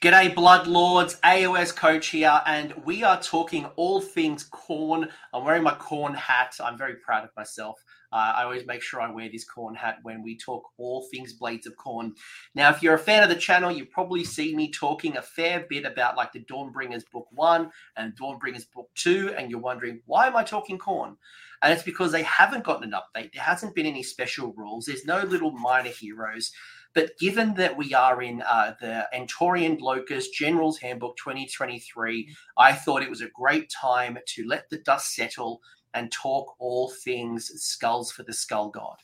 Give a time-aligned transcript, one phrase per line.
[0.00, 1.16] G'day, Blood Lords.
[1.24, 5.10] AOS Coach here, and we are talking all things Khorne.
[5.34, 6.54] I'm wearing my corn hat.
[6.62, 7.82] I'm very proud of myself.
[8.12, 11.32] Uh, I always make sure I wear this corn hat when we talk all things
[11.32, 12.12] Blades of Khorne.
[12.54, 15.66] Now, if you're a fan of the channel, you probably see me talking a fair
[15.68, 20.28] bit about like the Dawnbringers Book 1 and Dawnbringers Book 2, and you're wondering, why
[20.28, 21.16] am I talking Khorne?
[21.60, 23.32] And it's because they haven't gotten an update.
[23.32, 24.84] There hasn't been any special rules.
[24.84, 26.52] There's no little minor heroes.
[26.94, 33.02] But given that we are in uh, the Andtorian Locus General's Handbook 2023, I thought
[33.02, 35.60] it was a great time to let the dust settle
[35.94, 38.96] and talk all things skulls for the Skull God.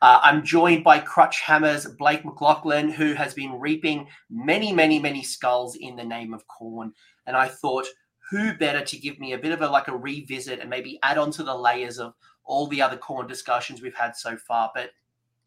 [0.00, 5.76] Uh, I'm joined by Crutchammer's Blake McLachlan, who has been reaping many, many, many skulls
[5.76, 6.92] in the name of Khorne.
[7.26, 7.86] And I thought,
[8.30, 11.18] who better to give me a bit of a like a revisit and maybe add
[11.18, 14.70] on to the layers of all the other Khorne discussions we've had so far.
[14.74, 14.90] But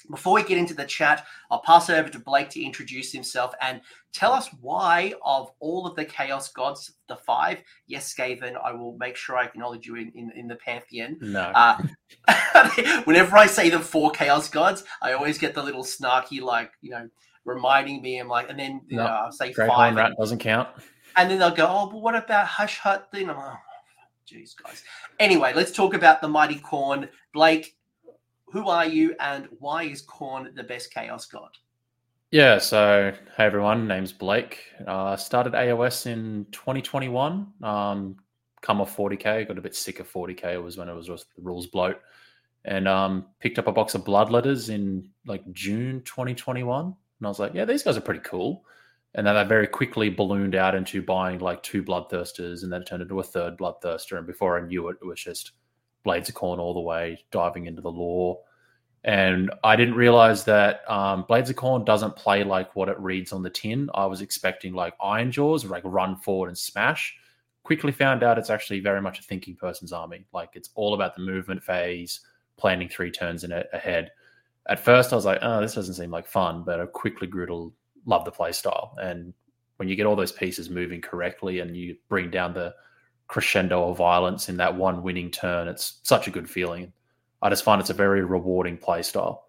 [0.10, 3.54] before we get into the chat, I'll pass it over to Blake to introduce himself
[3.62, 3.82] and
[4.14, 8.98] tell us why, of all of the Chaos Gods, the five, yes, Skaven, I will
[8.98, 11.18] make sure I acknowledge you in, in, in the pantheon.
[11.22, 11.52] No.
[11.54, 11.78] Uh,
[13.06, 16.92] whenever I say the four Chaos Gods, I always get the little snarky, like, you
[16.92, 17.10] know,
[17.46, 19.04] reminding me, I'm like, and then you No.
[19.06, 19.96] know, I'll say Great five.
[19.96, 20.70] Rat doesn't count.
[21.18, 23.04] And then they'll go, oh, but what about Hashut?
[23.12, 23.58] Then I'm like, oh,
[24.32, 24.84] jeez, guys.
[25.20, 27.10] Anyway, let's talk about the mighty Khorne.
[27.34, 27.76] Blake,
[28.52, 31.50] who are you and why is Khorne the best Chaos God?
[32.32, 34.60] Yeah, so hey everyone, name's Blake.
[34.86, 37.48] Uh, started AOS in 2021.
[37.64, 38.16] Um,
[38.62, 40.54] come off 40k, got a bit sick of 40k.
[40.54, 41.98] It was when it was just the rules bloat,
[42.66, 46.86] and um, picked up a box of blood letters in like June 2021.
[46.86, 48.66] And I was like, yeah, these guys are pretty cool.
[49.16, 52.86] And then I very quickly ballooned out into buying like two bloodthirsters, and then it
[52.86, 54.18] turned into a third bloodthirster.
[54.18, 55.52] And before I knew it, it was just
[56.04, 58.40] Blades of Khorne all the way, diving into the lore.
[59.04, 63.32] And I didn't realize that um, Blades of Khorne doesn't play like what it reads
[63.32, 63.90] on the tin.
[63.94, 67.16] I was expecting like Ironjawz, like run forward and smash.
[67.64, 70.26] Quickly found out it's actually very much a thinking person's army.
[70.34, 72.22] Like it's all about the movement phase,
[72.58, 74.12] planning three turns in a- ahead.
[74.70, 77.48] At first, I was like, oh, this doesn't seem like fun, but I quickly grew
[77.48, 77.74] to
[78.06, 78.96] love the play style.
[79.02, 79.34] And
[79.78, 82.76] when you get all those pieces moving correctly and you bring down the
[83.32, 86.92] crescendo of violence in that one winning turn, it's such a good feeling.
[87.42, 89.46] I just find it's a very rewarding play style.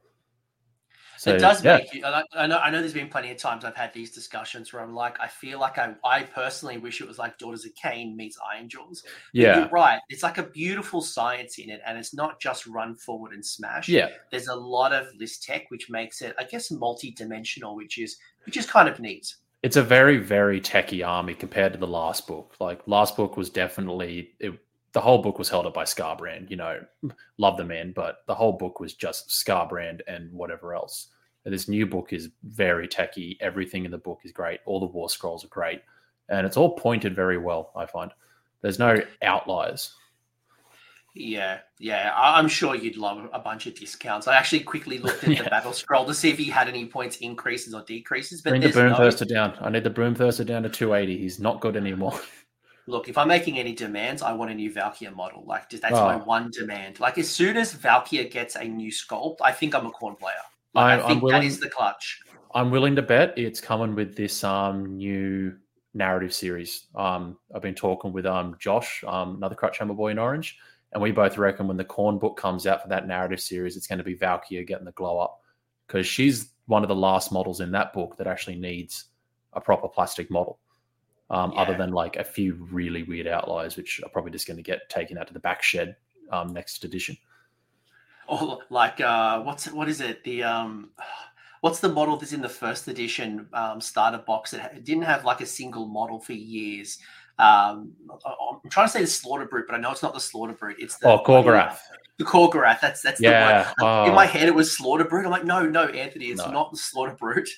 [1.19, 1.78] So, it does yeah.
[1.78, 2.04] make you.
[2.04, 2.59] I know.
[2.59, 2.81] I know.
[2.81, 5.78] There's been plenty of times I've had these discussions where I'm like, I feel like
[5.78, 9.04] I, I personally wish it was like Daughters of Khaine meets Ironjawz.
[9.32, 10.00] Yeah, you're right.
[10.09, 13.88] It's like a beautiful science in it, and it's not just run forward and smash.
[13.88, 18.16] yeah, There's a lot of list tech, which makes it, I guess, multi-dimensional, which is
[18.44, 19.32] which is kind of neat.
[19.62, 22.55] It's a very very techie army compared to the last book.
[22.61, 24.59] Like last book was definitely it,
[24.93, 26.50] the whole book was held up by Skarbrand.
[26.50, 26.81] You know,
[27.39, 31.09] love the man, but the whole book was just Skarbrand and whatever else.
[31.45, 33.37] And this new book is very techie.
[33.41, 34.61] Everything in the book is great.
[34.67, 35.83] All the war scrolls are great,
[36.29, 37.73] and it's all pointed very well.
[37.75, 38.11] I find
[38.61, 39.94] there's no outliers.
[41.15, 42.12] Yeah, yeah.
[42.17, 44.27] I- I'm sure you'd love a bunch of discounts.
[44.27, 45.49] I actually quickly looked at the Yeah.
[45.50, 48.69] battle scroll to see if he had any points increases or decreases, but Bring the
[48.69, 49.27] there's no.
[49.27, 49.55] Down.
[49.61, 51.19] I need the Boomthirster down to 280.
[51.19, 52.19] He's not good anymore.
[52.89, 55.45] Look, if I'm making any demands, I want a new Valkyria model.
[55.47, 56.05] Like, just that's Oh.
[56.05, 56.99] my one demand.
[56.99, 60.34] Like, as soon as Valkyria gets a new sculpt, I think I'm a Khorne player.
[60.75, 62.21] Like, I I'm think that willing- is the clutch.
[62.55, 65.56] I'm willing to bet it's coming with this um, new
[65.94, 66.87] narrative series.
[66.94, 70.59] Um, I've been talking with um, Josh, um, another Crutchammer boy in Orange,
[70.92, 73.86] and we both reckon when the Khorne book comes out for that narrative series, it's
[73.86, 75.41] going to be Valkyria getting the glow up
[75.86, 79.06] because she's one of the last models in that book that actually needs
[79.54, 80.58] a proper plastic model.
[81.31, 84.62] Um, Other than like a few really weird outliers, which are probably just going to
[84.62, 85.97] get taken out to the back shed
[86.31, 87.16] um, next edition.
[88.28, 90.22] Or like, uh, what's what is it?
[90.25, 90.91] The um,
[91.62, 95.41] what's the model that's in the first edition um, starter box that didn't have like
[95.41, 96.98] a single model for years?
[97.38, 97.93] Um,
[98.26, 100.76] I'm trying to say the Slaughter Brute, but I know it's not the Slaughter Brute.
[100.78, 101.78] It's the Oh, Korgorath.
[102.19, 102.81] The Korgorath.
[102.81, 103.72] That's that's the Yeah.
[103.78, 104.06] one.
[104.06, 104.15] In oh.
[104.15, 105.25] my head, it was Slaughter Brute.
[105.25, 106.50] I'm like, no, no, Anthony, it's No.
[106.50, 107.48] not the Slaughter Brute.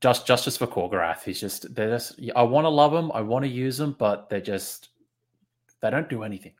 [0.00, 1.22] just justice for Korgorath.
[1.22, 4.28] He's just they're just I want to love him, I want to use them, but
[4.28, 4.88] they're just
[5.80, 6.54] they don't do anything.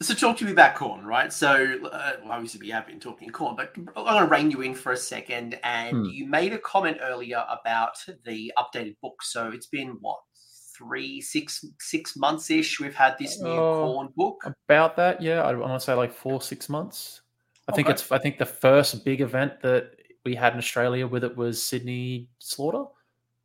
[0.00, 1.32] So talk to me about Khorne, right?
[1.32, 1.48] So
[1.90, 4.74] uh, well, obviously we have been talking Khorne, but I'm going to rein you in
[4.74, 5.58] for a second.
[5.64, 6.04] And Hmm.
[6.04, 9.20] you made a comment earlier about the updated book.
[9.22, 10.18] So it's been what
[10.78, 12.78] three, six, six months ish.
[12.80, 13.84] We've had this new Oh.
[13.98, 14.42] Khorne book.
[14.68, 17.22] About that, yeah, I want to say like four six months.
[17.68, 19.90] I think it's I think the first big event that
[20.24, 22.84] we had in Australia with it was Sydney Slaughter,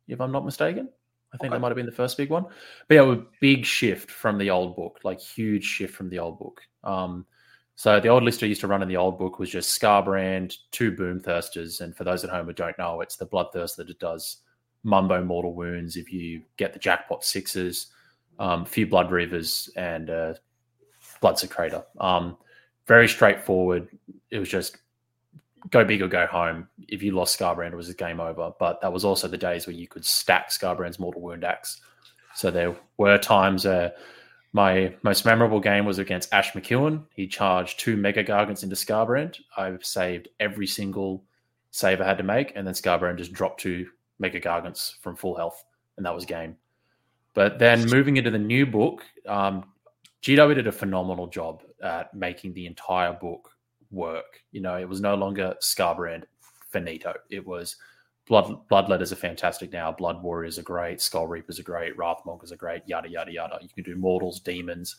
[0.08, 0.88] if I'm not mistaken.
[1.32, 1.56] I think Okay.
[1.56, 2.46] that might have been the first big one.
[2.88, 6.38] But yeah, a big shift from the old book, like huge shift from the old
[6.38, 6.60] book.
[6.84, 7.26] Um,
[7.74, 10.56] so the old list I used to run in the old book was just Skarbrand,
[10.70, 13.98] two Boomthirsters, and for those at home who don't know, it's the Bloodthirst that it
[13.98, 14.42] does
[14.84, 17.88] Mumbo Mortal Wounds, if you get the Jackpot Sixes,
[18.38, 20.34] um, a few Blood Reavers, and uh,
[21.22, 21.84] Bloodsecrator.
[21.98, 22.36] Um,
[22.86, 23.88] very straightforward.
[24.30, 24.76] It was just
[25.70, 26.68] go big or go home.
[26.88, 28.52] If you lost Skarbrand, it was a game over.
[28.58, 31.80] But that was also the days where you could stack Skarbrand's Mortal Wound Axe.
[32.34, 33.90] So there were times uh,
[34.52, 37.04] my most memorable game was against Ash McEwen.
[37.14, 39.40] He charged two Mega Gargants into Skarbrand.
[39.56, 41.24] I saved every single
[41.70, 45.36] save I had to make, and then Skarbrand just dropped two Mega Gargants from full
[45.36, 45.64] health,
[45.96, 46.56] and that was game.
[47.34, 49.64] But then moving into the new book, um,
[50.22, 53.50] GW did a phenomenal job at making the entire book
[53.90, 54.40] work.
[54.52, 56.24] You know, it was no longer Skarbrand
[56.70, 57.14] finito.
[57.30, 57.76] It was
[58.26, 59.92] Blood Bloodletters are fantastic now.
[59.92, 61.00] Blood Warriors are great.
[61.00, 61.96] Skull Reapers are great.
[61.96, 62.82] Wrathmongers are great.
[62.86, 63.58] Yada yada yada.
[63.60, 64.96] You can do mortals, demons.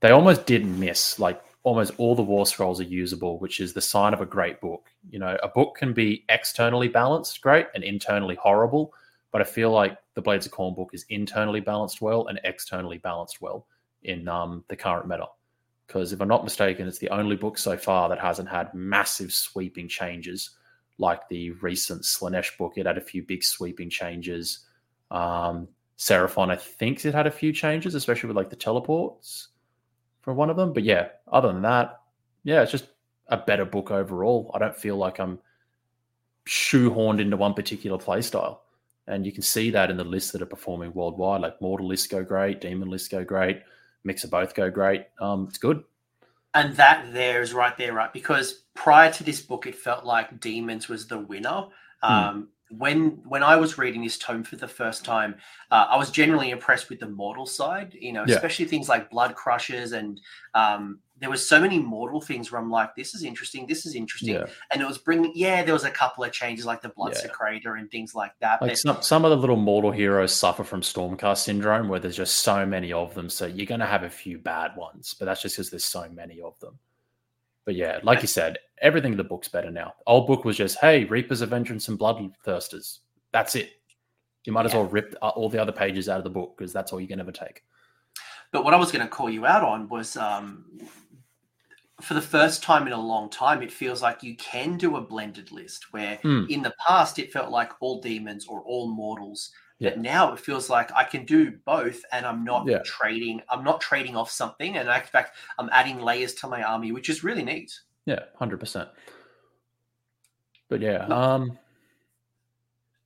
[0.00, 1.18] They almost didn't miss.
[1.18, 4.60] Like almost all the war scrolls are usable, which is the sign of a great
[4.60, 4.88] book.
[5.10, 8.94] You know, a book can be externally balanced, great, and internally horrible.
[9.32, 12.98] But I feel like the Blades of Khorne book is internally balanced well and externally
[12.98, 13.66] balanced well
[14.04, 15.26] in um, the current meta
[15.88, 19.32] because if I'm not mistaken, it's the only book so far that hasn't had massive
[19.32, 20.50] sweeping changes
[20.98, 22.74] like the recent Slaanesh book.
[22.76, 24.60] It had a few big sweeping changes.
[25.10, 25.68] Um,
[25.98, 29.48] Seraphon, I think it had a few changes, especially with like the teleports
[30.26, 30.74] for one of them.
[30.74, 32.02] But yeah, other than that,
[32.44, 32.88] yeah, it's just
[33.28, 34.50] a better book overall.
[34.54, 35.38] I don't feel like I'm
[36.46, 38.58] shoehorned into one particular playstyle.
[39.06, 41.40] And you can see that in the lists that are performing worldwide.
[41.40, 43.62] Like Mortal lists go great, Demon lists go great
[44.06, 45.04] mix of both go great.
[45.20, 45.84] Um, it's good.
[46.54, 48.12] And that there is right there, right?
[48.12, 51.66] Because prior to this book, it felt like Demons was the winner.
[52.02, 52.12] Hmm.
[52.12, 55.36] Um, when when I was reading this tome for the first time,
[55.70, 57.96] uh, I was generally impressed with the mortal side.
[57.98, 58.34] You know, yeah.
[58.34, 60.20] especially things like blood crushes and
[60.54, 63.94] um, there was so many mortal things where I'm like, this is interesting, this is
[63.94, 64.46] interesting, yeah.
[64.70, 65.32] and it was bringing.
[65.34, 67.20] Yeah, there was a couple of changes like the blood yeah.
[67.20, 68.60] secretor and things like that.
[68.60, 72.16] Like but, some some of the little mortal heroes suffer from Stormcast syndrome, where there's
[72.16, 75.24] just so many of them, so you're going to have a few bad ones, but
[75.24, 76.78] that's just because there's so many of them.
[77.66, 79.94] But yeah, like you said, everything in the book's better now.
[80.06, 83.00] Old book was just, hey, Reapers of Vengeance and Bloodthirsters.
[83.32, 83.72] That's it.
[84.44, 86.92] You might as well rip all the other pages out of the book because that's
[86.92, 87.64] all you can ever take.
[88.52, 90.64] But what I was going to call you out on was um,
[92.00, 95.00] for the first time in a long time, it feels like you can do a
[95.00, 96.48] blended list where mm.
[96.48, 99.50] in the past it felt like all demons or all mortals.
[99.78, 99.90] Yeah.
[99.90, 102.78] But now it feels like I can do both and I'm not yeah.
[102.84, 104.76] trading I'm not trading off something.
[104.76, 107.78] And in fact, I'm adding layers to my army, which is really neat.
[108.06, 108.88] Yeah, hundred percent.
[110.68, 111.58] But yeah, um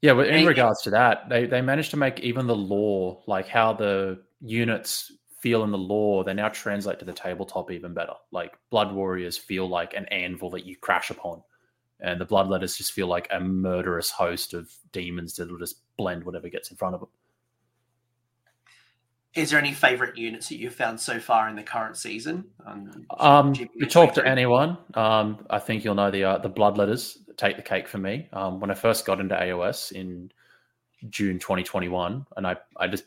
[0.02, 3.49] yeah, but in regards to that, they they managed to make even the lore, like
[3.49, 8.12] how the units feel in the lore, they now translate to the tabletop even better.
[8.31, 11.43] Like Blood Warriors feel like an anvil that you crash upon,
[11.99, 16.25] and the Bloodletters just feel like a murderous host of demons that will just blend
[16.25, 17.11] whatever gets in front of them.
[19.35, 22.47] Is there any favorite units that you've found so far in the current season?
[22.67, 27.17] Um, um you talk to anyone, um, I think you'll know the uh, the Bloodletters
[27.37, 28.29] take the cake for me.
[28.32, 30.32] Um, when I first got into AOS in
[31.11, 33.05] June 2021, and I I just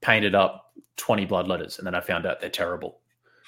[0.00, 3.00] painted up 20 bloodletters and then I found out they're terrible.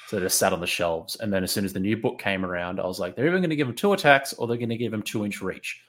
[0.08, 1.16] So they just sat on the shelves.
[1.16, 3.40] And then as soon as the new book came around, I was like, they're even
[3.40, 5.82] going to give them two attacks or they're going to give them two inch reach.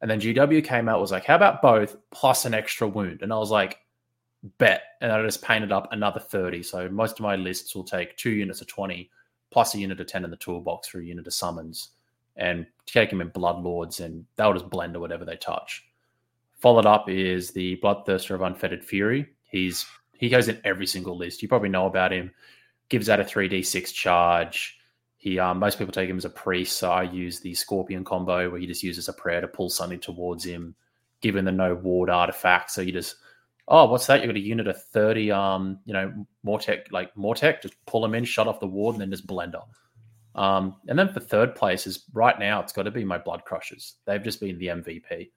[0.00, 3.22] And then GW came out, was like, how about both plus an extra wound?
[3.22, 3.78] And I was like,
[4.58, 4.82] bet.
[5.00, 6.62] And I just painted up another 30.
[6.62, 9.10] So most of my lists will take two units of 20
[9.50, 11.90] plus a unit of 10 in the toolbox for a unit of summons
[12.36, 15.84] and take them in blood lords and they'll just blend or whatever they touch.
[16.58, 19.26] Followed up is the Bloodthirster of Unfettered Fury.
[19.44, 19.86] He's
[20.18, 21.40] he goes in every single list.
[21.40, 22.30] You probably know about him.
[22.90, 24.78] Gives out a 3d6 charge.
[25.20, 28.48] He um, most people take him as a priest, so I use the Scorpion combo
[28.48, 30.74] where he just uses a prayer to pull something towards him,
[31.20, 32.70] given the no ward artifact.
[32.70, 33.16] So you just,
[33.68, 34.22] oh, what's that?
[34.22, 38.14] You got a unit of 30, um, you know, Mortek, like Mortek, just pull him
[38.14, 39.62] in, shut off the ward, and then just blender.
[40.34, 43.44] Um, and then for third place is right now, it's got to be my Blood
[43.44, 43.96] Crushers.
[44.06, 45.32] They've just been the MVP.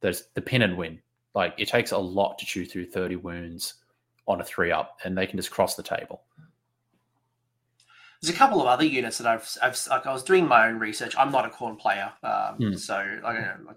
[0.00, 0.98] There's the pin and win.
[1.36, 3.74] Like it takes a lot to chew through 30 wounds
[4.26, 6.22] on a three up, and they can just cross the table.
[8.20, 10.78] There's a couple of other units that I've, I've like I was doing my own
[10.78, 11.14] research.
[11.16, 12.78] I'm not a Khorne player, um, mm.
[12.78, 13.54] so I don't know.
[13.68, 13.76] Like,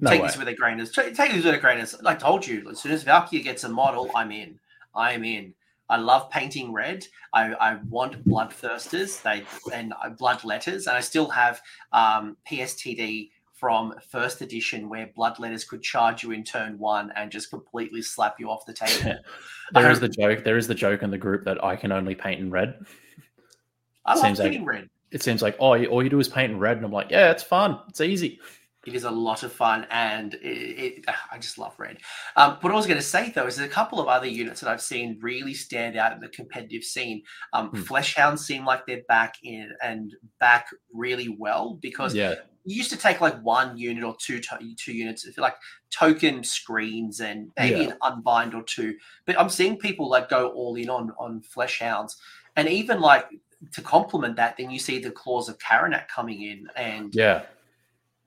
[0.00, 0.26] no take way.
[0.26, 1.94] this with a grain of take this with a grain of.
[2.02, 4.58] Like I told you, as soon as Valkyrie gets a model, I'm in.
[4.94, 5.54] I'm in.
[5.88, 7.06] I love painting red.
[7.32, 9.22] I, I want bloodthirsters.
[9.22, 11.60] They and blood letters, and I still have
[11.92, 17.50] um, PSTD from first edition where bloodletters could charge you in turn one and just
[17.50, 19.14] completely slap you off the table.
[19.72, 20.44] there um, is the joke.
[20.44, 22.84] There is the joke in the group that I can only paint in red.
[24.06, 24.90] I love painting like, red.
[25.10, 27.30] It seems like oh, all you do is paint in red, and I'm like, yeah,
[27.30, 27.80] it's fun.
[27.88, 28.40] It's easy.
[28.86, 31.98] It is a lot of fun, and it, it, I just love red.
[32.36, 34.60] Um, what I was going to say though is there's a couple of other units
[34.60, 37.22] that I've seen really stand out in the competitive scene.
[37.52, 37.82] Um, hmm.
[37.82, 42.34] Fleshhounds seem like they're back in and back really well because yeah.
[42.64, 45.56] you used to take like one unit or two to- two units, if like
[45.90, 47.88] token screens and maybe yeah.
[47.88, 48.94] an unbind or two.
[49.26, 52.12] But I'm seeing people like go all in on on Fleshhounds,
[52.54, 53.26] and even like
[53.72, 57.42] to complement that, then you see the claws of Karanak coming in and yeah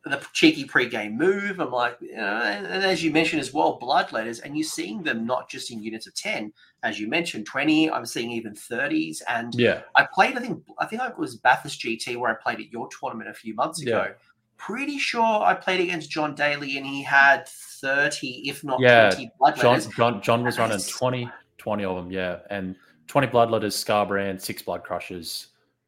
[0.06, 1.60] the cheeky pre-game move.
[1.60, 5.04] I'm like, you know, and, and, as you mentioned as well, bloodletters, and you're seeing
[5.04, 7.92] them not just in units of ten, as you mentioned, twenty.
[7.92, 10.38] I'm seeing even thirties, and yeah, I played.
[10.38, 13.34] I think I think it was Bathurst GT where I played at your tournament a
[13.34, 14.06] few months ago.
[14.08, 14.14] Yeah.
[14.58, 19.32] Pretty sure I played against John Daly, and he had thirty, if not yeah, 20
[19.40, 19.62] bloodletters.
[19.62, 22.76] John, John, John was running 20, 20 of them, yeah, and
[23.10, 25.48] twenty bloodletters, Skarbrand, six blood crushers.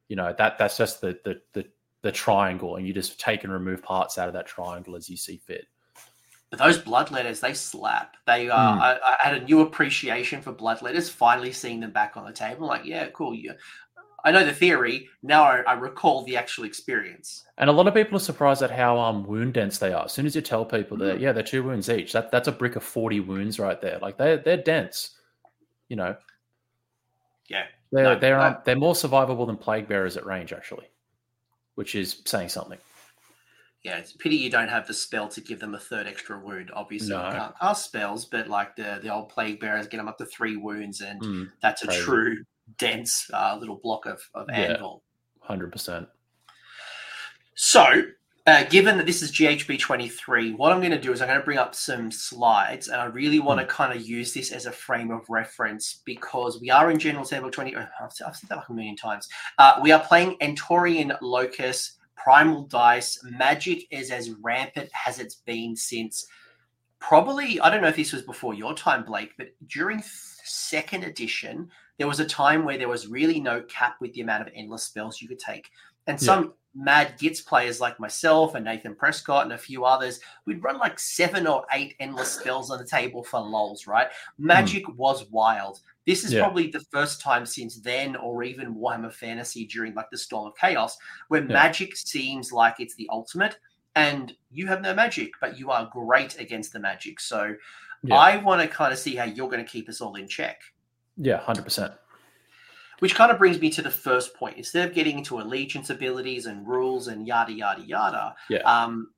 [0.10, 1.66] You know that that's just the the the
[2.02, 5.16] the triangle and you just take and remove parts out of that triangle as you
[5.16, 5.68] see fit.
[6.50, 8.18] But those bloodletters, they slap.
[8.28, 8.82] They, uh, mm.
[8.82, 11.10] I, I, had a new appreciation for bloodletters.
[11.10, 13.34] Finally seeing them back on the table, like, yeah, cool.
[13.34, 13.54] Yeah,
[14.26, 15.08] I know the theory.
[15.24, 17.46] Now I, I, recall the actual experience.
[17.58, 20.06] And a lot of people are surprised at how um wound dense they are.
[20.06, 21.02] As soon as you tell people mm.
[21.02, 21.24] that, hmm.
[21.24, 22.12] yeah, they're two wounds each.
[22.12, 24.00] That that's a brick of forty wounds right there.
[24.02, 25.12] Like they're they're dense.
[25.88, 26.18] You know.
[27.52, 27.66] Yeah.
[27.92, 30.88] They're no, they're um, they're more survivable than plague bearers at range, actually
[31.76, 32.78] which is saying something.
[33.84, 36.38] Yeah, it's a pity you don't have the spell to give them a third extra
[36.38, 36.70] wound.
[36.74, 37.26] Obviously, no.
[37.26, 40.26] you can't cast spells, but like the the old plague bearers get them up to
[40.26, 42.02] three wounds, and mm, that's a crazy.
[42.04, 42.38] true
[42.78, 45.02] dense uh, little block of, of anvil.
[45.40, 46.08] Hundred percent.
[47.56, 48.04] So,
[48.52, 51.40] uh, given that this is GHB 23, what I'm going to do is I'm going
[51.40, 54.66] to bring up some slides, and I really want to kind of use this as
[54.66, 57.76] a frame of reference because we are in General Table 20.
[57.76, 59.30] I've, I've said that like a million times.
[59.58, 63.20] Uh, we are playing Andtorian Locus, Primal Dice.
[63.24, 66.28] Magic is as rampant as it's been since
[67.00, 70.04] probably, I don't know if this was before your time, Blake, but during
[70.44, 74.48] second edition, there was a time where there was really no cap with the amount
[74.48, 75.70] of endless spells you could take.
[76.08, 80.64] And some mad gits players like myself and Nathan Prescott and a few others, we'd
[80.64, 84.08] run like seven or eight endless spells on the table for lols, right?
[84.38, 84.96] Magic mm.
[84.96, 85.82] was wild.
[86.08, 86.42] This is yeah.
[86.42, 90.58] probably the first time since then, or even Warhammer Fantasy during like the Storm of
[90.58, 90.98] Chaos,
[91.28, 91.48] where yeah.
[91.48, 93.58] magic seems like it's the ultimate,
[93.96, 97.20] and you have no magic, but you are great against the magic.
[97.20, 97.56] So
[98.04, 98.16] yeah.
[98.16, 100.62] I want to kind of see how you're going to keep us all in check.
[101.18, 101.94] Yeah, hundred percent.
[103.02, 104.58] Which kind of brings me to the first point.
[104.58, 108.60] Instead of getting into allegiance abilities and rules and yada yada yada, yeah.
[108.60, 109.10] um,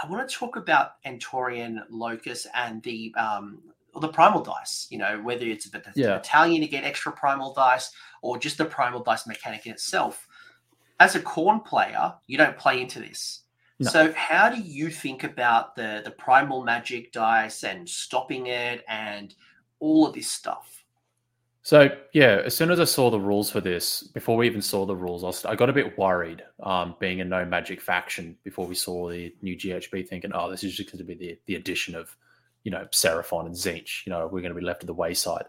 [0.00, 3.58] I want to talk about Andtorian Locus and the um,
[4.00, 4.86] the primal dice.
[4.90, 6.18] You know, whether it's the, yeah.
[6.18, 7.90] battalion to get extra primal dice
[8.22, 10.28] or just the primal dice mechanic in itself.
[11.00, 13.40] As a Khorne player, you don't play into this.
[13.80, 13.90] No.
[13.90, 19.34] So, how do you think about the the primal magic dice and stopping it and
[19.80, 20.81] all of this stuff?
[21.64, 24.84] So yeah, as soon as I saw the rules for this, before we even saw
[24.84, 26.42] the rules, I, got a bit worried.
[26.60, 30.64] Um, being a no magic faction before we saw the new GHB, thinking, oh, this
[30.64, 32.16] is just going to be the the addition of,
[32.64, 34.04] you know, Seraphon and Tzeentch.
[34.06, 35.44] You know, we're going to be left to the wayside.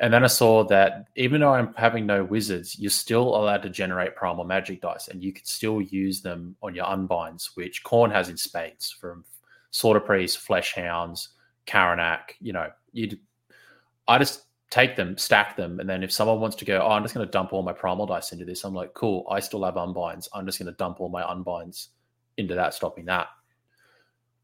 [0.00, 3.70] And then I saw that even though I'm having no wizards, you're still allowed to
[3.70, 8.12] generate primal magic dice, and you can still use them on your unbinds, which Khorne
[8.12, 9.24] has in spades from
[9.72, 11.30] Slaughter Priest, Flesh Hounds,
[11.66, 12.34] Karanak.
[12.40, 13.18] You know, you.
[14.06, 17.02] I just take them, stack them, and then if someone wants to go, oh, I'm
[17.02, 19.64] just going to dump all my primal dice into this, I'm like, cool, I still
[19.64, 20.28] have unbinds.
[20.32, 21.88] I'm just going to dump all my unbinds
[22.36, 23.28] into that, stopping that.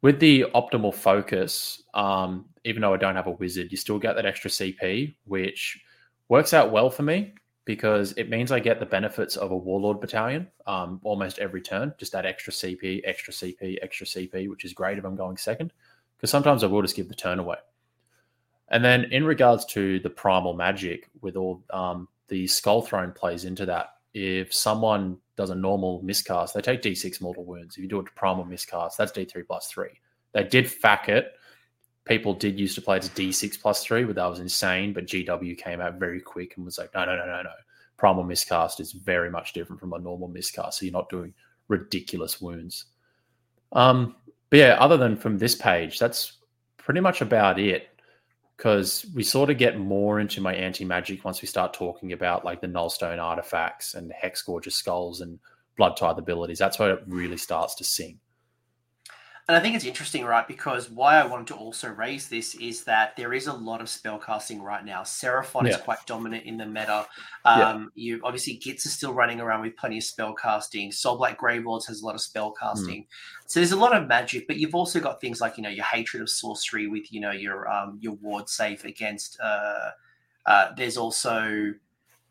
[0.03, 4.17] With the optimal focus, um, even though I don't have a wizard, you still get
[4.17, 5.81] that extra CP, which
[6.29, 10.01] works out well for me because it means I get the benefits of a warlord
[10.01, 11.93] battalion um, almost every turn.
[11.99, 15.73] Just that extra CP, extra CP, extra CP, which is great if I'm going second.
[16.17, 17.57] Because sometimes I will just give the turn away.
[18.69, 23.45] And then in regards to the primal magic, with all um, the skull throne plays
[23.45, 23.95] into that.
[24.15, 27.77] If someone does a normal miscast, they take D6 mortal wounds.
[27.77, 30.01] If you do a primal miscast, that's D3 plus three.
[30.33, 31.33] They did fack it.
[32.05, 34.93] People did used to play it to D6 plus three, but that was insane.
[34.93, 37.51] But GW came out very quick and was like, no, no, no, no, no.
[37.97, 40.79] Primal miscast is very much different from a normal miscast.
[40.79, 41.35] So you're not doing
[41.69, 42.87] ridiculous wounds.
[43.73, 44.17] Um,
[44.51, 46.39] but yeah, other than from this page, that's
[46.79, 47.89] pretty much about it
[48.57, 52.45] because we sort of get more into my anti magic once we start talking about
[52.45, 55.39] like the Nullstone artifacts and Hexgorger skulls and
[55.77, 56.59] Blood Tithe abilities.
[56.59, 58.19] That's where it really starts to sing.
[59.49, 60.47] And I think it's interesting, right?
[60.47, 63.87] Because why I wanted to also raise this is that there is a lot of
[63.87, 65.03] spellcasting right now.
[65.03, 65.71] Seraphon yeah.
[65.71, 67.07] is quite dominant in the meta.
[67.45, 68.17] Um, yeah.
[68.17, 70.89] You obviously Gitz is still running around with plenty of spellcasting.
[70.89, 73.03] Soulblight Gravelords has a lot of spellcasting.
[73.03, 73.07] Mm.
[73.47, 75.85] So there's a lot of magic, but you've also got things like you know your
[75.85, 79.39] hatred of sorcery with you know your um, your ward safe against.
[79.41, 79.91] Uh,
[80.47, 81.73] uh, there's also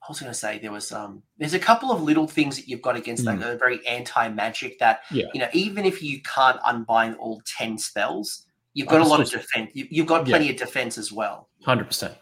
[0.06, 2.68] I was going to say there was um there's a couple of little things that
[2.68, 3.40] you've got against mm.
[3.40, 5.26] that are very anti magic that yeah.
[5.34, 9.30] you know even if you can't unbind all ten spells, you've got a lot of
[9.30, 9.72] defense.
[9.74, 10.52] You, have got plenty yeah.
[10.52, 11.50] of defense as well.
[11.64, 12.16] Hundred percent.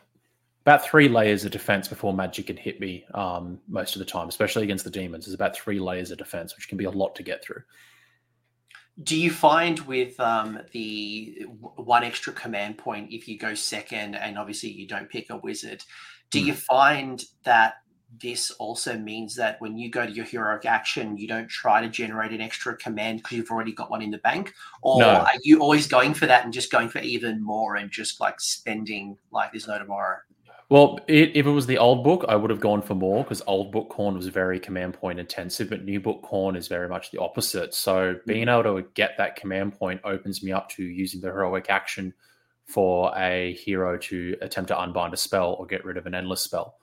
[0.61, 4.29] About three layers of defense before magic can hit me um, most of the time,
[4.29, 5.25] especially against the demons.
[5.25, 7.63] There's about three layers of defense, which can be a lot to get through.
[9.01, 14.37] Do you find with um, the one extra command point if you go second, and
[14.37, 15.83] obviously you don't pick a wizard?
[16.33, 16.61] Do you mm-hmm.
[16.61, 17.75] find that
[18.19, 21.87] this also means that when you go to your heroic action, you don't try to
[21.87, 24.51] generate an extra command because you've already got one in the bank?
[24.81, 25.09] Or no.
[25.09, 28.39] are you always going for that and just going for even more and just like
[28.39, 30.17] spending like there's no tomorrow?
[30.69, 33.43] Well, it, if it was the old book, I would have gone for more because
[33.45, 37.11] old book Khorne was very command point intensive, but new book Khorne is very much
[37.11, 37.75] the opposite.
[37.75, 38.31] So mm-hmm.
[38.31, 42.11] being able to get that command point opens me up to using the heroic action
[42.65, 46.41] for a hero to attempt to unbind a spell or get rid of an endless
[46.41, 46.77] spell,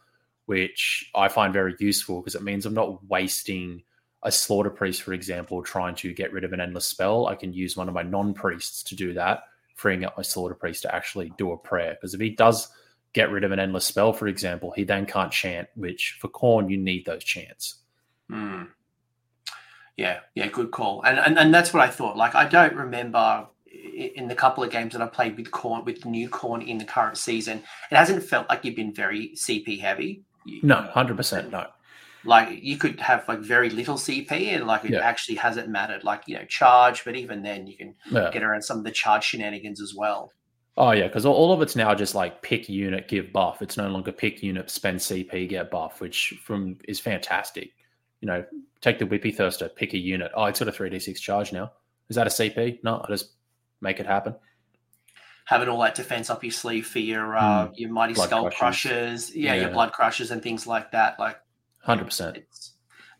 [0.46, 3.82] which I find very useful because it means I'm not wasting
[4.22, 7.26] a slaughter priest, for example, trying to get rid of an endless spell.
[7.26, 9.44] I can use one of my non priests to do that,
[9.76, 11.94] freeing up my slaughter priest to actually do a prayer.
[11.94, 12.68] Because if he does
[13.12, 16.70] get rid of an endless spell, for example, he then can't chant, which for Khorne,
[16.70, 17.76] you need those chants.
[18.28, 18.64] Hmm.
[19.96, 21.02] Yeah, yeah, good call.
[21.02, 22.16] And, and and that's what I thought.
[22.16, 23.46] Like I don't remember
[23.92, 26.84] in the couple of games that I played with Khorne, with new Khorne in the
[26.84, 30.22] current season, it hasn't felt like you've been very CP heavy.
[30.62, 31.66] No, hundred percent no.
[32.24, 35.00] Like you could have like very little CP, and like it yeah.
[35.00, 36.04] actually hasn't mattered.
[36.04, 38.30] Like you know, charge, but even then, you can yeah.
[38.30, 40.32] get around some of the charge shenanigans as well.
[40.76, 43.62] Oh yeah, because all of it's now just like pick unit, give buff.
[43.62, 47.70] It's no longer pick unit, spend CP, get buff, which from is fantastic.
[48.20, 48.44] You know,
[48.80, 50.30] take the Whippy Thirster, pick a unit.
[50.34, 51.72] Oh, it's got a three d six charge now.
[52.08, 52.82] Is that a CP?
[52.82, 53.30] No, I just
[53.80, 54.34] make it happen.
[55.46, 57.72] Having all that defense up your sleeve for your uh, mm.
[57.74, 61.18] your mighty blood skull crushers, yeah, yeah, your blood crushers and things like that.
[61.18, 61.38] Like,
[61.80, 62.38] hundred percent.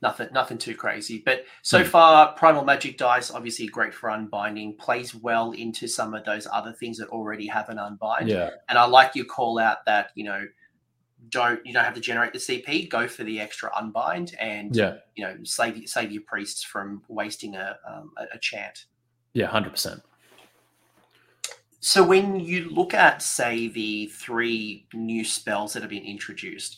[0.02, 1.22] Nothing, nothing too crazy.
[1.24, 1.86] But so mm.
[1.86, 4.78] far, Primal Magic dice obviously great for unbinding.
[4.78, 8.28] Plays well into some of those other things that already have an unbind.
[8.28, 8.50] Yeah.
[8.68, 10.46] And I like your call out that you know
[11.28, 12.88] don't you don't have to generate the CP.
[12.88, 17.56] Go for the extra unbind, and yeah, you know save save your priests from wasting
[17.56, 18.86] a um, a, a chant.
[19.32, 20.02] Yeah, hundred percent.
[21.80, 26.76] So when you look at, say, the three new spells that have been introduced,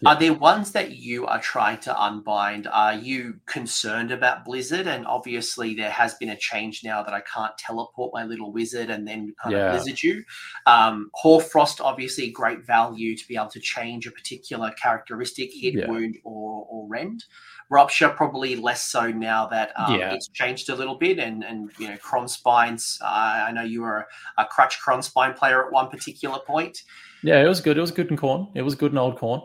[0.00, 0.10] yeah.
[0.10, 2.68] are there ones that you are trying to unbind?
[2.68, 4.86] Are you concerned about Blizzard?
[4.86, 8.90] And obviously, there has been a change now that I can't teleport my little wizard
[8.90, 9.66] and then kind yeah.
[9.66, 10.24] of blizzard you.
[10.66, 15.90] Um, Hoarfrost, obviously, great value to be able to change a particular characteristic, hit, yeah.
[15.90, 17.24] wound, or, or rend.
[17.70, 20.14] Rupture probably less so now that um, yeah.
[20.14, 22.98] it's changed a little bit, and and you know Krondspines.
[23.02, 24.06] Uh, I know you were
[24.38, 26.82] a, a crutch Krondspine player at one particular point.
[27.22, 27.76] Yeah, it was good.
[27.76, 28.48] It was good in Khorne.
[28.54, 29.42] It was good in old Khorne.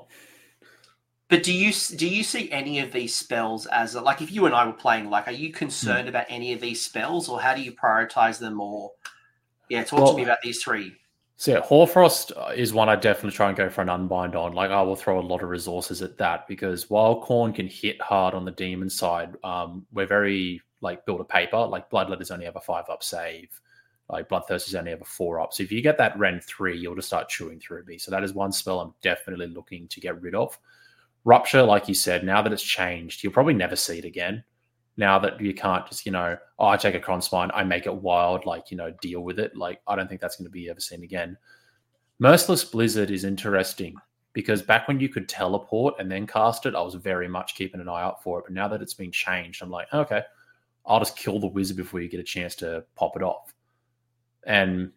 [1.30, 4.54] But do you do you see any of these spells as like if you and
[4.54, 5.10] I were playing?
[5.10, 6.10] Like, are you concerned mm.
[6.10, 8.60] about any of these spells, or how do you prioritize them?
[8.60, 8.92] Or
[9.70, 10.94] yeah, talk well, to me about these three.
[11.38, 14.54] So yeah, Hoarfrost is one I definitely try and go for an unbind on.
[14.54, 18.00] Like I will throw a lot of resources at that because while Khorne can hit
[18.02, 21.66] hard on the demon side, um, we're very like build a paper.
[21.66, 23.60] Like Bloodletters only have a five up save.
[24.10, 25.54] Like Bloodthirsters only have a four up.
[25.54, 27.98] So if you get that Rend three, you'll just start chewing through me.
[27.98, 30.58] So that is one spell I'm definitely looking to get rid of.
[31.26, 34.44] Rupture, like you said, now that it's changed, you'll probably never see it again
[34.98, 37.96] now that you can't just, you know, oh, I take a Krondspine, I make it
[37.96, 39.56] wild, like, you know, deal with it.
[39.56, 41.38] Like, I don't think that's going to be ever seen again.
[42.20, 43.96] Merciless Blizzard is interesting
[44.34, 47.82] because back when you could teleport and then cast it, I was very much keeping
[47.82, 48.46] an eye out for it.
[48.46, 50.22] But now that it's been changed, I'm like, okay,
[50.86, 53.54] I'll just kill the wizard before you get a chance to pop it off.
[54.46, 54.92] And,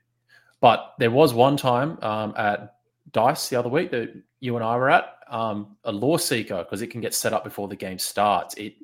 [0.60, 2.76] but there was one time um, at
[3.12, 4.12] Dice the other week that
[4.46, 7.44] you and I were at, um, a law Seeker, because it can get set up
[7.44, 8.54] before the game starts.
[8.54, 8.74] It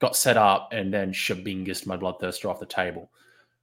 [0.00, 3.10] got set up and then shabingist my bloodthirster off the table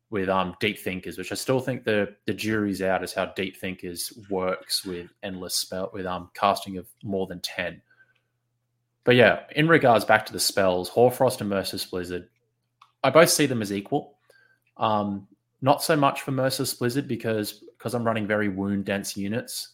[0.09, 3.57] with um deep thinkers, which I still think the the jury's out as how deep
[3.57, 7.81] thinkers works with endless spell with um casting of more than ten.
[9.03, 12.29] But yeah, in regards back to the spells, Hoarfrost and Merciless Blizzard,
[13.03, 14.17] I both see them as equal.
[14.77, 15.27] Um,
[15.61, 19.69] not so much for Merciless Blizzard because because I'm running very wound dense units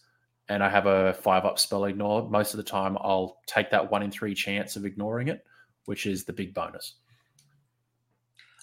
[0.48, 2.28] and I have a five up spell ignore.
[2.28, 5.44] Most of the time, I'll take that one in three chance of ignoring it
[5.88, 6.96] which is the big bonus.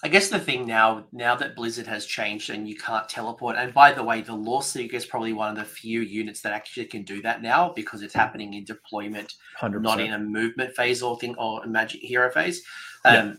[0.04, 3.74] I guess the thing now, now that Blizzard has changed and you can't teleport, and
[3.74, 7.02] by the way, the Lawseeker is probably one of the few units that actually can
[7.02, 9.82] do that now because it's happening in deployment, 100%.
[9.82, 12.62] not in a movement phase or thing or a Magic Hero phase.
[13.04, 13.34] Um, Yeah.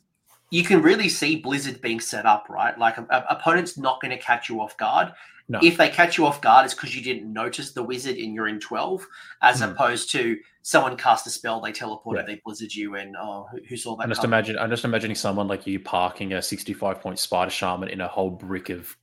[0.49, 2.77] You can really see Blizzard being set up, right?
[2.77, 5.11] Like a, a- opponent's not going to catch you off guard.
[5.49, 5.59] No.
[5.61, 8.49] If they catch you off guard, it's because you didn't notice the wizard and you're
[8.49, 9.07] in 12,
[9.41, 9.69] as Hmm.
[9.71, 13.77] opposed to someone cast a spell, they teleported, they blizzard you, and oh, who, who
[13.77, 14.03] saw that?
[14.03, 14.57] I'm just imagine.
[14.59, 18.29] I'm just imagining someone like you parking a 65 point spider shaman in a whole
[18.29, 18.93] brick of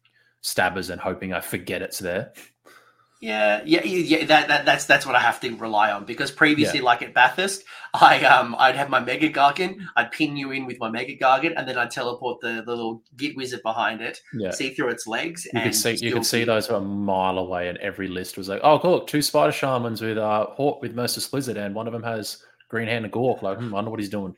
[0.42, 2.34] stabbers and hoping I forget it's there.
[3.24, 4.18] Yeah, yeah, yeah.
[4.18, 7.14] yeah, That, that that's that's what I have to rely on because previously, like at
[7.14, 11.16] Bathurst, I um I'd have my Mega Gargant, I'd pin you in with my Mega
[11.16, 14.50] Gargant, and then I'd teleport the, the little Git Wizard behind it, Yeah.
[14.50, 17.78] see through its legs, You could see you could see those a mile away, and
[17.78, 21.56] every list was like, "Oh, look, two spider shamans with uh Hawk with Merciless Blizzard,
[21.56, 24.10] and one of them has Green Hand and Gork." Like, hmm, I wonder what he's
[24.10, 24.36] doing.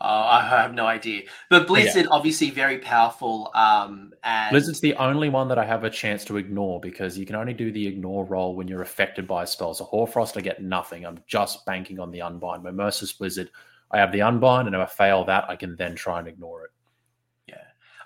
[0.00, 3.50] Uh, I have no idea, but Blizzard obviously very powerful.
[3.54, 7.26] Um, and Blizzard's the only one that I have a chance to ignore because you
[7.26, 9.74] can only do the ignore roll when you're affected by a spell.
[9.74, 11.04] So Hoarfrost, I get nothing.
[11.04, 12.62] I'm just banking on the unbind.
[12.62, 13.50] My Merciless Blizzard,
[13.90, 16.64] I have the unbind, and if I fail that, I can then try and ignore
[16.64, 16.70] it.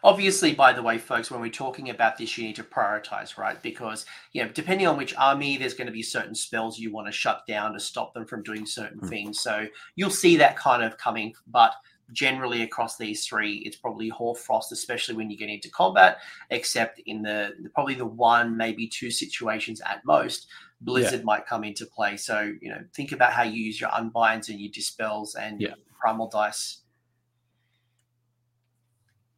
[0.05, 0.11] Yeah.
[0.11, 3.61] Obviously, by the way, folks, when we're talking about this, you need to prioritize, right?
[3.63, 7.07] Because, you know, depending on which army, there's going to be certain spells you want
[7.07, 9.09] to shut down to stop them from doing certain Hmm.
[9.09, 9.41] things.
[9.41, 11.35] So you'll see that kind of coming.
[11.47, 11.73] But
[12.13, 16.19] generally, across these three, it's probably Hoarfrost, especially when you get into combat,
[16.51, 20.49] except in the probably the one, maybe two situations at most.
[20.83, 22.19] Blizzard might come into play.
[22.19, 25.75] So, you know, think about how you use your unbinds and your dispels and Yeah.
[25.99, 26.83] primal dice.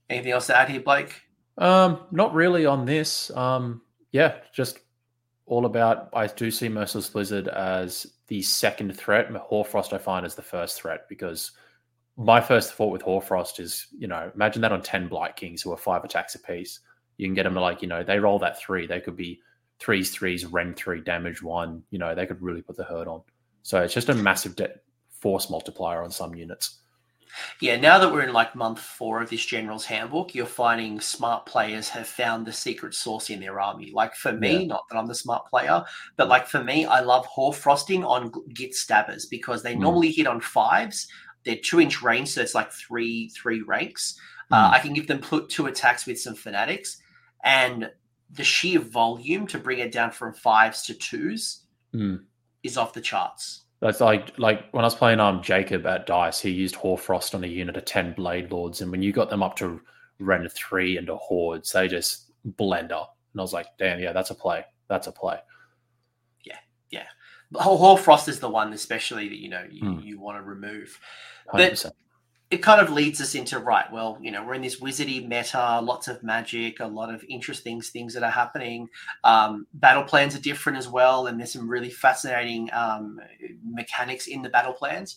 [0.09, 1.23] Anything else to add here, Blake?
[1.59, 3.31] Um, not really on this.
[3.31, 4.79] Um, yeah, just
[5.47, 6.09] all about.
[6.13, 9.31] I do see Merciless Blizzard as the second threat.
[9.31, 11.53] Hoarfrost I find as the first threat because
[12.17, 15.73] my first thought with Hoarfrost is, you know, imagine that on ten Blight Kings who
[15.73, 16.81] are five attacks apiece.
[17.17, 18.87] You can get them to like, you know, they roll that three.
[18.87, 19.41] They could be
[19.79, 21.83] threes, threes, rend three, damage one.
[21.91, 23.23] You know, they could really put the hurt on.
[23.63, 24.75] So it's just a massive de-
[25.11, 26.81] force multiplier on some units.
[27.61, 31.47] Yeah, now that we're in like month four of this General's Handbook, you're finding smart
[31.47, 33.91] players have found the secret sauce in their army.
[33.93, 35.85] Like for me, not that I'm the smart player,
[36.17, 39.81] but like for me, I love Hoarfrosting on Git Stabbers because they Mm.
[39.81, 41.07] normally hit on fives.
[41.45, 44.19] They're two inch range, so it's like three three ranks.
[44.51, 44.73] Uh, Mm.
[44.75, 47.01] I can give them put two attacks with some fanatics,
[47.45, 47.91] and
[48.31, 51.63] the sheer volume to bring it down from fives to twos
[51.95, 52.25] Mm.
[52.65, 53.66] is off the charts.
[53.81, 57.45] That's like like when I was playing um Jacob at Dice, he used Hoarfrost on
[57.45, 59.81] a unit of ten Blade Lords, and when you got them up to
[60.19, 63.17] Rend three and a Hordes, they just blend up.
[63.33, 64.65] And I was like, damn, yeah, that's a play.
[64.89, 65.39] That's a play.
[66.45, 66.57] Yeah,
[66.91, 67.05] yeah.
[67.55, 69.99] Hoarfrost is the one, especially that you know you, Hmm.
[70.01, 70.99] you want to remove.
[71.49, 71.95] Hundred percent.
[72.49, 73.91] It kind of leads us into right.
[73.93, 77.81] Well, you know, we're in this wizardy meta, lots of magic, a lot of interesting
[77.81, 78.89] things that are happening.
[79.25, 83.19] Um, battle plans are different as well, and there's some really fascinating um,
[83.65, 85.17] mechanics in the battle plans.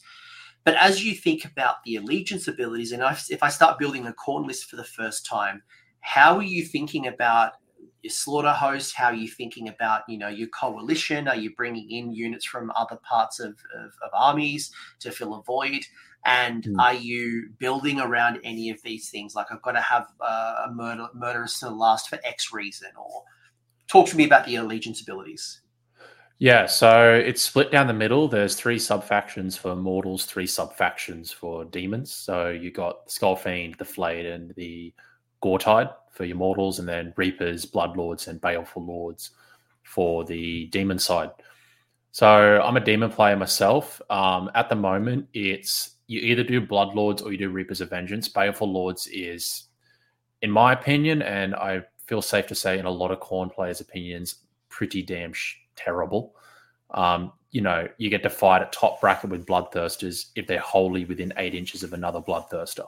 [0.63, 4.13] But as you think about the allegiance abilities, and if if I start building a
[4.13, 5.62] Khorne list for the first time,
[6.02, 7.54] how are you thinking about
[8.02, 8.96] your slaughter host?
[8.96, 11.28] How are you thinking about you know your coalition?
[11.28, 15.44] Are you bringing in units from other parts of, of, of armies to fill a
[15.44, 15.84] void?
[16.25, 16.79] And Hmm.
[16.79, 19.36] are you building around any of these things?
[19.36, 23.23] Like I've got to have uh, a murder murderous to last for X reason, or
[23.88, 25.62] talk to me about the allegiance abilities.
[26.41, 28.29] Yeah, so it's split down the middle.
[28.29, 32.13] There's three sub factions for mortals, three sub factions for demons.
[32.13, 34.93] So you got Skull Fiend, the Flayed, and the
[35.43, 39.32] Gortide for your mortals, and then Reapers, Bloodlords, and Baleful Lords
[39.84, 41.32] for the demon side.
[42.12, 44.01] So I'm a demon player myself.
[44.10, 48.28] Um, at the moment, it's you either do Bloodlords or you do Reapers of Vengeance.
[48.28, 49.65] Baleful Lords is,
[50.41, 53.80] in my opinion, and I feel safe to say in a lot of Khorne players'
[53.80, 54.38] opinions,
[54.69, 56.34] pretty damn sh- terrible.
[56.89, 61.06] Um, you know, you get to fight a top bracket with bloodthirsters if they're wholly
[61.06, 62.88] within eight inches of another bloodthirster.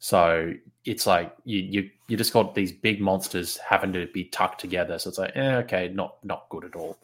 [0.00, 4.60] So it's like you you you just got these big monsters having to be tucked
[4.60, 4.98] together.
[4.98, 6.98] So it's like, eh, okay, not not good at all.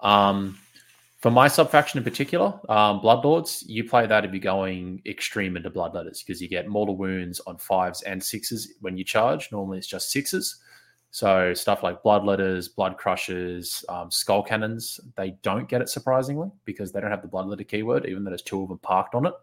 [0.00, 0.58] Um,
[1.26, 5.68] for my subfaction in particular, um, Bloodlords, you play that if you're going extreme into
[5.68, 9.50] Bloodletters because you get mortal wounds on fives and sixes when you charge.
[9.50, 10.60] Normally it's just sixes.
[11.10, 16.92] So stuff like Bloodletters, Blood Crushers, um, Skull Cannons, they don't get it surprisingly because
[16.92, 19.34] they don't have the Bloodletter keyword, even though there's two of them parked on it.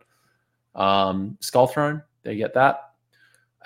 [0.75, 2.91] Um, Skull Throne, they get that.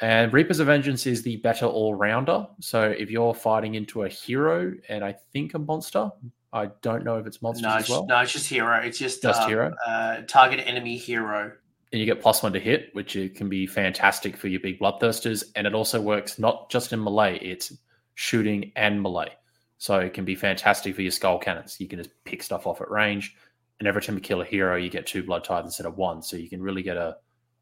[0.01, 2.47] And Reapers of Vengeance is the better all rounder.
[2.61, 6.09] So if you're fighting into a hero and I think a monster,
[6.53, 8.05] I don't know if it's monsters No, as it's, well.
[8.07, 8.77] no, it's just hero.
[8.77, 9.73] It's just, Just um, hero?
[9.85, 11.51] Uh, target enemy hero.
[11.91, 15.43] and you get plus one to hit, which can be fantastic for your big bloodthirsters.
[15.55, 17.73] And it also works not just in melee, it's
[18.15, 19.31] shooting and melee.
[19.77, 21.77] So it can be fantastic for your skull cannons.
[21.79, 23.35] You can just pick stuff off at range.
[23.79, 26.21] And every time you kill a hero, you get two blood tithe instead of one.
[26.23, 27.17] So you can really get a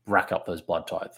[0.07, 1.11] rack up those blood tithe.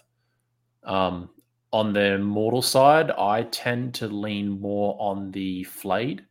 [0.84, 1.30] Um,
[1.72, 6.24] on the mortal side, I tend to lean more on the flayed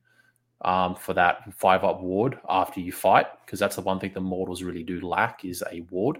[0.61, 4.21] um, for that five up ward after you fight, because that's the one thing the
[4.21, 6.19] mortals really do lack is a ward.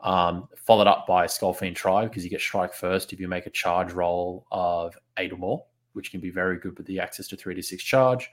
[0.00, 3.50] Um, followed up by Skullfiend Tribe because you get strike first if you make a
[3.50, 7.36] charge roll of eight or more, which can be very good with the access to
[7.36, 8.28] three to six charge.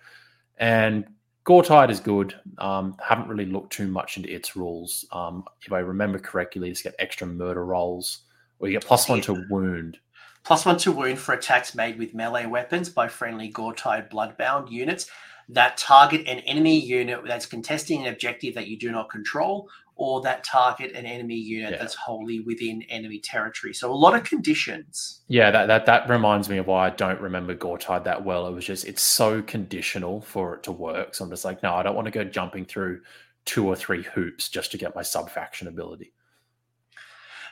[0.57, 1.05] And
[1.45, 2.35] Gore-Tide is good.
[2.57, 5.05] Um, haven't really looked too much into its rules.
[5.11, 8.23] Um, if I remember correctly, it's got extra murder rolls,
[8.59, 9.97] or you get plus one to wound.
[10.43, 15.08] Plus one to wound for attacks made with melee weapons by friendly Gore-Tide Bloodbound units
[15.49, 20.21] that target an enemy unit that's contesting an objective that you do not control or
[20.21, 21.77] that target an enemy unit yeah.
[21.77, 23.73] that's wholly within enemy territory.
[23.73, 25.21] So a lot of conditions.
[25.27, 28.47] Yeah, that that that reminds me of why I don't remember Gore-Tide that well.
[28.47, 31.13] It was just it's so conditional for it to work.
[31.13, 33.01] So I'm just like, no, I don't want to go jumping through
[33.45, 36.13] two or three hoops just to get my sub faction ability.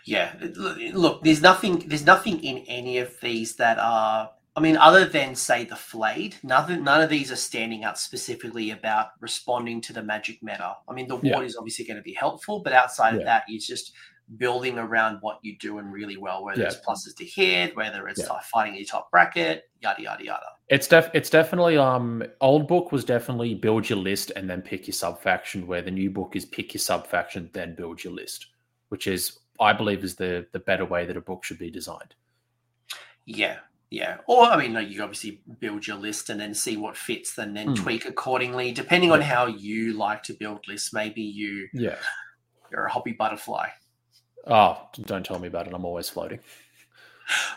[0.06, 0.34] Yeah,
[0.94, 5.36] look, there's nothing there's nothing in any of these that are I mean, other than
[5.36, 10.04] say the flayed, nothing, none of these are standing out specifically about responding to the
[10.04, 10.76] magic meta.
[10.88, 11.42] I mean, the ward yeah.
[11.42, 13.20] is obviously going to be helpful, but outside yeah.
[13.20, 13.94] of that, it's just
[14.38, 16.44] building around what you're doing really well.
[16.44, 16.68] Whether yeah.
[16.68, 18.40] it's pluses to hit, whether it's yeah.
[18.52, 20.46] fighting your top bracket, yada yada yada.
[20.68, 24.88] It's def it's definitely um old book was definitely build your list and then pick
[24.88, 25.68] your sub faction.
[25.68, 28.48] Where the new book is pick your sub faction then build your list,
[28.90, 32.16] which is I believe is the the better way that a book should be designed.
[33.26, 33.58] Yeah,
[33.90, 37.38] yeah, or I mean, like you obviously build your list and then see what fits,
[37.38, 37.76] and then mm.
[37.76, 40.94] tweak accordingly, depending on how you like to build lists.
[40.94, 41.98] Maybe you, yeah,
[42.72, 43.68] you're a hobby butterfly.
[44.48, 45.74] Oh, don't tell me about it.
[45.74, 46.40] I'm always floating.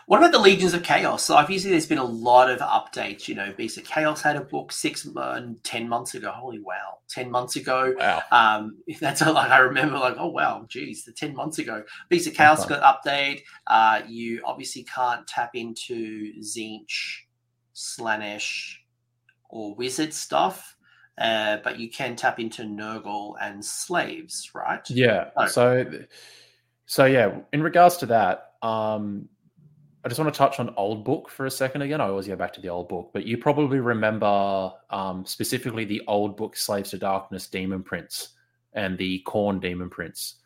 [0.06, 1.24] What about the Legions of Chaos?
[1.24, 3.28] So obviously, there's been a lot of updates.
[3.28, 6.30] You know, Beast of Chaos had a book six, uh, ten months ago.
[6.30, 7.94] Holy wow, ten months ago.
[7.96, 8.22] Wow.
[8.30, 11.84] Um, that's a, like I remember, like oh wow, geez, the ten months ago.
[12.08, 12.80] Beast of Chaos okay.
[12.80, 13.42] got update.
[13.66, 17.20] Uh, you obviously can't tap into Tzeentch,
[17.74, 18.76] Slaanesh,
[19.48, 20.76] or Wizard stuff.
[21.18, 24.88] Uh, but you can tap into Nurgle and slaves, right?
[24.88, 25.30] Yeah.
[25.36, 25.46] Oh.
[25.46, 25.84] So,
[26.86, 27.40] so yeah.
[27.52, 29.28] In regards to that, um,
[30.04, 32.00] I just want to touch on old book for a second again.
[32.00, 36.02] I always go back to the old book, but you probably remember um, specifically the
[36.08, 38.30] old book Slaves to Darkness Demon Prince
[38.72, 40.36] and the Khorne Demon Prince.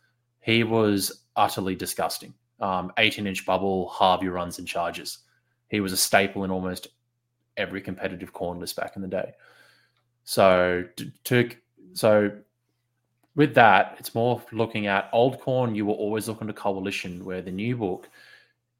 [0.40, 2.34] He was utterly disgusting.
[2.60, 5.18] Um, 18 inch bubble, Harvey runs and charges.
[5.68, 6.88] He was a staple in almost
[7.56, 9.32] every competitive Khorne list back in the day.
[10.24, 10.84] So
[11.24, 11.50] to
[11.94, 12.30] so
[13.36, 15.74] with that, it's more looking at old Khorne.
[15.74, 18.08] You were always looking to coalition, where the new book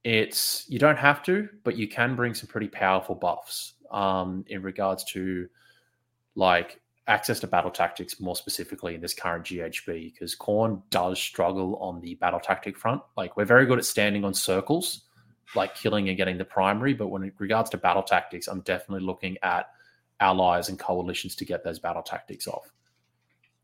[0.07, 4.63] it's you don't have to, but you can bring some pretty powerful buffs um, in
[4.63, 5.49] regards to
[6.37, 11.75] like access to battle tactics more specifically in this current GHB because Khorne does struggle
[11.79, 13.03] on the battle tactic front.
[13.17, 15.07] Like we're very good at standing on circles,
[15.57, 19.05] like killing and getting the primary, but when it regards to battle tactics, I'm definitely
[19.05, 19.71] looking at
[20.21, 22.71] allies and coalitions to get those battle tactics off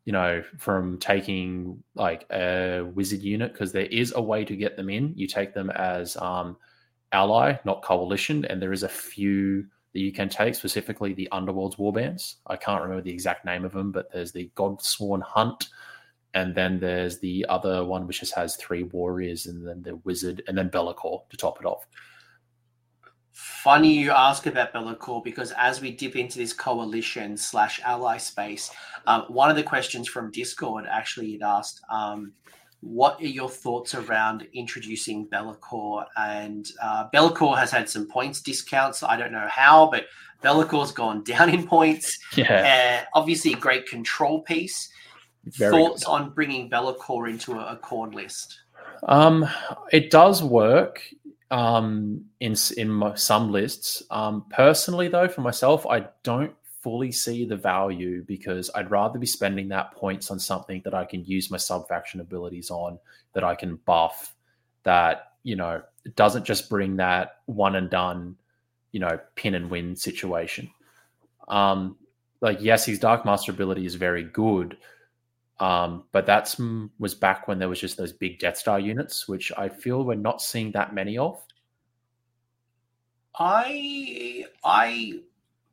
[0.05, 4.77] you know, from taking like a wizard unit because there is a way to get
[4.77, 5.13] them in.
[5.17, 6.57] You take them as um,
[7.13, 11.77] ally, not coalition, and there is a few that you can take, specifically the Underworld's
[11.77, 12.37] warbands.
[12.47, 15.69] I can't remember the exact name of them, but there's the Godsworn Hunt,
[16.35, 20.43] and then there's the other one which just has three warriors, and then the wizard,
[20.49, 21.87] and then Be'lakor to top it off.
[23.33, 28.71] Funny you ask about Be'lakor because as we dip into this coalition slash ally space,
[29.07, 32.33] um, one of the questions from Discord actually had asked, um,
[32.81, 39.03] "What are your thoughts around introducing Be'lakor?" And uh, Be'lakor has had some points discounts.
[39.03, 40.07] I don't know how, but
[40.43, 42.19] Be'lakor's gone down in points.
[42.37, 44.91] Yeah, uh, obviously a great control piece.
[45.45, 46.11] Very thoughts good.
[46.11, 48.59] on bringing Be'lakor into a, a Khorne list?
[49.09, 49.49] Um,
[49.91, 51.03] it does work
[51.53, 54.03] um, in in some lists.
[54.11, 59.27] Um, personally, though, for myself, I don't fully see the value because I'd rather be
[59.27, 62.99] spending that points on something that I can use my sub faction abilities on,
[63.35, 64.35] that I can buff,
[64.83, 65.83] that you know
[66.17, 68.35] doesn't just bring that one and done,
[68.91, 70.71] you know, pin and win situation.
[71.49, 71.97] Um,
[72.41, 74.79] like yes, his Dark Master ability is very good,
[75.63, 76.61] um, but that's
[76.99, 80.17] was back when there was just those big Death Star units, which I feel we're
[80.17, 81.41] not seeing that many of.
[83.39, 85.21] I I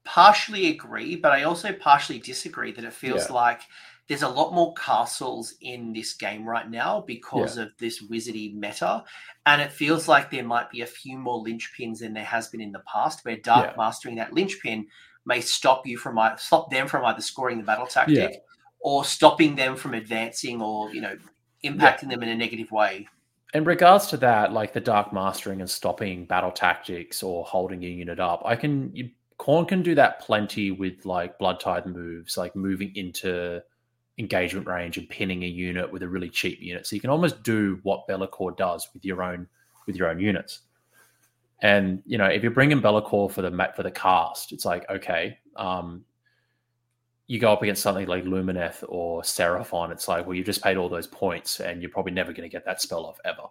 [0.04, 3.36] partially agree, but I also partially disagree that it feels yeah.
[3.36, 3.62] like
[4.08, 7.64] there's a lot more castles in this game right now because yeah.
[7.64, 9.04] of this wizardy meta.
[9.48, 12.62] And it feels like there might be a few more linchpins than there has been
[12.62, 13.74] in the past, where dark yeah.
[13.76, 14.86] mastering that linchpin
[15.26, 18.44] may stop you from stop them from either scoring the battle tactic.
[18.80, 21.18] Or stopping them from advancing or you know
[21.64, 23.08] impacting them in a negative way.
[23.54, 27.88] In regards to that, like the dark mastering and stopping battle tactics or holding a
[27.88, 32.38] unit up, I can you, Khorne can do that plenty with like blood tithe moves,
[32.38, 33.62] like moving into
[34.20, 36.86] engagement range and pinning a unit with a really cheap unit.
[36.86, 39.48] So you can almost do what Be'lakor does with your own
[39.88, 40.60] with your own units.
[41.62, 45.40] And you know, if you're bringing Be'lakor for the for the cast, it's like okay,
[45.56, 46.04] um,
[47.30, 49.92] you go up against something like Lumineth or Seraphon.
[49.92, 52.52] It's like, well, you just paid all those points, and you're probably never going to
[52.52, 53.44] get that spell off ever.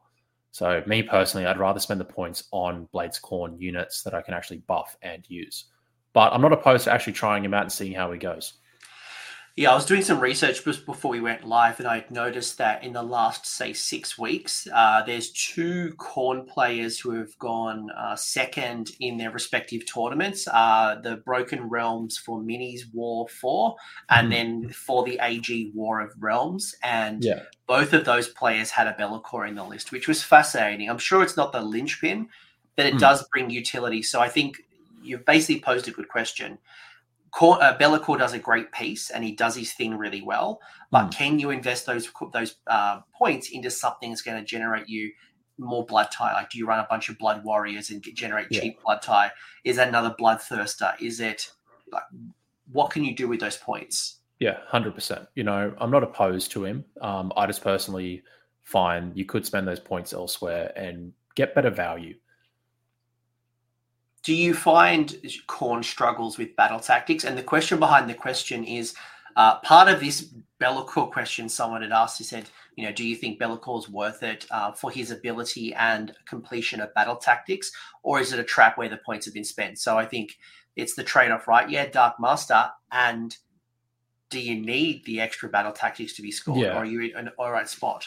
[0.51, 4.35] So, me personally, I'd rather spend the points on Blades Khorne units that I can
[4.35, 5.67] actually buff and use.
[6.13, 8.55] But I'm not opposed to actually trying him out and seeing how he goes.
[9.59, 12.85] Yeah, I was doing some research just before we went live, and I noticed that
[12.85, 18.15] in the last, say, six weeks, uh, there's two Khorne players who have gone uh,
[18.15, 20.47] second in their respective tournaments.
[20.47, 23.75] Uh, the Broken Realms for Minis War 4,
[24.11, 24.31] and mm-hmm.
[24.31, 26.77] then for the AG War of Realms.
[26.85, 27.43] And yeah.
[27.67, 30.89] both of those players had a Be'lakor in the list, which was fascinating.
[30.89, 32.29] I'm sure it's not the linchpin,
[32.77, 33.01] but it mm.
[33.01, 34.05] does bring utility.
[34.05, 34.63] So I think
[35.03, 36.59] you've basically posed a good question
[37.41, 40.61] uh, Be'lakor does a great piece and he does his thing really well.
[40.91, 41.15] But mm.
[41.15, 45.13] can you invest those those uh, points into something that's going to generate you
[45.59, 46.35] more blood tithe?
[46.35, 48.61] Like, do you run a bunch of blood warriors and get, generate yeah.
[48.61, 49.31] cheap blood tithe?
[49.65, 51.01] Is that another bloodthirster?
[51.01, 51.51] Is it
[51.93, 52.05] like
[52.73, 54.21] what can you do with those points?
[54.39, 55.27] Yeah, hundred percent.
[55.35, 56.85] You know, I'm not opposed to him.
[57.01, 58.23] Um, I just personally
[58.63, 62.15] find you could spend those points elsewhere and get better value.
[64.23, 65.09] Do you find
[65.47, 67.25] Khorne struggles with battle tactics?
[67.25, 68.95] And the question behind the question is
[69.37, 70.23] uh, part of this
[70.59, 74.47] Be'lakor question someone had asked, he said, you know, do you think Be'lakor's worth it
[74.51, 77.71] uh, for his ability and completion of battle tactics?
[78.03, 79.79] Or is it a trap where the points have been spent?
[79.79, 80.37] So I think
[80.75, 81.71] it's the trade off, right?
[81.71, 82.71] Yeah, Dark Master.
[82.91, 83.37] And
[84.31, 86.61] do you need the extra battle tactics to be scored?
[86.61, 86.75] Yeah.
[86.75, 88.07] Or are you in an all right spot?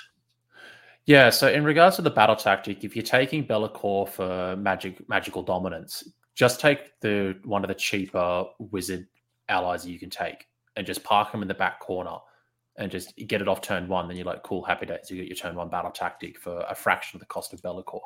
[1.05, 5.41] Yeah, so in regards to the battle tactic, if you're taking Be'lakor for magic magical
[5.41, 9.07] dominance, just take the one of the cheaper wizard
[9.49, 12.17] allies you can take and just park them in the back corner
[12.77, 14.07] and just get it off turn one.
[14.07, 15.09] Then you're like, cool, happy days.
[15.09, 17.99] You get your turn one battle tactic for a fraction of the cost of Be'lakor.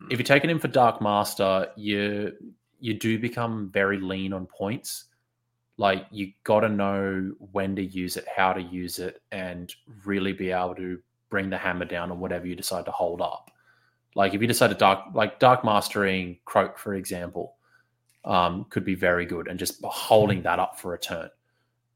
[0.00, 0.08] Hmm.
[0.10, 2.32] If you're taking him for Dark Master, you
[2.78, 5.04] you do become very lean on points.
[5.76, 9.72] Like you got to know when to use it, how to use it, and
[10.04, 11.00] really be able to
[11.32, 13.50] bring the hammer down on whatever you decide to hold up.
[14.14, 17.54] Like if you decide to dark, like dark mastering Kroak, for example,
[18.26, 21.30] um, could be very good, and just holding that up for a turn,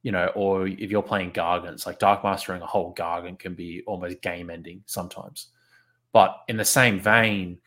[0.03, 0.29] you know.
[0.35, 4.49] Or if you're playing Gargants, like dark mastering a whole Gargant can be almost game
[4.49, 5.49] ending sometimes.
[6.13, 7.59] But in the same vein,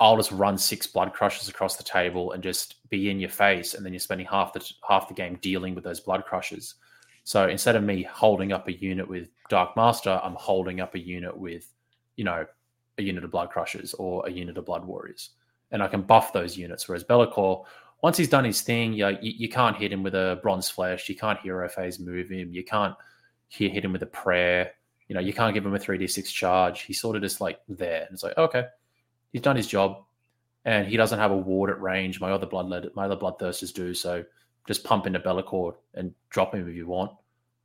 [0.00, 3.74] I'll just run six blood crushers across the table and just be in your face,
[3.74, 6.74] and then you're spending half the half the game dealing with those blood crushers.
[7.22, 10.98] So instead of me holding up a unit with Dark Master, I'm holding up a
[10.98, 11.70] unit with,
[12.16, 12.46] you know,
[12.96, 15.30] a unit of Blood Crushers or a unit of Blood Warriors.
[15.72, 16.88] And I can buff those units.
[16.88, 17.64] Whereas Be'lakor,
[18.02, 21.08] once he's done his thing, you, you, can't hit him with a Bronze Flesh.
[21.08, 22.52] You can't hero phase move him.
[22.52, 22.94] You can't
[23.48, 24.70] hit him with a prayer.
[25.08, 26.82] You know, you can't give him a 3d6 charge.
[26.82, 28.02] He's sort of just like there.
[28.02, 28.66] And it's like, okay,
[29.32, 30.04] he's done his job.
[30.64, 32.20] And he doesn't have a ward at range.
[32.20, 33.94] My other blood my other bloodthirsters do.
[33.94, 34.24] So
[34.68, 37.12] just pump into Be'lakor and drop him if you want.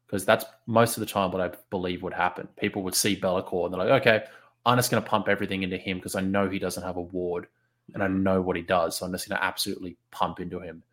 [0.06, 2.48] Because that's most of the time what I believe would happen.
[2.58, 4.26] People would see Be'lakor and they're like, okay,
[4.66, 7.02] I'm just going to pump everything into him because I know he doesn't have a
[7.02, 7.48] ward
[7.94, 8.22] and I mm.
[8.22, 8.98] know what he does.
[8.98, 10.84] So I'm just going to absolutely pump into him.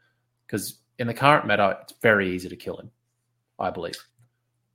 [0.46, 2.90] Because in the current meta, it's very easy to kill him,
[3.58, 3.96] I believe.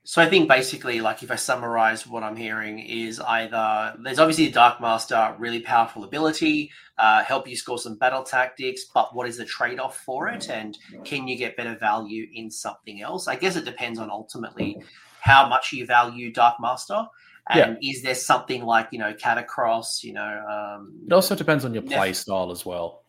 [0.08, 4.48] So I think basically, like if I summarize what I'm hearing, is either there's obviously
[4.48, 9.28] a Dark Master, really powerful ability, uh, help you score some battle tactics, but what
[9.28, 13.28] is the trade off for it, and can you get better value in something else?
[13.28, 14.78] I guess it depends on ultimately
[15.20, 17.06] how much you value Dark Master,
[17.50, 17.92] and yeah.
[17.92, 20.04] is there something like you know Katakros?
[20.04, 23.04] You know, um, it also depends on your play style as well.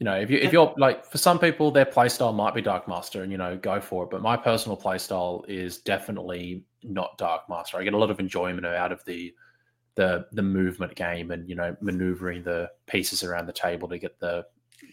[0.00, 2.88] You know, if you if you're like for some people, their playstyle might be Dark
[2.88, 4.10] Master, and you know, go for it.
[4.10, 7.78] But my personal playstyle is definitely not Dark Master.
[7.78, 9.32] I get a lot of enjoyment out of the
[9.94, 14.18] the the movement game, and you know, maneuvering the pieces around the table to get
[14.18, 14.44] the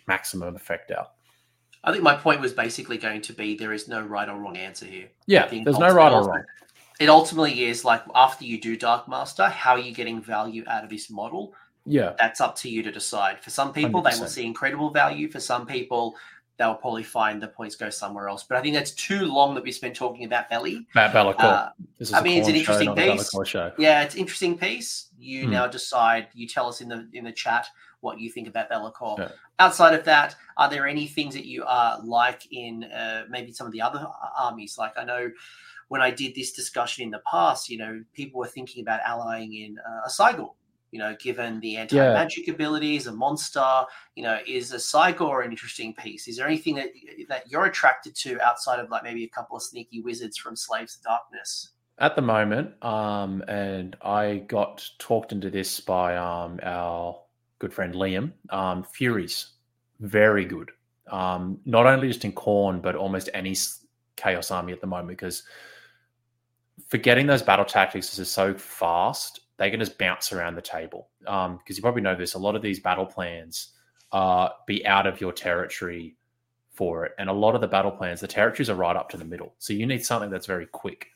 [0.07, 1.13] maximum effect out.
[1.83, 4.55] I think my point was basically going to be there is no right or wrong
[4.55, 5.09] answer here.
[5.25, 6.43] Yeah, there's no right or wrong.
[6.99, 10.83] It ultimately is like after you do Dark Master, how are you getting value out
[10.83, 11.55] of this model?
[11.85, 12.13] Yeah.
[12.19, 13.39] That's up to you to decide.
[13.43, 14.11] For some people, 100%.
[14.11, 15.29] they will see incredible value.
[15.29, 16.15] For some people,
[16.57, 18.43] they'll probably find the points go somewhere else.
[18.43, 20.87] But I think that's too long that we spent talking about Belly.
[20.93, 21.39] Matt Be'lakor.
[21.39, 21.69] Uh,
[22.13, 23.33] I mean, it's an interesting piece.
[23.77, 25.07] Yeah, it's an interesting piece.
[25.17, 25.51] You hmm.
[25.51, 26.27] now decide.
[26.33, 27.67] You tell us in the in the chat
[28.01, 29.17] what you think about Be'lakor.
[29.17, 29.29] Yeah.
[29.59, 33.65] Outside of that, are there any things that you uh, like in uh, maybe some
[33.65, 34.05] of the other
[34.37, 34.77] armies?
[34.77, 35.31] Like I know
[35.87, 39.53] when I did this discussion in the past, you know, people were thinking about allying
[39.53, 40.51] in uh, a Cygor
[40.91, 42.53] you know, given the anti magic yeah.
[42.53, 43.83] abilities, a monster,
[44.15, 46.27] you know, is a Cygor an interesting piece?
[46.27, 46.89] Is there anything that
[47.29, 50.97] that you're attracted to outside of like maybe a couple of sneaky wizards from Slaves
[50.97, 51.71] to Darkness?
[51.97, 57.19] At the moment, um, and I got talked into this by um, our
[57.59, 58.31] good friend Liam.
[58.49, 59.51] Um, Furies,
[59.99, 60.71] very good.
[61.09, 63.55] Um, not only just in Khorne, but almost any
[64.17, 65.43] Chaos army at the moment because
[66.87, 71.09] forgetting those battle tactics is so fast they can just bounce around the table.
[71.19, 73.73] Because um, you probably know this, a lot of these battle plans
[74.11, 76.15] uh, be out of your territory
[76.71, 77.11] for it.
[77.19, 79.53] And a lot of the battle plans, the territories are right up to the middle.
[79.59, 81.09] So you need something that's very quick.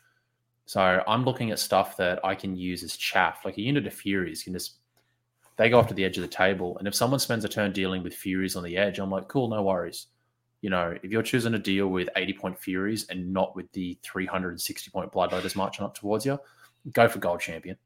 [0.68, 3.96] So I'm looking at stuff that I can use as chaff, like a unit of
[3.96, 4.76] Furies can just
[5.58, 6.78] they go off to the edge of the table.
[6.78, 9.48] And if someone spends a turn dealing with Furies on the edge, I'm like, cool,
[9.48, 10.08] no worries.
[10.62, 13.98] You know, if you're choosing to deal with 80 point Furies and not with the
[14.04, 16.38] 360 point Bloodletters marching up towards you,
[16.92, 17.78] go for Gold Champion.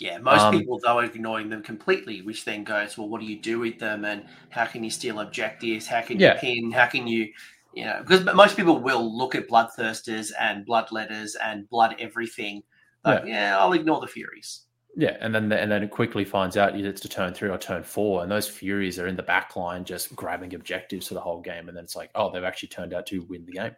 [0.00, 3.26] Yeah, most um, people though are ignoring them completely, which then goes, well, what do
[3.26, 5.86] you do with them, and how can you steal objectives?
[5.86, 6.40] How can you yeah.
[6.40, 6.72] pin?
[6.72, 7.32] How can you,
[7.72, 12.62] you know, because most people will look at bloodthirsters and bloodletters and blood everything.
[13.04, 13.50] Like, yeah.
[13.50, 14.62] yeah, I'll ignore the furies.
[14.96, 17.58] Yeah, and then the, and then it quickly finds out it's to turn three or
[17.58, 21.20] turn four, and those Furies are in the back line just grabbing objectives for the
[21.20, 23.72] whole game, and then it's like, oh, they've actually turned out to win the game,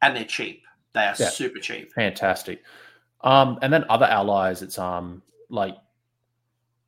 [0.00, 0.64] and they're cheap.
[0.94, 1.28] They are yeah.
[1.28, 1.92] super cheap.
[1.92, 2.62] Fantastic.
[3.20, 5.76] Um, and then other allies, it's um like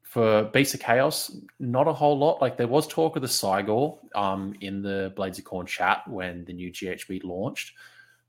[0.02, 2.40] for Beast of Chaos, not a whole lot.
[2.40, 6.44] Like there was talk of the Cygor um, in the Blades of Khorne chat when
[6.46, 7.74] the new GHB launched,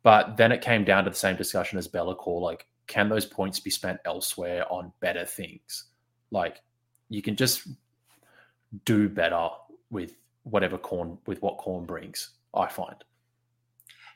[0.04, 2.42] but then it came down to the same discussion as Be'lakor.
[2.42, 5.86] Like, can those points be spent elsewhere on better things?
[6.32, 6.62] Like,
[7.10, 7.68] you can just
[8.84, 9.48] do better
[9.90, 12.32] with whatever Khorne with what Khorne brings.
[12.54, 13.04] I find.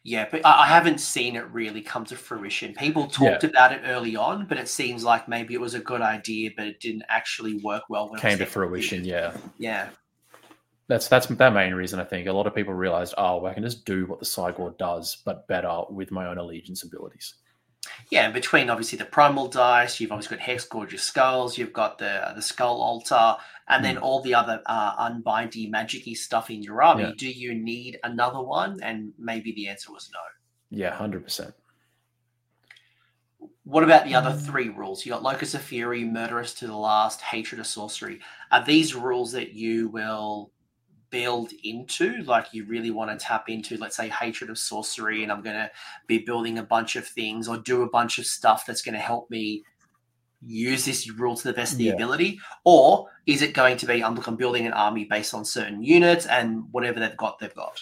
[0.04, 2.74] Yeah, but I haven't seen it really come to fruition.
[2.74, 3.50] People talked yeah.
[3.50, 6.68] about it early on, but it seems like maybe it was a good idea, but
[6.68, 8.10] it didn't actually work well.
[8.10, 9.36] When Came to fruition, yeah.
[9.58, 9.90] Yeah.
[10.88, 13.64] That's that's that main reason I think a lot of people realized, oh, I can
[13.64, 17.36] just do what the Cygor does, but better with my own allegiance abilities.
[18.10, 22.32] Yeah, and between obviously the primal dice, you've obviously got hexgorger skulls, you've got the
[22.36, 23.36] the skull altar,
[23.70, 24.02] and then mm.
[24.02, 27.04] all the other uh, unbindy magicy stuff in your army.
[27.04, 27.12] Yeah.
[27.18, 28.80] Do you need another one?
[28.82, 30.20] And maybe the answer was no.
[30.78, 31.54] Yeah, hundred percent.
[33.64, 35.06] What about the other three rules?
[35.06, 38.20] You got Locus of Fury, Murderous to the Last, Hatred of Sorcery.
[38.52, 40.52] Are these rules that you will
[41.12, 45.32] build into like you really want to tap into let's say hatred of sorcery and
[45.32, 45.70] i'm going to
[46.06, 49.00] be building a bunch of things or do a bunch of stuff that's going to
[49.00, 49.64] help me
[50.42, 51.94] use this rule to the best of the yeah.
[51.94, 52.40] ability?
[52.64, 56.26] Or is it going to be i'm, I'm building an army based on certain units
[56.26, 57.80] and whatever they've got they've got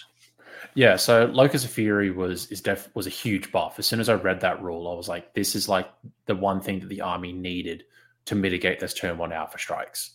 [0.74, 3.78] yeah so locus of fury was is def was a huge buff.
[3.78, 5.88] As soon as i read that rule i was like this is like
[6.26, 7.84] the one thing that the army needed
[8.26, 10.10] to mitigate those turn one alpha strikes.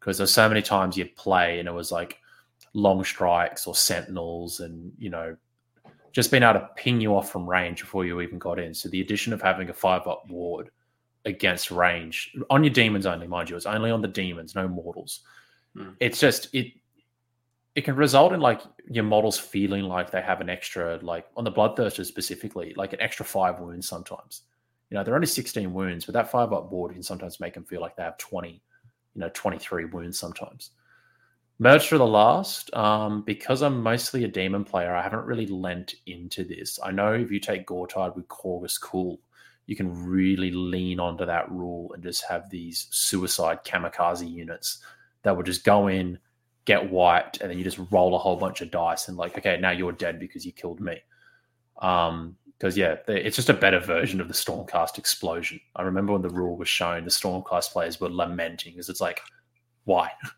[0.00, 2.18] Because there's so many times you'd play and it was like
[2.72, 5.36] long strikes or sentinels and you know
[6.12, 8.72] just being able to ping you off from range before you even got in.
[8.72, 10.70] So the addition of having a five up ward
[11.28, 12.34] against range.
[12.50, 13.56] On your demons only mind you.
[13.56, 15.20] It's only on the demons no mortals.
[15.76, 15.94] Mm.
[16.00, 16.72] it's just it
[17.74, 21.44] it can result in like your models feeling like they have an extra like on
[21.44, 24.42] the bloodthirster specifically like an extra five wounds sometimes.
[24.90, 27.64] You know they're only 16 wounds but that five up ward can sometimes make them
[27.64, 28.48] feel like they have 20
[29.14, 30.70] you know 23 wounds sometimes.
[31.60, 35.96] Murderous to the Last, um, because I'm mostly a demon player, I haven't really lent
[36.06, 36.78] into this.
[36.84, 39.18] I know if you take Goretide with Korghos Khul,
[39.68, 44.78] you can really lean onto that rule and just have these suicide kamikaze units
[45.22, 46.18] that will just go in,
[46.64, 49.58] get wiped, and then you just roll a whole bunch of dice and like, okay,
[49.60, 50.98] now you're dead because you killed me.
[51.82, 55.60] Um, because yeah, it's just a better version of the Stormcast explosion.
[55.76, 59.20] I remember when the rule was shown, the Stormcast players were lamenting because it's like,
[59.84, 60.10] why?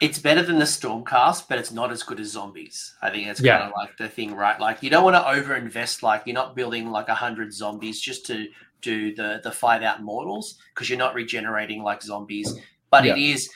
[0.00, 2.94] it's better than the Stormcast, but it's not as good as zombies.
[3.02, 3.58] I think that's yeah.
[3.58, 4.58] kind of like the thing, right?
[4.58, 6.02] Like you don't want to over invest.
[6.02, 8.48] Like you're not building like a hundred zombies just to
[8.82, 12.54] do the the five out mortals because you're not regenerating like zombies.
[12.90, 13.14] But yeah.
[13.14, 13.50] it is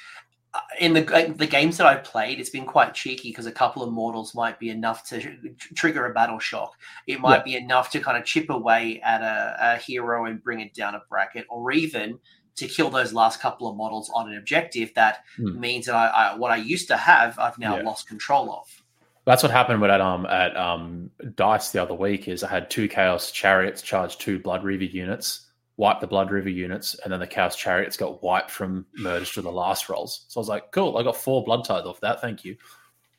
[0.54, 3.82] uh, in the the games that I've played, it's been quite cheeky because a couple
[3.82, 6.72] of mortals might be enough to tr- trigger a battle shock.
[7.06, 7.42] It might yeah.
[7.42, 10.94] be enough to kind of chip away at a, a hero and bring it down
[10.94, 12.18] a bracket, or even
[12.58, 15.56] to kill those last couple of models on an objective that mm.
[15.56, 17.82] means that I, I, what I used to have I've now yeah.
[17.82, 18.82] lost control of.
[19.24, 22.28] That's what happened with at um at um dice the other week.
[22.28, 26.48] Is I had two chaos chariots charge two Blood Reaver units, wipe the Blood Reaver
[26.48, 30.24] units, and then the chaos chariots got wiped from murderous to the last rolls.
[30.28, 32.22] So I was like, cool, I got four blood tithe off that.
[32.22, 32.56] Thank you.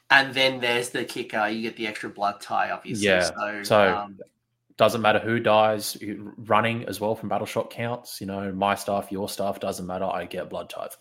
[0.09, 1.47] And then there's the kicker.
[1.47, 3.05] You get the extra blood tithe, obviously.
[3.05, 3.21] Yeah.
[3.21, 4.19] So, So um,
[4.80, 5.97] doesn't matter who dies.
[6.38, 8.19] Running as well from battle shock counts.
[8.21, 10.05] You know, my stuff, your stuff doesn't matter.
[10.05, 10.91] I get blood tithe.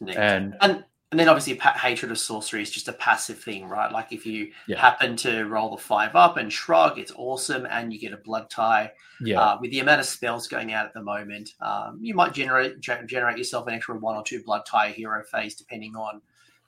[0.00, 3.92] And and and then obviously pa- hatred of sorcery is just a passive thing, right?
[3.92, 4.80] Like if you Yeah.
[4.80, 8.48] happen to roll the five up and shrug, it's awesome, and you get a blood
[8.50, 8.90] tithe.
[9.20, 12.32] yeah, Uh, with the amount of spells going out at the moment, um, you might
[12.32, 16.20] generate ge- generate yourself an extra one or two blood tithe hero phase, depending on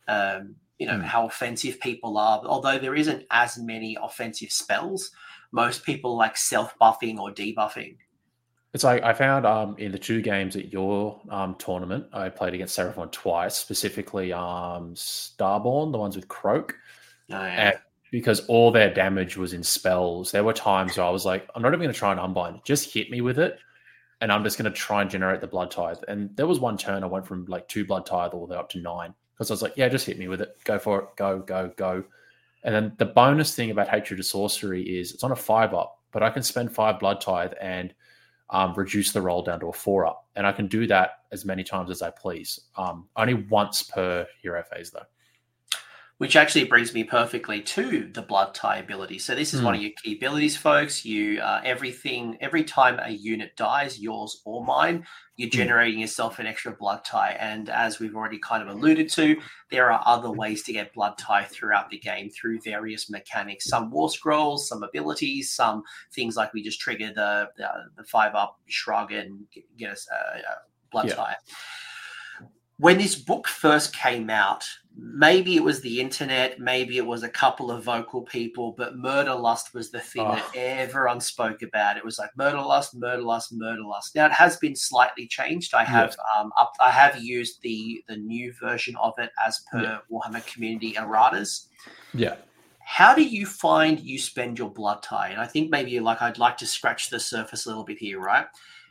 [0.06, 1.02] um, you know Hmm.
[1.02, 2.42] how offensive people are.
[2.44, 5.10] Although there isn't as many offensive spells,
[5.52, 7.96] most people like self buffing or debuffing.
[8.72, 12.54] It's like I found um, in the two games at your um, tournament, I played
[12.54, 16.72] against Seraphon twice, specifically um, Starborn, the ones with Kroak,
[17.30, 17.70] Oh, yeah.
[17.70, 17.78] and
[18.10, 20.32] because all their damage was in spells.
[20.32, 22.60] There were times where I was like, I'm not even going to try and unbind,
[22.64, 23.58] just hit me with it,
[24.20, 25.98] and I'm just going to try and generate the blood tithe.
[26.08, 28.58] And there was one turn I went from like two blood tithe all the way
[28.58, 31.00] up to nine because I was like, yeah, just hit me with it, go for
[31.00, 32.04] it, go, go, go.
[32.62, 36.00] And then the bonus thing about Hatred of Sorcery is it's on a five up,
[36.12, 37.92] but I can spend five blood tithe and
[38.50, 40.26] um, reduce the roll down to a four up.
[40.36, 42.60] And I can do that as many times as I please.
[42.76, 45.06] Um, only once per hero phase, though.
[46.18, 49.18] Which actually brings me perfectly to the blood tithe ability.
[49.18, 51.04] So this is one of your key abilities, folks.
[51.04, 55.04] You uh, everything every time a unit dies, yours or mine,
[55.36, 55.56] you're Hmm.
[55.56, 57.36] generating yourself an extra blood tithe.
[57.40, 59.36] And as we've already kind of alluded to,
[59.72, 63.64] there are other ways to get blood tithe throughout the game through various mechanics.
[63.68, 65.82] Some war scrolls, some abilities, some
[66.14, 70.06] things like we just trigger the the, the five up shrug and get- get us
[70.12, 70.54] a, a
[70.92, 71.16] blood Yeah.
[71.16, 71.36] tie
[72.78, 74.64] when this book first came out,
[74.96, 79.34] maybe it was the internet, maybe it was a couple of vocal people, but murder
[79.34, 80.58] lust was the thing that Oh.
[80.58, 81.96] everyone spoke about.
[81.96, 84.14] It was like murder lust, murder lust, murder lust.
[84.14, 85.74] Now it has been slightly changed.
[85.74, 89.82] I have um, up, I have used the the new version of it as per
[89.82, 89.98] Yeah.
[90.10, 91.66] Warhammer Community erratas.
[92.12, 92.36] Yeah.
[92.86, 95.32] How do you find you spend your blood tithe?
[95.32, 98.20] And I think maybe like I'd like to scratch the surface a little bit here,
[98.20, 98.46] right?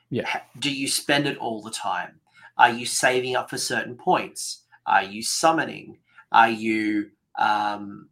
[0.09, 0.41] Yeah.
[0.59, 2.19] Do you spend it all the time?
[2.57, 4.62] Are you saving up for certain points?
[4.85, 5.97] Are you summoning?
[6.31, 8.09] Are you um,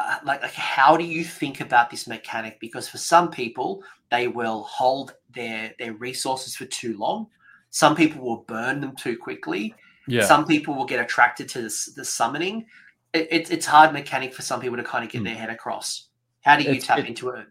[0.00, 2.58] uh, like, like how do you think about this mechanic?
[2.60, 7.26] Because for some people, they will hold their their resources for too long.
[7.70, 9.74] Some people will burn them too quickly.
[10.06, 10.24] Yeah.
[10.24, 12.64] Some people will get attracted to the, the summoning.
[13.12, 15.24] It, it, it's hard mechanic for some people to kind of get Hmm.
[15.24, 16.08] their head across.
[16.42, 17.46] How do you It's- tap it- into it?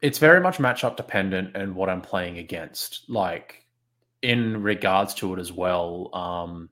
[0.00, 3.04] it's very much matchup dependent and what I'm playing against.
[3.08, 3.64] Like
[4.22, 6.68] in regards to it as well, um,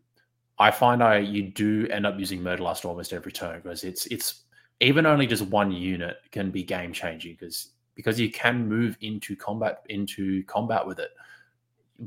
[0.60, 4.06] I find I you do end up using Murder Lust almost every turn because it's
[4.06, 4.42] it's
[4.80, 9.34] even only just one unit can be game changing because because you can move into
[9.34, 11.10] combat into combat with it.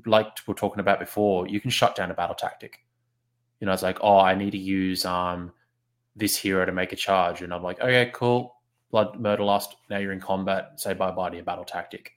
[0.06, 2.86] Like we we're talking about before, you can shut down a battle tactic.
[3.60, 5.51] You know, it's like, oh, I need to use um
[6.16, 8.56] this hero to make a charge, and I'm like, okay, cool
[8.93, 12.12] blood murder lust now you're in combat say bye bye to your battle tactic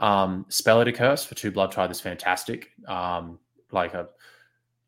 [0.00, 3.38] um spelleater curse for two blood tithe is fantastic um
[3.72, 4.08] like a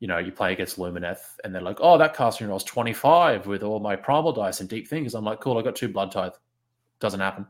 [0.01, 3.63] you know you play against lumineth and they're like oh that casting rolls 25 with
[3.63, 5.15] all my primal dice and deep things.
[5.15, 6.33] I'm like cool i got two blood tithe.
[7.01, 7.47] Doesn't happen.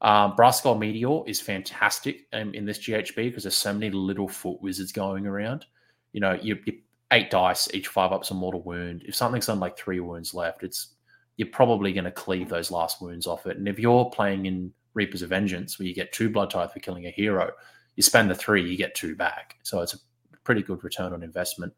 [0.00, 4.28] Um brass skull meteor is fantastic um, in this ghb because there's so many little
[4.28, 5.66] foot wizards going around.
[6.12, 6.78] You know you, you
[7.12, 9.02] eight dice each five ups a mortal wound.
[9.06, 10.96] If something's on like three wounds left it's
[11.36, 13.58] you're probably going to cleave those last wounds off it.
[13.58, 16.80] And if you're playing in Reapers of Vengeance, where you get two blood tithe for
[16.80, 17.50] killing a hero,
[17.94, 19.56] you spend the three, you get two back.
[19.62, 19.98] So it's a
[20.46, 21.74] pretty good return on investment.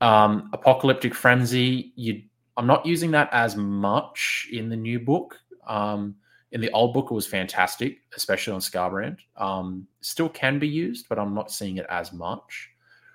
[0.00, 2.22] Um, Apocalyptic Frenzy, you,
[2.56, 5.38] I'm not using that as much in the new book.
[5.66, 6.16] Um,
[6.52, 9.18] in the old book, it was fantastic, especially on Skarbrand.
[9.36, 12.70] Um, still can be used, but I'm not seeing it as much.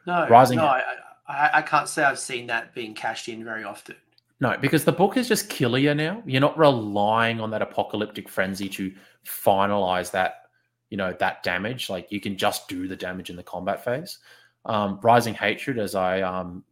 [0.08, 0.82] No, Rising- no, I,
[1.28, 3.96] I, I can't say I've seen that being cashed in very often.
[4.40, 6.22] No, because the book is just killer now.
[6.26, 8.94] You're not relying on that apocalyptic frenzy to
[9.26, 10.44] finalize that,
[10.90, 11.90] you know, that damage.
[11.90, 14.20] Like you can just do the damage in the combat phase.
[14.68, 16.64] Um, Rising Hatred, as I um,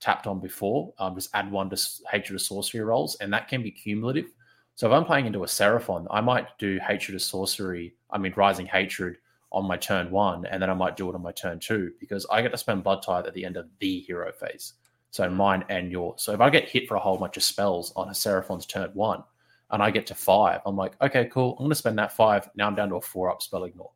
[0.00, 1.76] tapped on before, um, just add one to
[2.10, 4.32] Hatred of Sorcery rolls, and that can be cumulative.
[4.74, 8.32] So if I'm playing into a Seraphon, I might do Hatred of Sorcery, I mean
[8.36, 9.18] Rising Hatred
[9.52, 12.26] on my turn one, and then I might do it on my turn two because
[12.30, 14.74] I get to spend Blood Tithe at the end of the hero phase.
[15.10, 16.22] So mine and yours.
[16.22, 18.90] So if I get hit for a whole bunch of spells on a Seraphon's turn
[18.92, 19.22] one
[19.70, 21.52] and I get to five, I'm like, okay, cool.
[21.52, 22.50] I'm going to spend that five.
[22.54, 23.92] Now I'm down to a four up spell ignore,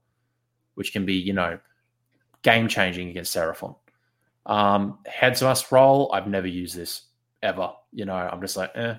[0.77, 1.59] which can be, you know,
[2.43, 3.77] game changing against Seraphon.
[4.47, 6.11] Um, heads must roll.
[6.13, 7.03] I've never used this.
[7.43, 7.73] ever.
[7.93, 8.95] You know, I'm just like, eh.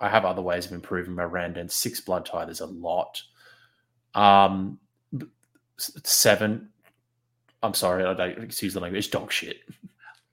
[0.00, 3.20] I have other ways of improving my rend, and six blood tithe is a lot.
[4.14, 4.78] Um,
[5.76, 6.68] seven.
[7.62, 9.10] I'm sorry, I don't excuse the language.
[9.10, 9.58] Dog shit.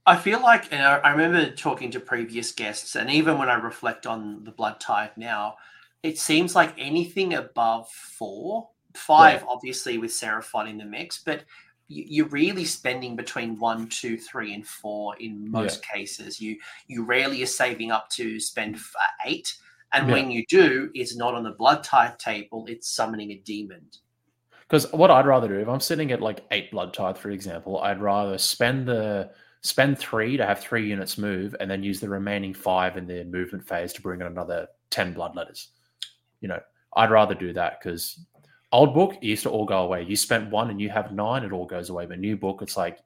[0.05, 4.05] I feel like, and I remember talking to previous guests, and even when I reflect
[4.05, 5.55] on the blood tithe now,
[6.03, 9.47] it seems like anything above four, five, yeah.
[9.49, 11.43] obviously with Seraphon in the mix, but
[11.87, 15.95] you're really spending between one, two, three, and four in most yeah.
[15.95, 16.39] cases.
[16.41, 16.57] You
[16.87, 19.55] you rarely are saving up to spend uh, eight,
[19.93, 20.13] and yeah.
[20.13, 23.85] when you do, it's not on the blood tithe table; it's summoning a demon.
[24.67, 27.79] Because what I'd rather do, if I'm sitting at like eight blood tithe, for example,
[27.81, 29.29] I'd rather spend the
[29.61, 33.23] spend three to have three units move, and then use the remaining five in the
[33.25, 35.69] movement phase to bring in another ten blood letters.
[36.41, 36.59] You know,
[36.95, 38.19] I'd rather do that because
[38.75, 40.03] old book it used to all go away.
[40.03, 42.05] You spent one and you have nine, it all goes away.
[42.05, 42.99] But new book, it's like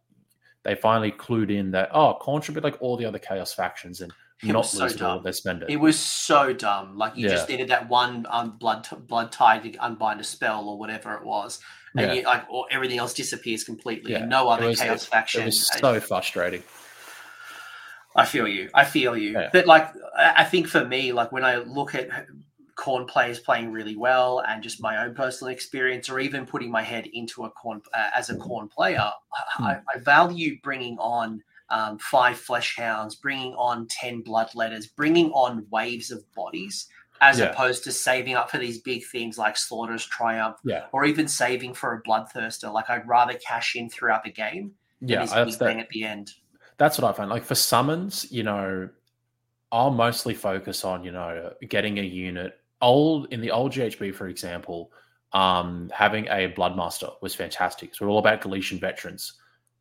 [0.63, 2.19] they finally clued in that oh,
[2.53, 4.11] be like all the other chaos factions and
[4.41, 5.69] it not lose so all their spend it.
[5.69, 6.97] It was so dumb.
[6.97, 7.33] Like you yeah.
[7.33, 11.23] just needed that one um, blood blood tithe to unbind a spell or whatever it
[11.23, 11.59] was,
[11.97, 12.13] and yeah.
[12.13, 14.19] you, like or everything else disappears completely, yeah.
[14.19, 15.41] and no other was, chaos it, faction.
[15.41, 16.63] It was so frustrating.
[18.15, 18.69] I feel you.
[18.73, 19.39] I feel you.
[19.53, 22.09] But like, I think for me, like when I look at
[22.79, 26.81] Khorne players playing really well and just my own personal experience or even putting my
[26.81, 29.11] head into a Khorne uh, as a Khorne player
[29.57, 29.63] hmm.
[29.63, 35.67] I, I, value bringing on um, five flesh hounds bringing on 10 bloodletters bringing on
[35.69, 36.87] waves of bodies
[37.21, 37.47] as yeah.
[37.47, 40.85] opposed to saving up for these big things like slaughter's triumph yeah.
[40.93, 44.71] or even saving for a bloodthirster like i'd rather cash in throughout the game
[45.01, 46.31] yeah that's that, at the end
[46.77, 48.89] that's what i find like for summons you know
[49.71, 54.27] I'll mostly focus on, you know, getting a unit old in the old GHB, for
[54.27, 54.91] example,
[55.33, 57.93] um, having a Bloodmaster was fantastic.
[57.93, 59.33] So we're all about Galletian veterans,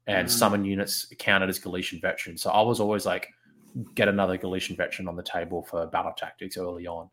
[0.07, 0.31] and mm.
[0.31, 2.43] summon units counted as Galletian veterans.
[2.43, 3.29] So I was always like,
[3.95, 7.09] get another Galletian veteran on the table for battle tactics early on.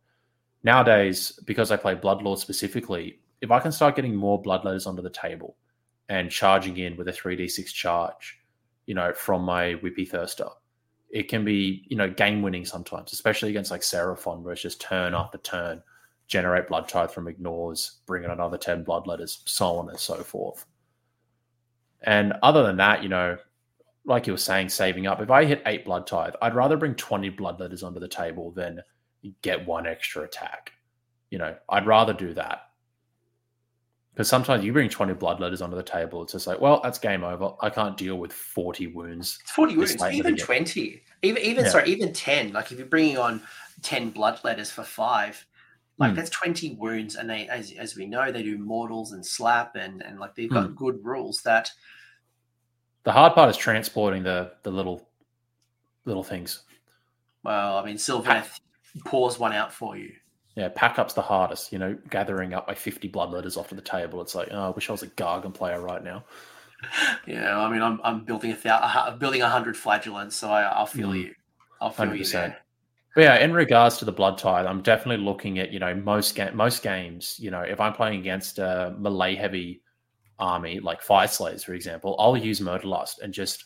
[0.63, 5.09] Nowadays, because I play Bloodlord specifically, if I can start getting more Bloodletters onto the
[5.09, 5.57] table
[6.09, 8.39] and charging in with a 3d6 charge,
[8.85, 10.49] you know, from my Whippy Thirster,
[11.09, 14.81] it can be you know game winning sometimes, especially against like Seraphon, where it's just
[14.81, 15.19] turn mm.
[15.19, 15.81] after turn,
[16.27, 20.15] generate blood tithe from ignores, bring in another ten blood letters, so on and so
[20.15, 20.65] forth.
[22.01, 23.37] And other than that, you know,
[24.05, 25.21] like you were saying, saving up.
[25.21, 28.51] If I hit eight blood tithe, I'd rather bring twenty blood letters onto the table
[28.51, 28.81] than
[29.41, 30.71] get one extra attack.
[31.31, 32.69] You know, I'd rather do that
[34.15, 36.23] because sometimes you bring 20 bloodletters onto the table.
[36.23, 37.51] It's just like, well, that's game over.
[37.59, 39.39] I can't deal with 40 wounds.
[39.45, 41.01] 40 wounds, even 20.
[41.21, 41.69] Even, even yeah.
[41.69, 42.53] sorry, even 10.
[42.53, 43.41] Like if you're bringing on
[43.81, 45.45] 10 bloodletters for five,
[45.97, 46.15] like mm.
[46.15, 47.15] that's 20 wounds.
[47.15, 50.49] And they, as, as we know, they do mortals and slap and, and like they've
[50.49, 50.75] got mm.
[50.75, 51.69] good rules that.
[53.03, 55.09] The hard part is transporting the, the little,
[56.05, 56.63] little things.
[57.43, 58.61] Well, I mean, Sylvaneth
[59.03, 60.13] pours one out for you
[60.55, 61.71] yeah, pack up's the hardest.
[61.71, 64.21] You know, gathering up my fifty bloodletters off to the table.
[64.21, 66.23] It's like, oh, I wish I was a Gargan player right now.
[67.25, 70.85] Yeah, I mean, I'm I'm building a thousand, building a hundred flagellants, so I, will
[70.85, 71.23] feel mm.
[71.23, 71.35] you.
[71.81, 72.17] I'll feel 100%.
[72.17, 72.57] you there.
[73.15, 76.35] But yeah, in regards to the blood tithe, I'm definitely looking at you know most
[76.35, 77.37] ga- most games.
[77.39, 79.81] You know, if I'm playing against a melee heavy
[80.37, 83.65] army like Fyreslayers, for example, I'll use Murderlust and just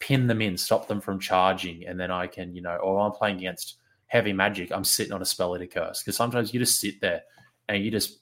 [0.00, 3.12] pin them in, stop them from charging, and then I can you know, or I'm
[3.12, 3.78] playing against
[4.08, 6.02] heavy magic, I'm sitting on a spell eater curse.
[6.02, 7.22] Because sometimes you just sit there
[7.68, 8.18] and you just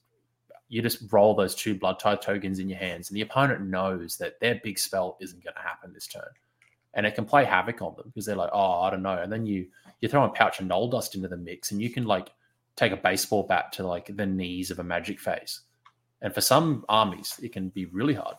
[0.68, 4.16] you just roll those two blood tithe tokens in your hands, and the opponent knows
[4.16, 6.28] that their big spell isn't going to happen this turn,
[6.94, 9.32] and it can play havoc on them because they're like, oh, I don't know, and
[9.32, 9.66] then you
[10.00, 12.30] you throw a pouch of null dust into the mix, and you can like
[12.74, 15.60] take a baseball bat to like the knees of a magic phase,
[16.20, 18.36] and for some armies, it can be really hard.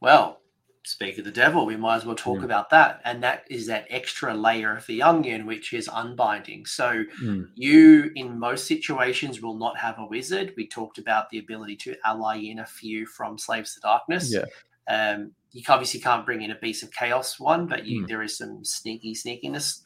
[0.00, 0.39] Well,
[0.84, 2.44] speak of the devil, we might as well talk mm.
[2.44, 3.00] about that.
[3.04, 6.66] And that is that extra layer of the onion, which is unbinding.
[6.66, 7.48] So mm.
[7.54, 10.54] you, in most situations, will not have a wizard.
[10.56, 14.32] We talked about the ability to ally in a few from Slaves to Darkness.
[14.32, 14.46] Yeah.
[14.88, 18.08] Um, you obviously can't bring in a Beast of Chaos one, but you, mm.
[18.08, 19.82] there is some sneaky sneakiness.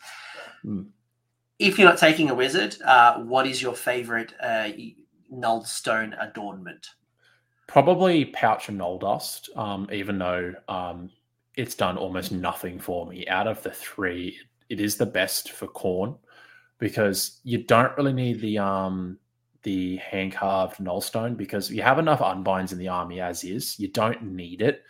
[0.64, 0.86] Mm.
[1.58, 4.70] If you're not taking a wizard, uh, what is your favorite uh,
[5.30, 6.86] null stone adornment?
[7.66, 11.10] Probably Pouch and Null Dust, um, even though um,
[11.56, 13.26] it's done almost nothing for me.
[13.28, 14.38] Out of the three,
[14.68, 16.16] it is the best for Khorne
[16.78, 19.18] because you don't really need the um,
[19.62, 23.78] the hand carved Nullstone because you have enough unbinds in the army as is.
[23.78, 24.82] You don't need it.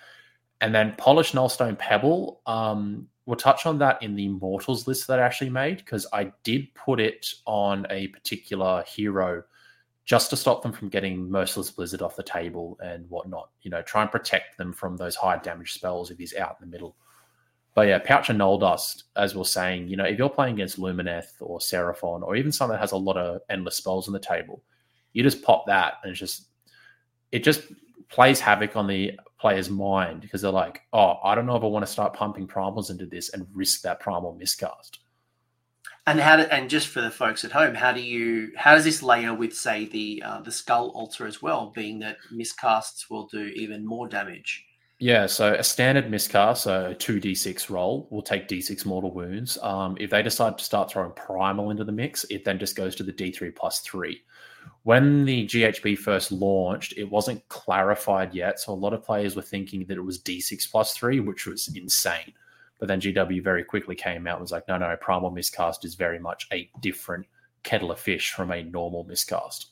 [0.60, 5.20] And then Polished Nullstone Pebble, um, we'll touch on that in the Mortals list that
[5.20, 9.44] I actually made because I did put it on a particular hero
[10.04, 13.50] just to stop them from getting Merciless Blizzard off the table and whatnot.
[13.62, 16.68] You know, try and protect them from those high damage spells if he's out in
[16.68, 16.96] the middle.
[17.74, 20.54] But yeah, Pouch and Null Dust, as we are saying, you know, if you're playing
[20.54, 24.12] against Lumineth or Seraphon or even something that has a lot of endless spells on
[24.12, 24.62] the table,
[25.12, 26.48] you just pop that and it's just
[27.32, 27.62] it just
[28.08, 31.66] plays havoc on the player's mind because they're like, oh, I don't know if I
[31.66, 35.00] want to start pumping primals into this and risk that primal miscast.
[36.06, 38.84] And how do, and just for the folks at home, how do you how does
[38.84, 43.26] this layer with say the uh, the skull altar as well, being that miscasts will
[43.26, 44.66] do even more damage?
[45.00, 49.58] Yeah, so a standard miscast, so a 2d6 roll, will take d6 mortal wounds.
[49.60, 52.94] Um, if they decide to start throwing primal into the mix, it then just goes
[52.96, 54.22] to the d3 plus 3.
[54.84, 59.42] When the GHB first launched, it wasn't clarified yet, so a lot of players were
[59.42, 62.32] thinking that it was d6 plus 3, which was insane.
[62.84, 65.94] But then GW very quickly came out and was like, no, no, primal miscast is
[65.94, 67.24] very much a different
[67.62, 69.68] kettle of fish from a normal miscast.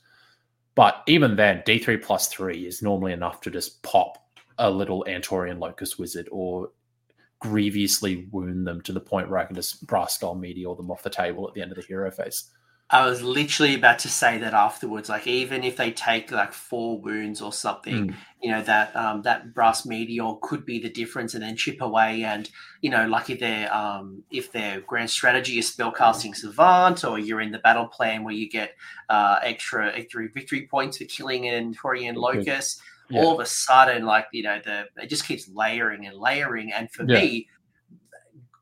[0.74, 4.16] But even then, D3 plus 3 is normally enough to just pop
[4.56, 6.70] a little Andtorian Locus Wizard or
[7.38, 11.02] grievously wound them to the point where I can just brass skull meteor them off
[11.02, 12.44] the table at the end of the hero phase.
[12.92, 15.08] I was literally about to say that afterwards.
[15.08, 18.14] Like even if they take like four wounds or something, mm.
[18.42, 22.22] you know that um, that brass meteor could be the difference, and then chip away.
[22.22, 22.50] And
[22.82, 27.40] you know, like if their um, if their grand strategy is spellcasting savant, or you're
[27.40, 28.74] in the battle plan where you get
[29.08, 32.80] uh, extra extra victory points for killing an Andtorian Locus
[33.12, 33.22] yeah.
[33.22, 36.72] all of a sudden, like you know, the it just keeps layering and layering.
[36.72, 37.20] And for yeah.
[37.20, 37.48] me,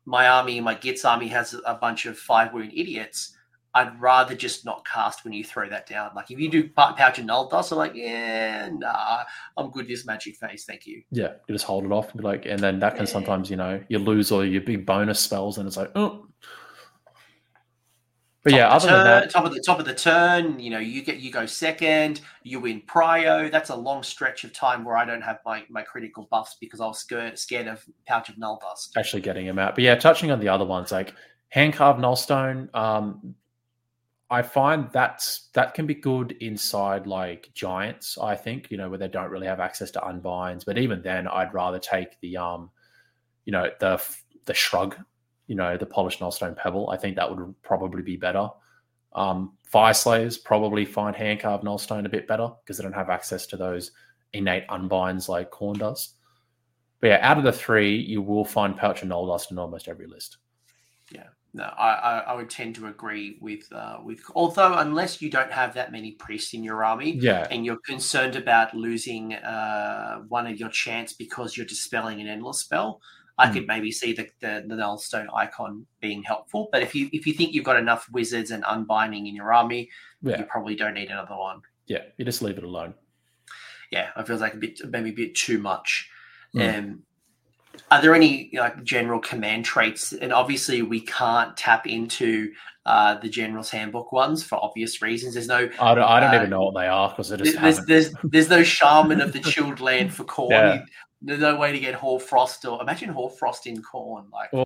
[0.05, 3.35] my army, my Gits army has a bunch of five wound idiots.
[3.73, 6.11] I'd rather just not cast when you throw that down.
[6.15, 9.23] Like if you do pouch and null dust, I'm like, yeah, nah,
[9.55, 11.03] I'm good this magic phase, thank you.
[11.11, 13.11] Yeah, you just hold it off and be like, and then that can yeah.
[13.11, 16.27] sometimes, you know, you lose all your big bonus spells, and it's like, oh,
[18.43, 20.79] but yeah, other turn, than that, top of the top of the turn, you know,
[20.79, 23.51] you get you go second, you win prio.
[23.51, 26.81] That's a long stretch of time where I don't have my, my critical buffs because
[26.81, 28.97] I was scared scared of pouch of null dust.
[28.97, 29.75] Actually, getting him out.
[29.75, 31.13] But yeah, touching on the other ones like
[31.49, 32.73] hand carved nullstone.
[32.73, 33.35] Um,
[34.31, 38.17] I find that's that can be good inside like giants.
[38.17, 40.63] I think you know where they don't really have access to unbinds.
[40.65, 42.71] But even then, I'd rather take the um,
[43.45, 44.01] you know, the
[44.45, 44.95] the shrug
[45.51, 46.89] you know, the polished nullstone pebble.
[46.89, 48.47] I think that would probably be better.
[49.11, 53.45] Um, Fyreslayers probably find hand carved nullstone a bit better because they don't have access
[53.47, 53.91] to those
[54.31, 56.13] innate unbinds like Khorne does.
[57.01, 59.89] But yeah, out of the three, you will find Pouch and Null Dust in almost
[59.89, 60.37] every list.
[61.53, 64.21] No, I, I, I would tend to agree with uh, with.
[64.35, 67.45] Although, unless you don't have that many priests in your army, yeah.
[67.51, 72.59] and you're concerned about losing uh, one of your chants because you're dispelling an endless
[72.59, 73.01] spell,
[73.37, 73.53] I mm.
[73.53, 76.69] could maybe see the, the the Nullstone icon being helpful.
[76.71, 79.89] But if you if you think you've got enough wizards and unbinding in your army,
[80.21, 80.37] yeah.
[80.37, 81.63] you probably don't need another one.
[81.87, 82.93] Yeah, you just leave it alone.
[83.91, 86.09] Yeah, it feels like a bit maybe a bit too much.
[86.55, 86.79] Mm.
[86.79, 87.03] Um,
[87.89, 90.13] are there any like general command traits?
[90.13, 92.51] And obviously, we can't tap into
[92.85, 95.33] uh, the General's Handbook ones for obvious reasons.
[95.33, 95.69] There's no.
[95.79, 98.63] I don't, I don't uh, even know what they are because there's, there's, there's no
[98.63, 100.81] shaman of the chilled land for Khorne Yeah.
[101.21, 104.65] There's no way to get Hoarfrost or imagine Hoarfrost in Khorne Like, well,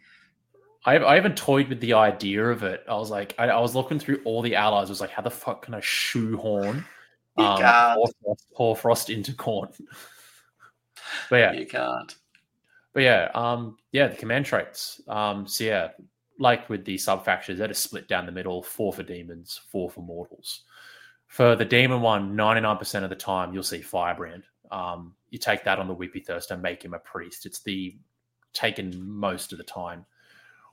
[0.86, 2.86] I, I even toyed with the idea of it.
[2.88, 4.88] I was like, I, I, was looking through all the allies.
[4.88, 6.86] I was like, how the fuck can I shoehorn
[7.38, 9.74] um, Hoarfrost, Hoarfrost into Khorne
[11.30, 12.16] but yeah, you can't.
[12.96, 15.02] But yeah, um, yeah, the command traits.
[15.10, 15.89] Um, so yeah,
[16.39, 20.02] like with the sub factions, they're split down the middle: four for demons, four for
[20.02, 20.64] mortals.
[21.28, 24.43] For the demon one, 99% of the time, you'll see Firebrand.
[24.72, 27.46] Um, you take that on the Whippy Thirst and make him a priest.
[27.46, 27.98] It's the
[28.54, 30.06] taken most of the time.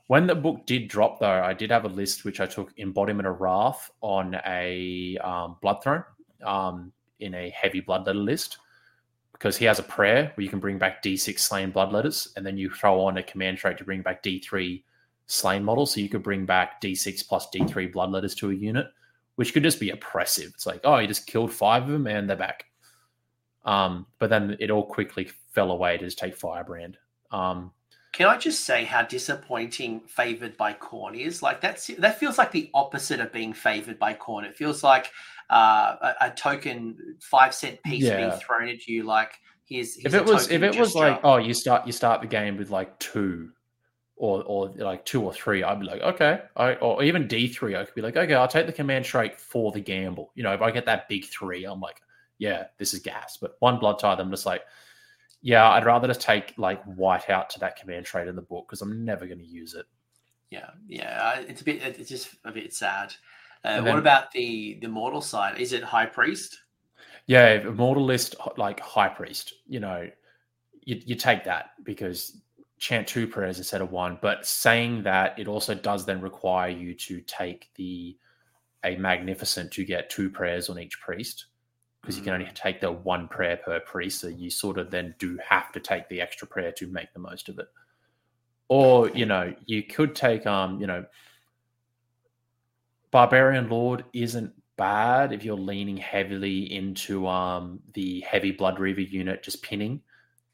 [0.07, 3.27] When the book did drop, though, I did have a list which I took Embodiment
[3.27, 6.03] of Wrath on a um, Blood Throne
[6.45, 8.59] um, in a heavy blood letter list
[9.43, 12.45] because he has a prayer where you can bring back D6 slain blood letters, and
[12.45, 14.81] then you throw on a command trait to bring back D3
[15.27, 15.85] slain model.
[15.85, 18.87] So you could bring back D6 plus D3 blood letters to a unit,
[19.35, 20.51] which could just be oppressive.
[20.53, 22.67] It's like, oh, you just killed five of them and they're back.
[23.65, 26.97] Um, but then it all quickly fell away to just take Firebrand.
[27.29, 27.73] Um,
[28.13, 31.43] Can I just say how disappointing favored by Khorne is?
[31.43, 34.45] Like that's that feels like the opposite of being favored by Khorne.
[34.45, 35.11] It feels like
[35.49, 38.17] uh, a, a, token five cent piece yeah.
[38.17, 39.03] being thrown at you.
[39.03, 39.33] Like
[39.65, 42.27] here's, here's if it was if it was like oh you start you start the
[42.27, 43.51] game with like two
[44.15, 47.75] or or like two or three, I'd be like, okay, I, or even D three,
[47.75, 50.31] I could be like, okay, I'll take the command trait for the gamble.
[50.35, 52.01] You know, if I get that big three, I'm like,
[52.37, 53.37] yeah, this is gas.
[53.37, 54.61] But one blood tithe, I'm just like,
[55.41, 58.67] yeah, I'd rather just take like white out to that command trade in the book
[58.67, 59.85] because I'm never going to use it.
[60.49, 63.13] Yeah, yeah, it's a bit, it's just a bit sad.
[63.63, 65.59] Uh, then, what about the the mortal side?
[65.59, 66.59] Is it high priest?
[67.27, 69.53] Yeah, mortal list like high priest.
[69.67, 70.09] You know,
[70.81, 72.41] you, you take that because
[72.77, 74.17] chant two prayers instead of one.
[74.21, 78.17] But saying that, it also does then require you to take the
[78.83, 81.45] a magnificent to get two prayers on each priest
[82.01, 84.19] because you can only take the one prayer per priest.
[84.19, 87.19] So you sort of then do have to take the extra prayer to make the
[87.19, 87.67] most of it.
[88.67, 91.05] Or, you know, you could take um, you know,
[93.13, 99.43] Barbarian Lord isn't bad if you're leaning heavily into um the heavy Blood Reaver unit
[99.43, 100.01] just pinning,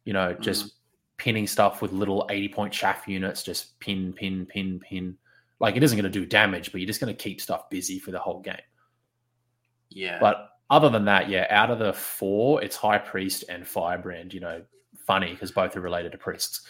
[0.04, 0.72] you know, just mm.
[1.18, 5.18] pinning stuff with little 80 point chaff units, just pin, pin, pin, pin.
[5.62, 7.98] Like it isn't going to do damage, but you're just going to keep stuff busy
[7.98, 8.58] for the whole game.
[9.90, 10.18] Yeah.
[10.20, 14.34] But other than that, yeah, out of the four, it's High Priest and Firebrand.
[14.34, 14.62] You know,
[15.08, 16.68] funny because both are related to priests.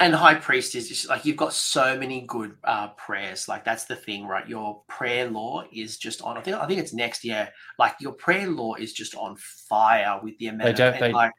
[0.00, 3.48] And High Priest is just like you've got so many good uh, prayers.
[3.48, 4.48] Like that's the thing, right?
[4.48, 6.36] Your prayer lore is just on.
[6.36, 7.48] I think I think it's next year.
[7.80, 10.76] Like your prayer lore is just on fire with the amount.
[10.76, 11.32] They, of, they, like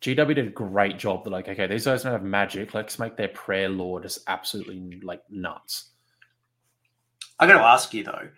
[0.00, 1.24] GW did a great job.
[1.24, 2.74] They're like, okay, these guys don't have magic.
[2.74, 5.90] Let's make their prayer lore just absolutely like nuts.
[7.40, 8.28] I got to ask you though,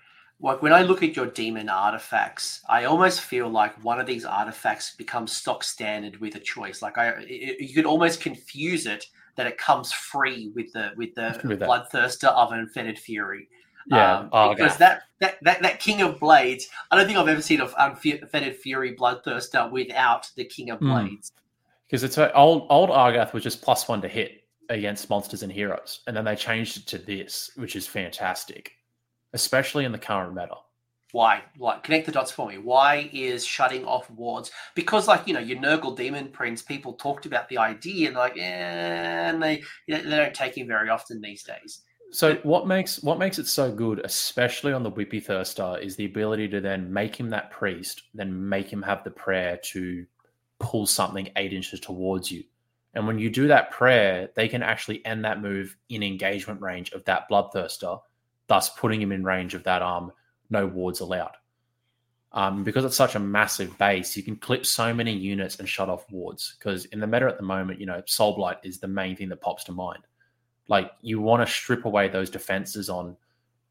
[0.41, 4.25] like when I look at your demon artifacts, I almost feel like one of these
[4.25, 6.83] artifacts becomes stock standard with a choice.
[6.83, 9.05] Like I, it, you could almost confuse it
[9.37, 13.49] that it comes free with the with the with bloodthirster of unfettered fury.
[13.89, 17.29] Yeah, um, oh, because that, that that that King of Blades, I don't think I've
[17.29, 20.91] ever seen an unfettered fury bloodthirster without the King of hmm.
[20.91, 21.33] Blades.
[21.87, 22.07] Because mm.
[22.07, 26.01] it's a, old old Argath was just plus one to hit against monsters and heroes,
[26.07, 28.73] and then they changed it to this, which is fantastic
[29.37, 30.57] especially in the current meta.
[31.17, 31.45] Why?
[31.59, 32.59] Like, connect the dots for me.
[32.59, 34.51] Why is shutting off wards?
[34.75, 38.37] Because, like, you know, your Nurgle Demon Prince, people talked about the idea and like,
[38.37, 41.81] and they they don't take him very often these days.
[42.11, 46.05] So what makes what makes it so good, especially on the Whippy Thirster, is the
[46.05, 50.05] ability to then make him that priest, then make him have the prayer to
[50.59, 52.45] pull something eight inches towards you.
[52.93, 56.93] And when you do that prayer, they can actually end that move in engagement range
[56.93, 58.01] of that Bloodthirster
[58.49, 60.13] thus putting him in range of that um
[60.51, 61.37] no wards allowed.
[62.33, 65.89] Um, because it's such a massive base, you can clip so many units and shut
[65.89, 66.55] off wards.
[66.59, 69.31] Because in the meta at the moment, you know, Soul Blight is the main thing
[69.31, 70.03] that pops to mind.
[70.69, 73.17] Like you want to strip away those defenses on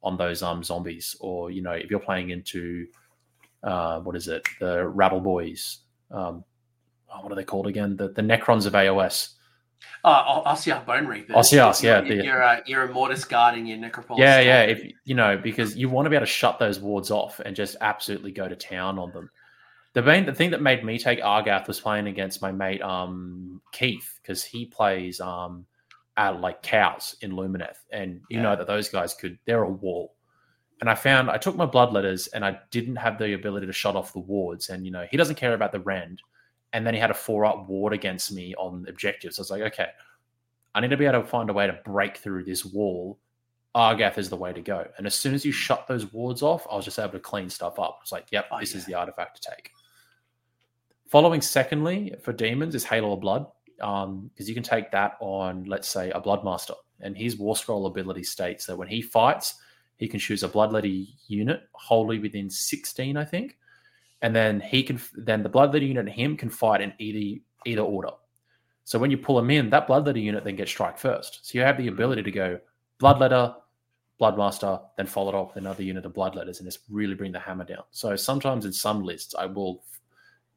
[0.01, 2.87] on those um zombies, or you know, if you're playing into
[3.63, 5.79] uh, what is it, the Rattle Boys,
[6.11, 6.43] um,
[7.13, 7.97] oh, what are they called again?
[7.97, 9.33] The the Necrons of AOS.
[10.07, 11.33] Oh, Ossiarch Bone Reaper.
[11.33, 12.03] Ossiarch, yeah.
[12.03, 14.19] You're, you're, a, you're a Mortis guarding your Necropolis.
[14.19, 14.61] Yeah, yeah.
[14.61, 17.55] If you know, because you want to be able to shut those wards off and
[17.55, 19.31] just absolutely go to town on them.
[19.93, 23.61] The main the thing that made me take Argath was playing against my mate um
[23.71, 25.65] Keith because he plays um
[26.17, 28.43] at like cows in Lumineth, and you yeah.
[28.43, 30.13] know that those guys could they're a wall.
[30.81, 33.73] And I found I took my blood letters and I didn't have the ability to
[33.73, 34.69] shut off the wards.
[34.69, 36.21] And you know he doesn't care about the rend
[36.75, 39.39] and then he had a four up ward against me on objectives.
[39.39, 39.87] I was like, okay,
[40.75, 43.17] I need to be able to find a way to break through this wall.
[43.73, 44.85] Argath is the way to go.
[44.97, 47.49] And as soon as you shut those wards off, I was just able to clean
[47.49, 47.99] stuff up.
[48.01, 48.79] It's like, yep, oh, this yeah.
[48.79, 49.71] is the artifact to take.
[51.09, 53.47] Following secondly for demons is Halo of Blood,
[53.77, 56.75] because um, you can take that on, let's say, a Bloodmaster.
[56.99, 59.55] And his War Scroll ability states that when he fights,
[59.95, 63.55] he can choose a Bloodletter unit wholly within 16, I think
[64.21, 67.81] and then he can then the bloodletter unit and him can fight in either either
[67.81, 68.11] order.
[68.83, 71.39] So when you pull him in, that bloodletter unit then gets strike first.
[71.45, 72.59] So you have the ability to go
[72.99, 73.55] bloodletter,
[74.21, 77.39] bloodmaster, then follow it up with another unit of bloodletters, and just really bring the
[77.39, 77.83] hammer down.
[77.91, 79.83] So sometimes in some lists, I will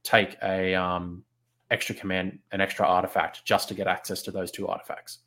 [0.02, 1.24] take a um,
[1.70, 5.18] extra command, an extra artifact, just to get access to those two artifacts.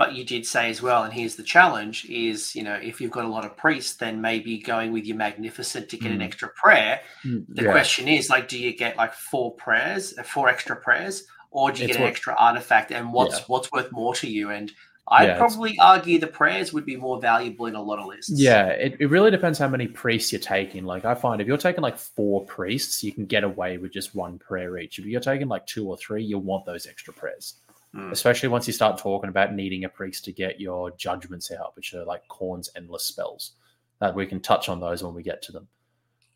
[0.00, 3.10] But you did say as well, and here's the challenge: is you know if you've
[3.10, 6.14] got a lot of priests, then maybe going with your magnificent to get mm.
[6.14, 7.02] an extra prayer.
[7.22, 7.70] Mm, the yeah.
[7.70, 11.82] question is like, do you get like four prayers, uh, four extra prayers, or do
[11.82, 12.92] you it's get an extra artifact?
[12.92, 13.44] And what's yeah.
[13.48, 14.48] what's worth more to you?
[14.48, 14.72] And
[15.06, 18.32] I'd yeah, probably argue the prayers would be more valuable in a lot of lists.
[18.34, 20.86] Yeah, it, it really depends how many priests you're taking.
[20.86, 24.14] Like I find if you're taking like four priests, you can get away with just
[24.14, 24.98] one prayer each.
[24.98, 27.56] If you're taking like two or three, you'll want those extra prayers.
[27.94, 28.12] Mm.
[28.12, 31.92] Especially once you start talking about needing a priest to get your judgments out, which
[31.94, 33.52] are like Khorne's endless spells.
[34.00, 35.68] That we can touch on those when we get to them.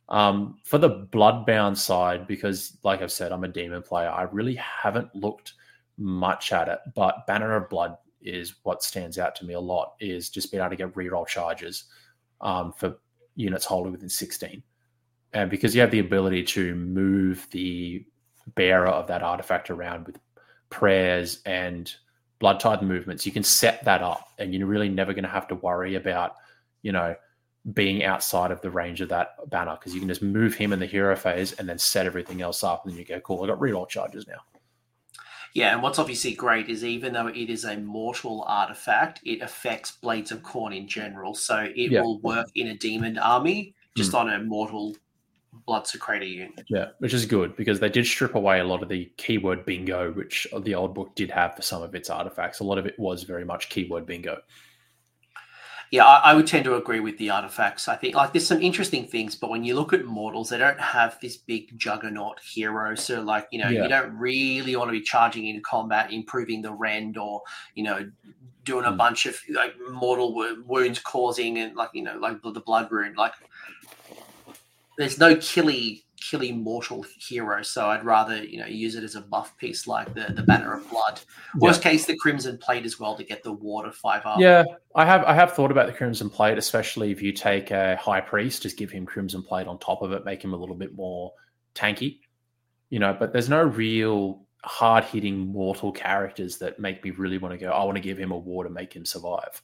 [0.09, 4.57] Um, for the bloodbound side, because like I've said, I'm a demon player, I really
[4.57, 5.55] haven't looked
[5.97, 9.95] much at it, but Banner of Blood is what stands out to me a lot,
[10.01, 11.85] is just being able to get reroll charges
[12.41, 12.99] um, for
[13.37, 14.63] units wholly within 16.
[15.33, 18.05] And because you have the ability to move the
[18.55, 20.19] bearer of that artifact around with
[20.75, 21.95] prayers and
[22.41, 25.47] blood tithe movements, you can set that up and you're really never going to have
[25.49, 26.35] to worry about,
[26.83, 27.15] you know,
[27.73, 30.81] being outside of the range of that banner because you can just move him in
[30.81, 32.85] the hero phase and then set everything else up.
[32.85, 34.41] And then you go, cool, I got reroll charges now.
[35.55, 39.93] Yeah, and what's obviously great is even though it is a mortal artifact, it affects
[39.93, 41.35] Blades of Khorne in general.
[41.35, 42.01] So it Yeah.
[42.01, 44.17] will work in a demon army just Hmm.
[44.17, 44.97] on a mortal
[45.69, 46.65] Bloodsecrator unit.
[46.69, 50.13] Yeah, which is good because they did strip away a lot of the keyword bingo,
[50.13, 52.61] which the old book did have for some of its artifacts.
[52.61, 54.41] A lot of it was very much keyword bingo.
[55.91, 57.87] Yeah, I, I would tend to agree with the artifacts.
[57.87, 60.81] I think like there's some interesting things, but when you look at mortals, they don't
[60.81, 62.95] have this big juggernaut hero.
[62.97, 63.85] So like you know, Yeah.
[63.85, 67.43] you don't really want to be charging in combat, improving the rend, or
[67.75, 68.11] you know,
[68.65, 68.97] doing a Hmm.
[68.97, 73.15] bunch of like mortal wo- wounds causing and like you know, like the blood rune.
[73.15, 73.35] Like
[74.99, 79.21] there's no killy killy mortal hero, so I'd rather you know use it as a
[79.21, 81.21] buff piece like the the banner of blood.
[81.59, 84.41] Worst case, the crimson plate as well to get the water five up.
[84.41, 84.65] Yeah,
[84.95, 88.21] I have I have thought about the Crimson Plate, especially if you take a High
[88.21, 90.95] Priest, just give him Crimson Plate on top of it, make him a little bit
[90.95, 91.33] more
[91.75, 92.21] tanky,
[92.91, 93.15] you know.
[93.19, 97.71] But there's no real hard hitting mortal characters that make me really want to go.
[97.71, 99.63] I want to give him a war to make him survive.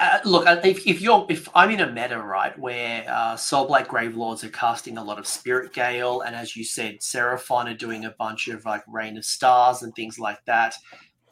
[0.00, 3.86] Uh, look, uh, if, if you're if I'm in a meta right where uh, Soulblight
[3.86, 8.06] Gravelords are casting a lot of Spirit Gale, and as you said, Seraphon are doing
[8.06, 10.74] a bunch of like Rain of Stars and things like that,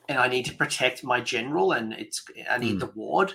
[0.09, 2.79] and I need to protect my general, and it's I need Hmm.
[2.81, 3.33] the ward.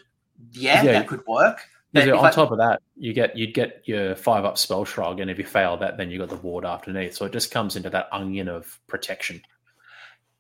[0.52, 0.92] Yeah, Yeah.
[0.94, 1.62] that could work.
[1.94, 5.20] If on I- top of that, you get you'd get your five up spell shrug,
[5.22, 7.16] and if you fail that, then you got the ward underneath.
[7.16, 9.42] So it just comes into that onion of protection.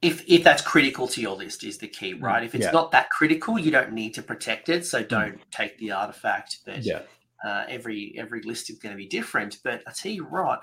[0.05, 2.43] If if that's critical to your list is the key, right?
[2.43, 2.71] If it's yeah.
[2.71, 6.59] not that critical, you don't need to protect it, so don't take the artifact.
[6.65, 7.01] But Yeah,
[7.43, 9.57] uh, every every list is going to be different.
[9.63, 10.61] But I tell you what,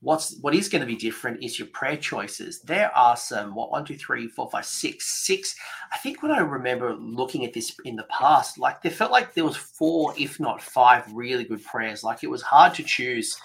[0.00, 2.60] what's what is going to be different is your prayer choices.
[2.62, 5.54] There are some what one, two, three, four, five, six, six.
[5.92, 9.34] I think when I remember looking at this in the past, like there felt like
[9.34, 12.02] there was four, if not five, really good prayers.
[12.02, 13.36] Like it was hard to choose.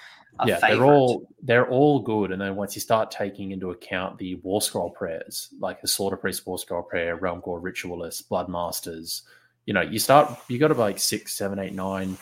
[0.43, 0.77] Yeah, favorite.
[0.77, 2.31] they're all they're all good.
[2.31, 6.17] And then once you start taking into account the War Scroll prayers, like the Slaughter
[6.17, 9.23] Priest War Scroll prayer, Realm Gore Ritualist, Blood Masters,
[9.65, 12.17] you know, you start you got to like six, seven, eight, nine,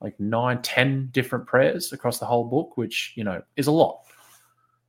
[0.00, 4.00] like nine, ten different prayers across the whole book, which you know is a lot.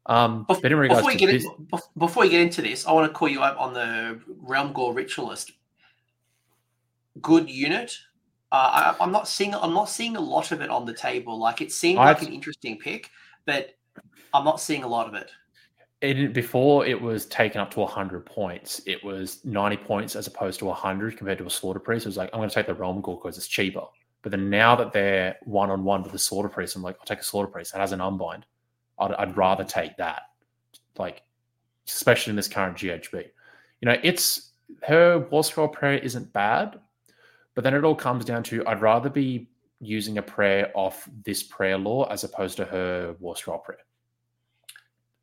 [0.07, 1.67] Um, Bef- Before we get this, in,
[1.97, 4.93] before we get into this, I want to call you up on the Realm Gore
[4.93, 5.53] Ritualist.
[7.21, 7.97] Good unit.
[8.51, 9.53] Uh, I, I'm not seeing.
[9.55, 11.37] I'm not seeing a lot of it on the table.
[11.37, 13.09] Like it seemed I- like an interesting pick,
[13.45, 13.75] but
[14.33, 15.29] I'm not seeing a lot of it.
[16.01, 20.59] it, before it was taken up to 100 points, it was 90 points as opposed
[20.59, 22.05] to 100 compared to a Slaughter Priest.
[22.05, 23.83] It was like, I'm going to take the Realm Gore because it's cheaper.
[24.21, 27.05] But then now that they're one on one with the Slaughter Priest, I'm like, I'll
[27.05, 27.73] take a Slaughter Priest.
[27.73, 28.45] It has an unbind.
[28.99, 30.23] I'd, I'd rather take that.
[30.97, 31.21] Like,
[31.87, 33.13] especially in this current GHB.
[33.81, 34.51] You know, it's
[34.83, 36.79] her War Scroll prayer isn't bad,
[37.55, 39.49] but then it all comes down to I'd rather be
[39.79, 43.79] using a prayer off this prayer lore as opposed to her War Scroll prayer.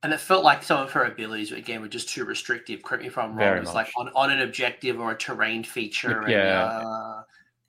[0.03, 2.83] And it felt like some of her abilities again were just too restrictive.
[2.83, 3.39] Correct me if I'm wrong.
[3.39, 6.25] Very It was like on, on an objective or a terrain feature.
[6.29, 6.79] Yeah.
[6.79, 7.23] And, uh,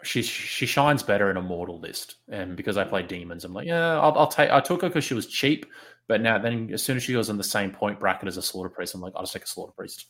[0.04, 3.68] she she shines better in a mortal list, and because I play demons, I'm like,
[3.68, 4.50] yeah, I'll, I'll take.
[4.52, 5.66] I took her because she was cheap,
[6.08, 8.42] but now then as soon as she goes in the same point bracket as a
[8.42, 10.08] slaughter priest, I'm like, I'll just take a slaughter priest.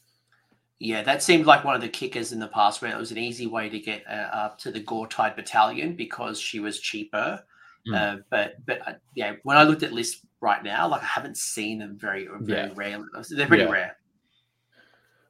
[0.80, 3.18] Yeah, that seemed like one of the kickers in the past where it was an
[3.18, 7.42] easy way to get uh, up to the Goretide Battalion because she was cheaper.
[7.88, 7.96] Mm.
[7.96, 11.38] Uh, but but uh, yeah, when I looked at lists right now, like I haven't
[11.38, 12.74] seen them very very Yeah.
[12.76, 13.00] rare.
[13.30, 13.70] They're pretty Yeah.
[13.70, 13.98] rare.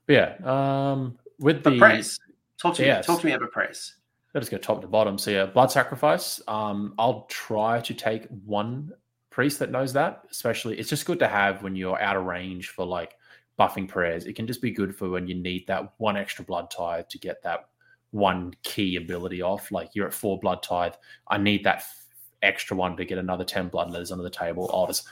[0.07, 2.19] Yeah, um, with But the praise,
[2.59, 3.01] talk to me.
[3.03, 3.95] Talk to me about praise.
[4.33, 5.17] Let's go top to bottom.
[5.17, 6.41] So yeah, blood sacrifice.
[6.47, 8.91] Um, I'll try to take one
[9.29, 10.23] priest that knows that.
[10.31, 13.15] Especially, it's just good to have when you're out of range for like
[13.59, 14.25] buffing prayers.
[14.25, 17.17] It can just be good for when you need that one extra blood tithe to
[17.17, 17.69] get that
[18.11, 19.71] one key ability off.
[19.71, 20.93] Like you're at four blood tithe.
[21.27, 22.05] I need that f-
[22.41, 24.69] extra one to get another ten blood letters under the table.
[24.73, 25.07] I'll just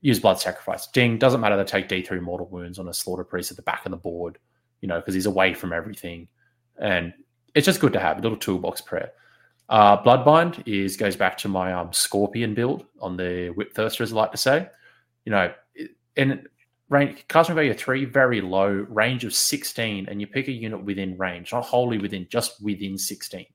[0.00, 0.86] use blood sacrifice.
[0.88, 1.18] Ding.
[1.18, 3.86] Doesn't matter to take D three mortal wounds on a slaughter priest at the back
[3.86, 4.38] of the board.
[4.80, 6.26] You know, because he's away from everything,
[6.78, 7.14] and
[7.54, 9.12] it's just good to have a little toolbox prayer.
[9.68, 14.12] Uh, Bloodbind is goes back to my um, Scorpion build on the Whip Thirster, as
[14.12, 14.68] I like to say.
[15.24, 15.52] You know,
[16.16, 16.46] in
[16.92, 21.16] range, casting value three, very low, range of 16, and you pick a unit within
[21.18, 23.46] range, not wholly within, just within 16.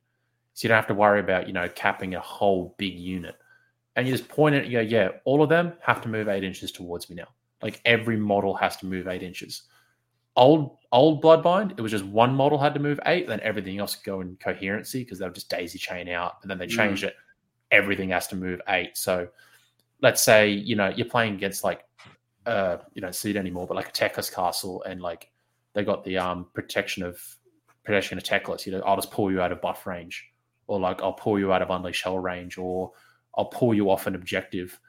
[0.54, 3.36] So you don't have to worry about, you know, capping a whole big unit.
[3.96, 6.44] And you just point it, you go, yeah, all of them have to move eight
[6.44, 7.28] inches towards me now.
[7.62, 9.64] Like every model has to move eight inches
[10.38, 13.96] old old bloodbind it was just one model had to move eight then everything else
[13.96, 16.78] could go in coherency because they would just daisy chain out and then they Mm.
[16.78, 17.16] changed it
[17.72, 19.28] everything has to move eight so
[20.02, 21.87] let's say you know you're playing against like
[22.48, 25.30] uh you don't see it anymore but like a Teclis castle and like
[25.74, 27.20] they got the um protection of
[27.84, 30.26] protection of Teclis you know i'll just pull you out of buff range
[30.68, 32.92] or like i'll pull you out of unleash hell range or
[33.38, 34.80] i'll pull you off an objective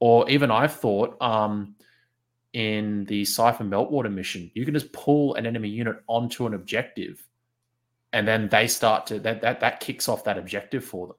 [0.00, 1.74] or even i've thought um
[2.54, 7.26] in the Cypher Meltwater mission, you can just pull an enemy unit onto an objective,
[8.12, 11.16] and then they start to that that that kicks off that objective for them,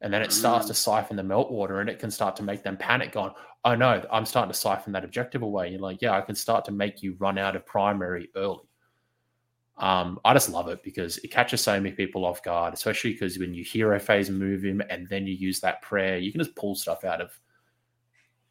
[0.00, 2.76] and then it starts to siphon the meltwater, and it can start to make them
[2.76, 3.12] panic.
[3.12, 3.32] Going,
[3.64, 5.70] oh no, I'm starting to siphon that objective away.
[5.70, 8.60] You're like, yeah, I can start to make you run out of primary early.
[9.78, 13.38] Um, I just love it because it catches so many people off guard, especially because
[13.38, 16.56] when you hero phase move him and then you use that prayer, you can just
[16.56, 17.30] pull stuff out of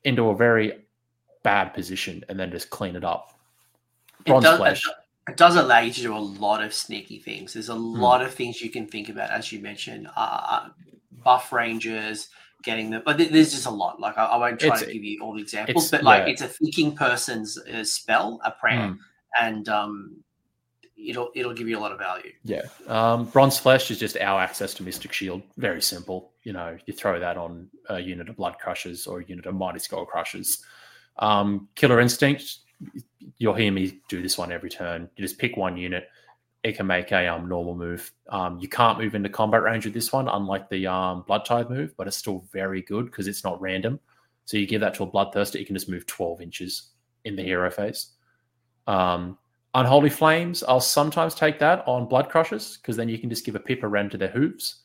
[0.04, 0.86] into a very
[1.42, 3.40] bad position and then just clean it up.
[4.26, 4.84] It Bronze does, flesh.
[5.30, 7.54] it does allow you to do a lot of sneaky things.
[7.54, 8.00] There's a Hmm.
[8.02, 10.08] lot of things you can think about, as you mentioned.
[10.16, 10.70] Uh,
[11.26, 12.30] buff rangers,
[12.64, 14.00] getting them, but there's just a lot.
[14.00, 16.32] Like I, I won't try It's- to give you all the examples, but like yeah.
[16.32, 18.98] it's a thinking person's uh, spell, a prayer, Mm.
[19.42, 20.16] and um,
[20.98, 22.32] it'll it'll give you a lot of value.
[22.44, 22.62] Yeah.
[22.88, 25.42] Um, bronze flesh is just our access to Mystic Shield.
[25.58, 26.32] Very simple.
[26.44, 29.56] You know, you throw that on a unit of Blood Crushers or a unit of
[29.56, 30.64] Mighty Skull Crushers.
[31.20, 32.58] Um, Killer Instinct,
[33.38, 35.10] you'll hear me do this one every turn.
[35.16, 36.08] You just pick one unit.
[36.66, 38.12] It can make a um, normal move.
[38.30, 41.70] Um, you can't move into combat range with this one, unlike the um, Blood Tithe
[41.70, 44.00] move, but it's still very good because it's not random.
[44.46, 46.90] So you give that to a Bloodthirster, you can just move 12 inches
[47.24, 48.14] in the hero phase.
[48.88, 49.38] Um,
[49.76, 53.54] Unholy Flames, I'll sometimes take that on Blood Crushers because then you can just give
[53.54, 54.82] a pip around to their hooves.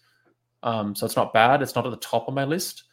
[0.63, 1.63] Um, so it's not bad.
[1.63, 2.85] It's not at the top of my list.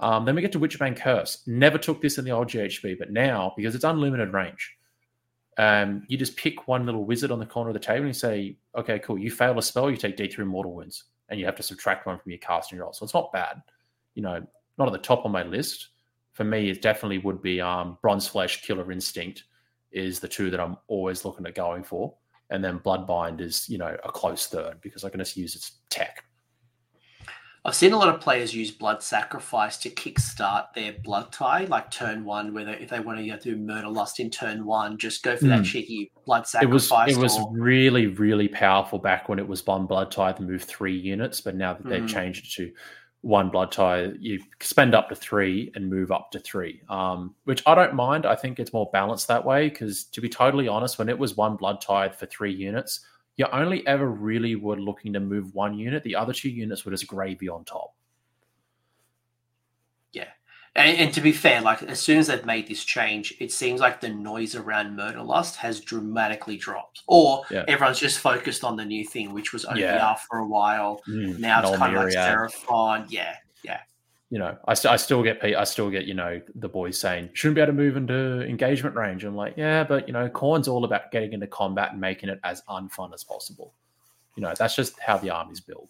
[0.00, 1.44] Um, then we get to Witchbane Curse.
[1.46, 4.76] Never took this in the old GHB, but now, because it's unlimited range,
[5.58, 8.14] um, you just pick one little wizard on the corner of the table and you
[8.14, 11.56] say, okay, cool, you fail a spell, you take D3 mortal wounds, and you have
[11.56, 12.92] to subtract one from your casting roll.
[12.92, 13.62] So it's not bad.
[14.14, 14.46] You know,
[14.78, 15.88] not at the top of my list.
[16.32, 19.44] For me, it definitely would be um, Bronze Flesh, Killer Instinct
[19.92, 22.14] is the two that I'm always looking at going for.
[22.50, 25.78] And then Bloodbind is, you know, a close third because I can just use its
[25.88, 26.24] tech.
[27.66, 31.90] I've seen a lot of players use blood sacrifice to kickstart their blood tithe, like
[31.90, 35.34] turn one, whether if they want to do murder lust in turn one, just go
[35.34, 35.64] for that Mm.
[35.64, 37.10] cheeky blood sacrifice.
[37.12, 40.36] It was it was or- really really powerful back when it was one blood tithe
[40.36, 42.08] to move three units, but now that they've Mhm.
[42.08, 42.72] changed it to
[43.22, 47.62] one blood tithe, you spend up to three and move up to three, um, which
[47.64, 48.26] I don't mind.
[48.26, 51.34] I think it's more balanced that way because, to be totally honest, when it was
[51.34, 53.00] one blood tithe for three units,
[53.36, 56.02] you only ever really were looking to move one unit.
[56.04, 57.92] The other two units were just gravy on top.
[60.76, 63.80] And, and to be fair, like as soon as they've made this change, it seems
[63.80, 67.02] like the noise around murder lust has dramatically dropped.
[67.06, 67.64] Or Yeah.
[67.68, 70.14] everyone's just focused on the new thing, which was OBR Yeah.
[70.28, 71.00] for a while.
[71.08, 72.12] Mm, Now it's kind of like.
[72.14, 73.06] Seraphon.
[73.08, 73.82] Yeah, yeah.
[74.30, 77.30] You know, I, st- I still get I still get you know the boys saying
[77.34, 79.22] shouldn't be able to move into engagement range.
[79.24, 82.40] I'm like, yeah, but you know, Khorne's all about getting into combat and making it
[82.42, 83.74] as unfun as possible.
[84.36, 85.88] You know, that's just how the army's built.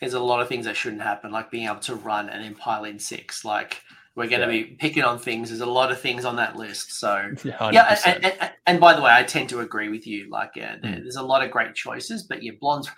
[0.00, 2.54] There's a lot of things that shouldn't happen, like being able to run and then
[2.54, 3.44] pile in six.
[3.44, 3.82] Like
[4.14, 5.48] we're going to be picking on things.
[5.50, 6.92] There's a lot of things on that list.
[6.98, 8.14] So Yeah, yeah, 100%.
[8.14, 10.30] and, and, and, by the way, I tend to agree with you.
[10.30, 11.02] Like, yeah, there, Mm.
[11.02, 12.88] there's a lot of great choices, but yeah, blondes.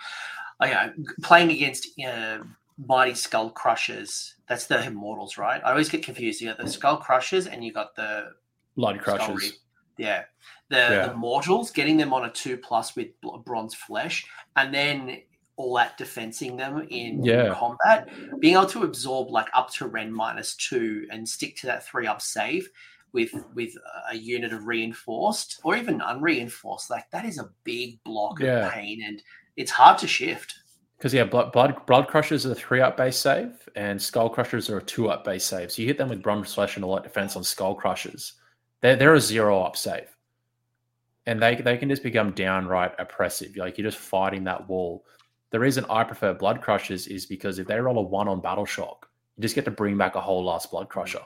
[0.61, 0.91] Oh, yeah,
[1.22, 2.39] playing against uh,
[2.79, 4.35] mighty skull crushers.
[4.49, 5.61] That's the immortals, right?
[5.64, 6.41] I always get confused.
[6.41, 8.33] You got the skull crushers, and you got the
[8.77, 9.61] blood crushers.
[9.99, 10.24] Yeah,
[10.68, 11.07] the Yeah.
[11.09, 15.22] the mortals, getting them on a two plus with bl- bronze flesh, and then
[15.57, 17.55] all that defensing them in Yeah.
[17.55, 18.11] combat,
[18.41, 22.07] being able to absorb like up to Rend minus two and stick to that three
[22.07, 22.68] up save
[23.12, 23.74] with with
[24.11, 28.66] a unit of reinforced or even unreinforced, like that is a big block Yeah.
[28.66, 29.22] of pain, and
[29.57, 30.55] it's hard to shift.
[30.97, 34.70] Because yeah, blood, blood blood crushers are a three up base save, and skull crushers
[34.70, 35.70] are a two up base save.
[35.70, 38.34] So you hit them with bronze flesh and all that defense on skull crushers.
[38.80, 40.09] They're they're a zero up save,
[41.26, 43.57] and they they can just become downright oppressive.
[43.57, 45.05] Like you're just fighting that wall.
[45.51, 48.66] The reason I prefer blood crushers is because if they roll a one on battle
[48.66, 51.22] shock, you just get to bring back a whole last blood crusher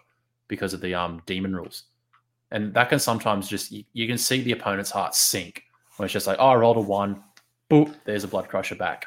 [0.49, 1.85] because of the um demon rules,
[2.51, 5.62] and that can sometimes just you, you can see the opponent's heart sink
[5.97, 7.23] when it's just like oh I rolled a one,
[7.70, 9.07] boop, there's a blood crusher back.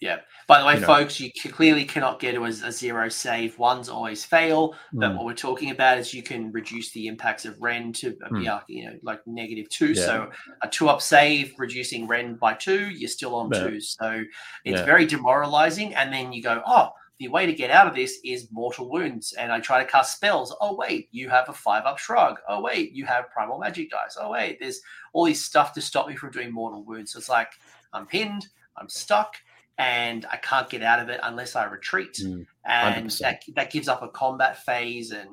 [0.00, 0.18] Yeah.
[0.48, 0.86] By the way, You know.
[0.86, 3.58] folks, you c- clearly cannot get to a, a zero save.
[3.58, 4.74] Ones always fail.
[4.92, 5.16] But Mm.
[5.16, 8.42] what we're talking about is you can reduce the impacts of Rend to uh, Hmm.
[8.68, 9.92] you know, like negative two.
[9.92, 10.04] Yeah.
[10.04, 10.30] So
[10.62, 13.60] a two up save, reducing Rend by two, you're still on Yeah.
[13.68, 13.80] two.
[13.80, 14.24] So
[14.64, 14.84] it's Yeah.
[14.84, 15.94] very demoralizing.
[15.94, 16.90] And then you go, oh,
[17.20, 19.32] the way to get out of this is mortal wounds.
[19.34, 20.54] And I try to cast spells.
[20.60, 22.40] Oh wait, you have a five up shrug.
[22.48, 24.18] Oh wait, you have primal magic dice.
[24.20, 24.80] Oh wait, there's
[25.12, 27.12] all this stuff to stop me from doing mortal wounds.
[27.12, 27.52] So it's like
[27.92, 29.36] I'm pinned, I'm stuck,
[29.78, 32.46] and I can't get out of it unless I retreat Mm.
[32.64, 35.28] and that that gives up a combat phase and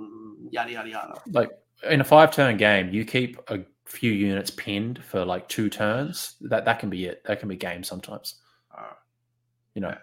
[0.52, 1.22] yada yada yada.
[1.32, 1.52] like
[1.90, 6.36] in a five turn game, you keep a few units pinned for like two turns.
[6.42, 7.24] That that can be it.
[7.26, 8.36] That can be game sometimes.
[8.76, 8.94] Uh,
[9.76, 9.98] You know,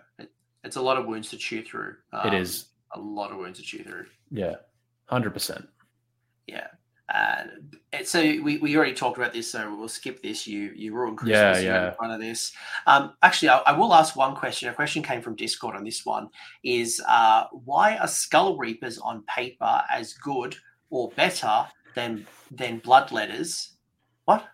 [0.64, 1.96] it's a lot of wounds to chew through.
[2.12, 2.66] it Um, is.
[2.92, 4.06] a lot of wounds to chew through.
[4.30, 4.56] Yeah,
[5.06, 5.68] hundred percent.
[6.46, 6.68] Yeah.
[7.08, 7.44] Uh,
[8.04, 10.46] so we, we already talked about this, so we'll skip this.
[10.46, 11.62] You you ruined Christmas.
[11.62, 11.88] Yeah, yeah.
[11.88, 12.52] In front of this.
[12.86, 14.68] Um, actually, I, I, will ask one question.
[14.68, 16.28] A question came from Discord on this one:
[16.62, 20.56] is uh, why are Skull Reapers on paper as good
[20.90, 23.70] or better than than Bloodletters?
[24.26, 24.44] What?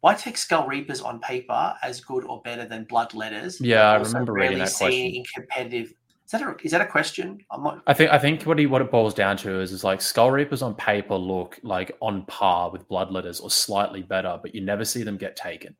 [0.00, 3.58] Why take Skull Reapers on paper as good or better than Bloodletters?
[3.60, 5.14] Yeah, I remember reading that question.
[5.14, 5.94] In competitive
[6.24, 7.44] is that a, is that a question?
[7.52, 7.82] Not...
[7.86, 10.30] i think I think what he, what it boils down to is is like Skull
[10.30, 14.84] Reapers on paper look like on par with Bloodletters or slightly better, but you never
[14.84, 15.76] see them get taken.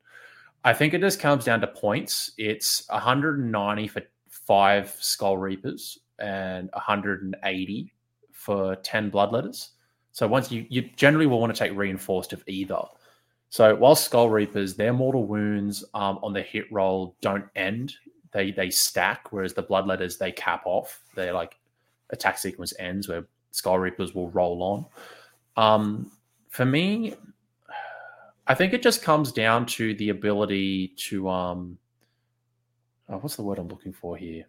[0.63, 2.31] I think it just comes down to points.
[2.37, 7.93] It's 190 for five Skull Reapers and 180
[8.31, 9.69] for 10 Bloodletters.
[10.11, 12.81] So once you you generally will want to take reinforced of either.
[13.49, 17.95] So while Skull Reapers, their mortal wounds um, on the hit roll don't end
[18.35, 21.01] they they stack, whereas the bloodletters they cap off.
[21.15, 21.57] They're like
[22.11, 25.63] attack sequence ends where Skull Reapers will roll on.
[25.63, 26.11] Um,
[26.49, 27.15] for me,
[28.45, 31.77] I think it just comes down to the ability to um,
[33.09, 34.43] oh, what's the word I'm looking for here?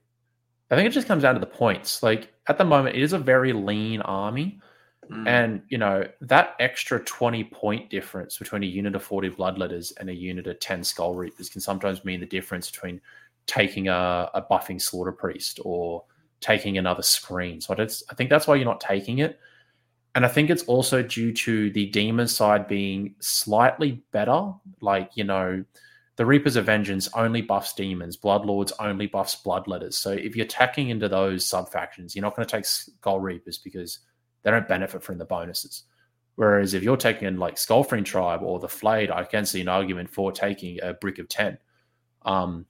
[0.71, 2.03] I think it just comes down to the points.
[2.03, 4.61] Like at the moment, it is a very lean army.
[5.09, 5.29] Mm.
[5.29, 10.11] And you know that extra twenty point difference between a unit of forty bloodletters and
[10.11, 13.01] a unit of ten skull reapers can sometimes mean the difference between
[13.47, 16.05] taking a, a buffing slaughter priest or
[16.41, 17.61] taking another screen.
[17.61, 19.39] So I, I think that's why you're not taking it.
[20.15, 24.53] And I think it's also due to the demon side being slightly better.
[24.81, 25.63] Like, you know,
[26.17, 29.93] the Reapers of Vengeance only buffs demons, Bloodlords only buffs bloodletters.
[29.93, 33.59] So if you're attacking into those sub factions, you're not going to take Skull Reapers
[33.59, 33.99] because
[34.43, 35.83] they don't benefit from the bonuses.
[36.37, 39.69] Whereas if you're taking in like Skullfiend Tribe or the Flayed, I can see an
[39.69, 41.59] argument for taking a Brick of 10.
[42.23, 42.65] Um,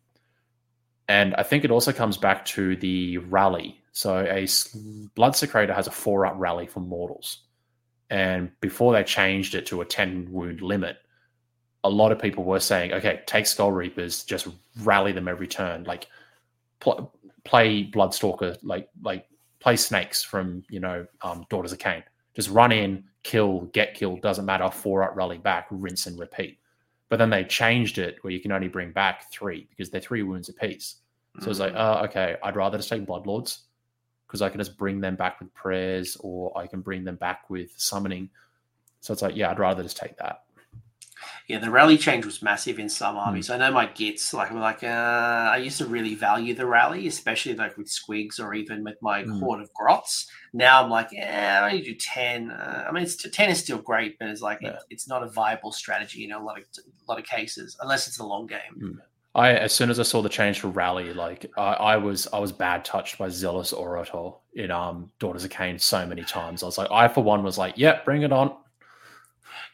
[1.09, 3.81] and I think it also comes back to the rally.
[3.93, 7.39] So a Bloodsecrator has a four up rally for mortals.
[8.11, 10.99] And before they changed it to a 10 wound limit,
[11.85, 14.49] a lot of people were saying, okay, take Skull Reapers, just
[14.83, 15.85] rally them every turn.
[15.85, 16.09] Like
[16.81, 17.13] pl-
[17.45, 19.27] play Bloodstalker, like like
[19.61, 22.03] play snakes from, you know, um, Daughters of Khaine.
[22.35, 26.59] Just run in, kill, get killed, doesn't matter, four up rally back, rinse and repeat.
[27.09, 30.23] But then they changed it where you can only bring back three because they're three
[30.23, 30.97] wounds apiece.
[31.35, 31.51] So mm-hmm.
[31.51, 33.61] it's like, oh, okay, I'd rather just take Bloodlords
[34.27, 37.49] because I can just bring them back with prayers or I can bring them back
[37.49, 38.31] with summoning.
[39.01, 40.46] So it's like, yeah, I'd rather just take that.
[41.49, 43.49] Yeah, the rally change was massive in some armies.
[43.49, 43.55] Mm.
[43.55, 47.07] I know my gits, like I'm like, uh, I used to really value the rally,
[47.07, 49.39] especially like with Squigs or even with my mm.
[49.41, 50.29] Horde of Grots.
[50.53, 52.51] Now I'm like, yeah, I only do ten.
[52.51, 54.71] Uh, I mean, it's, ten is still great, but it's like yeah.
[54.71, 58.09] it, it's not a viable strategy in a lot of a lot of cases, unless
[58.09, 58.61] it's a long game.
[58.81, 58.99] Mm.
[59.37, 62.39] I as soon as I saw the change for rally, like I, I was I
[62.39, 66.63] was bad touched by Zealous Orator in um Daughters of Khaine so many times.
[66.63, 68.57] I was like, I for one was like, yeah, bring it on.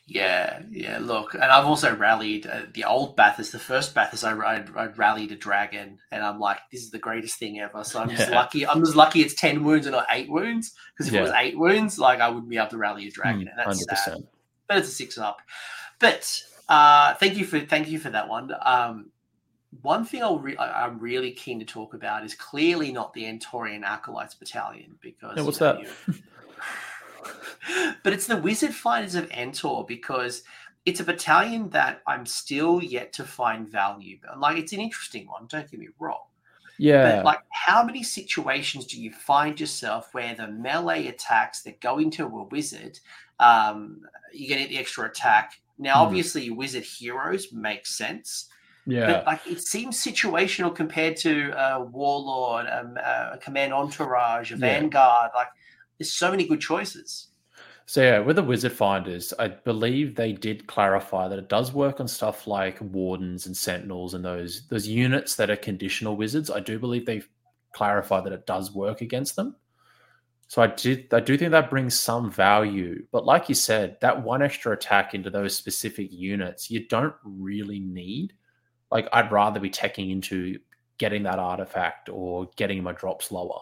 [0.07, 0.99] Yeah, yeah.
[1.01, 4.25] Look, and I've also rallied uh, the old Bathurst, the first Bathurst.
[4.25, 7.85] I, I, I, rallied a dragon, and I'm like, this is the greatest thing ever.
[7.85, 8.35] So I'm just yeah.
[8.35, 8.67] lucky.
[8.67, 10.73] I'm just lucky it's ten wounds and not eight wounds.
[10.93, 11.21] Because if yeah.
[11.21, 13.59] it was eight wounds, like I wouldn't be able to rally a dragon, mm, and
[13.59, 13.97] that's 100%.
[13.97, 14.27] sad.
[14.67, 15.41] But it's a six up.
[16.01, 18.51] But uh, thank you for thank you for that one.
[18.61, 19.13] Um,
[19.81, 23.85] one thing I'll re- I'm really keen to talk about is clearly not the Andtorian
[23.85, 26.17] Acolytes Battalion because what's you know, that?
[28.03, 30.43] but it's the Wizard Finders of Andtor because
[30.85, 34.19] it's a battalion that I'm still yet to find value.
[34.37, 36.23] Like it's an interesting one, don't get me wrong.
[36.79, 37.17] Yeah.
[37.17, 41.99] But like how many situations do you find yourself where the melee attacks that go
[41.99, 42.99] into a wizard,
[43.39, 44.01] um,
[44.33, 45.61] you get the extra attack.
[45.79, 46.07] Now, mm.
[46.07, 48.49] obviously, wizard heroes make sense.
[48.87, 49.07] Yeah.
[49.07, 54.61] But like it seems situational compared to uh, Warlord, um, uh, Command Entourage, a yeah.
[54.61, 55.31] Vanguard.
[55.35, 55.49] Like
[55.99, 57.29] there's so many good choices.
[57.87, 62.01] So yeah, with the Wizard Finders, I believe they did clarify that it does work
[62.01, 66.51] on stuff like Wardens and Sentinels and those those units that are conditional wizards.
[66.51, 67.29] I do believe they've
[67.73, 69.57] clarified that it does work against them.
[70.47, 73.05] So I did I do think that brings some value.
[73.11, 77.81] But like you said, that one extra attack into those specific units, you don't really
[77.81, 78.35] need.
[78.91, 80.59] Like I'd rather be taking into
[80.99, 83.61] getting that artifact or getting my drops lower.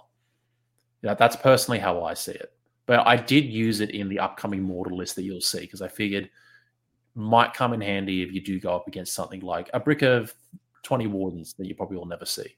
[1.02, 2.52] Yeah, that's personally how I see it.
[2.86, 5.88] But I did use it in the upcoming mortal list that you'll see because I
[5.88, 6.30] figured
[7.14, 10.34] might come in handy if you do go up against something like a brick of
[10.82, 12.56] 20 wardens that you probably will never see.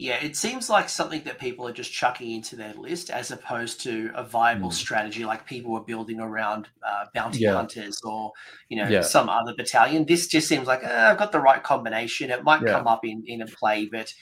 [0.00, 3.80] Yeah, it seems like something that people are just chucking into their list as opposed
[3.80, 4.72] to a viable mm.
[4.72, 7.54] strategy like people were building around uh, bounty yeah.
[7.54, 8.30] hunters or
[8.68, 9.00] you know yeah.
[9.00, 10.04] some other battalion.
[10.04, 12.30] This just seems like uh, I've got the right combination.
[12.30, 12.74] It might yeah.
[12.74, 14.14] come up in in a play, but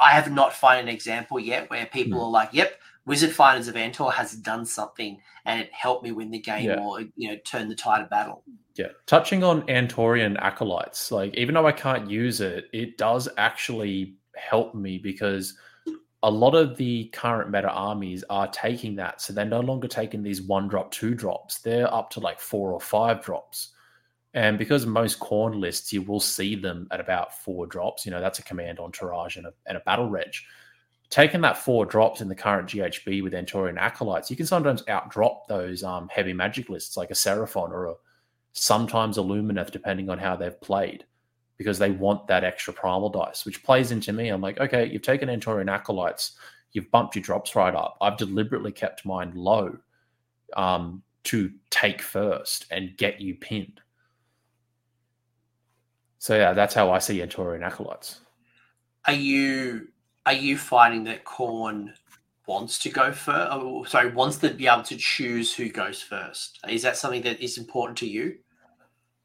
[0.00, 2.24] I have not found an example yet where people mm.
[2.24, 6.30] are like, "Yep, Wizard Finders of Andtor has done something and it helped me win
[6.30, 6.80] the game Yeah.
[6.80, 8.42] or you know turn the tide of battle.
[8.74, 14.16] Yeah, touching on Andtorian acolytes, like even though I can't use it, it does actually
[14.36, 15.56] help me because
[16.22, 20.22] a lot of the current meta armies are taking that, so they're no longer taking
[20.22, 21.60] these one drop, two drops.
[21.60, 23.72] They're up to like four or five drops,
[24.34, 28.04] and because most Khorne lists, you will see them at about four drops.
[28.04, 30.34] You know, that's a command entourage and a, and a battle reg.
[31.08, 35.46] Taking that four drops in the current GHB with Andtorian acolytes, you can sometimes outdrop
[35.46, 37.94] those um, heavy magic lists like a Seraphon or a
[38.52, 41.04] sometimes a Lumineth, depending on how they've played,
[41.58, 44.28] because they want that extra primal dice, which plays into me.
[44.30, 46.32] I'm like, okay, you've taken Andtorian Acolytes,
[46.72, 47.96] you've bumped your drops right up.
[48.00, 49.76] I've deliberately kept mine low
[50.56, 53.80] um, to take first and get you pinned.
[56.18, 58.20] So yeah, that's how I see Andtorian Acolytes.
[59.06, 59.88] Are you
[60.26, 61.92] are you finding that Khorne
[62.46, 63.48] wants to go first?
[63.52, 66.58] Oh, sorry, wants to be able to choose who goes first?
[66.68, 68.36] Is that something that is important to you?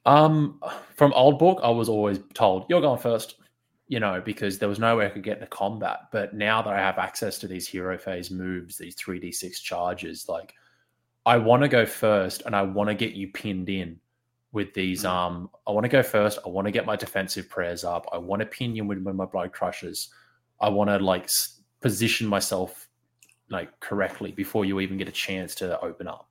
[0.05, 0.59] Um,
[0.95, 3.35] from old book, I was always told you're going first,
[3.87, 6.09] you know, because there was no way I could get into combat.
[6.11, 9.59] But now that I have access to these hero phase moves, these three d six
[9.59, 10.53] charges, like
[11.25, 13.99] I want to go first, and I want to get you pinned in
[14.51, 15.03] with these.
[15.03, 15.09] Mm.
[15.09, 16.39] Um, I want to go first.
[16.45, 18.07] I want to get my defensive prayers up.
[18.11, 20.09] I want to pin you with, with my blood crushers.
[20.61, 21.29] I want to like
[21.81, 22.87] position myself
[23.49, 26.29] like correctly before you even get a chance to open up.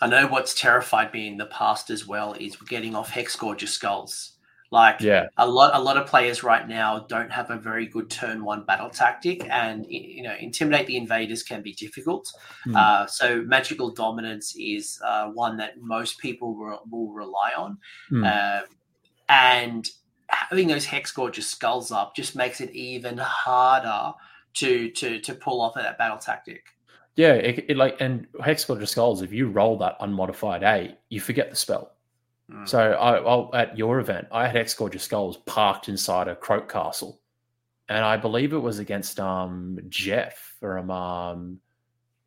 [0.00, 4.34] I know what's terrified me in the past as well is getting off hexgorger skulls.
[4.70, 8.10] Like Yeah, a lot, a lot of players right now don't have a very good
[8.10, 12.30] turn one battle tactic, and you know, intimidate the invaders can be difficult.
[12.64, 12.76] Hmm.
[12.76, 17.78] Uh, so magical dominance is uh, one that most people will, will rely on,
[18.10, 18.24] Hmm.
[18.24, 18.62] Um
[19.30, 19.88] and
[20.28, 24.14] having those hexgorger skulls up just makes it even harder
[24.54, 26.66] to to to pull off that battle tactic.
[27.16, 31.50] Yeah, it, it like and Hexgorger Skulls, if you roll that unmodified eight, you forget
[31.50, 31.92] the spell.
[32.48, 32.68] Mm.
[32.68, 37.20] So I, I'll, at your event, I had Hexgorger Skulls parked inside a Kroak Castle,
[37.88, 41.60] and I believe it was against um Jeff from um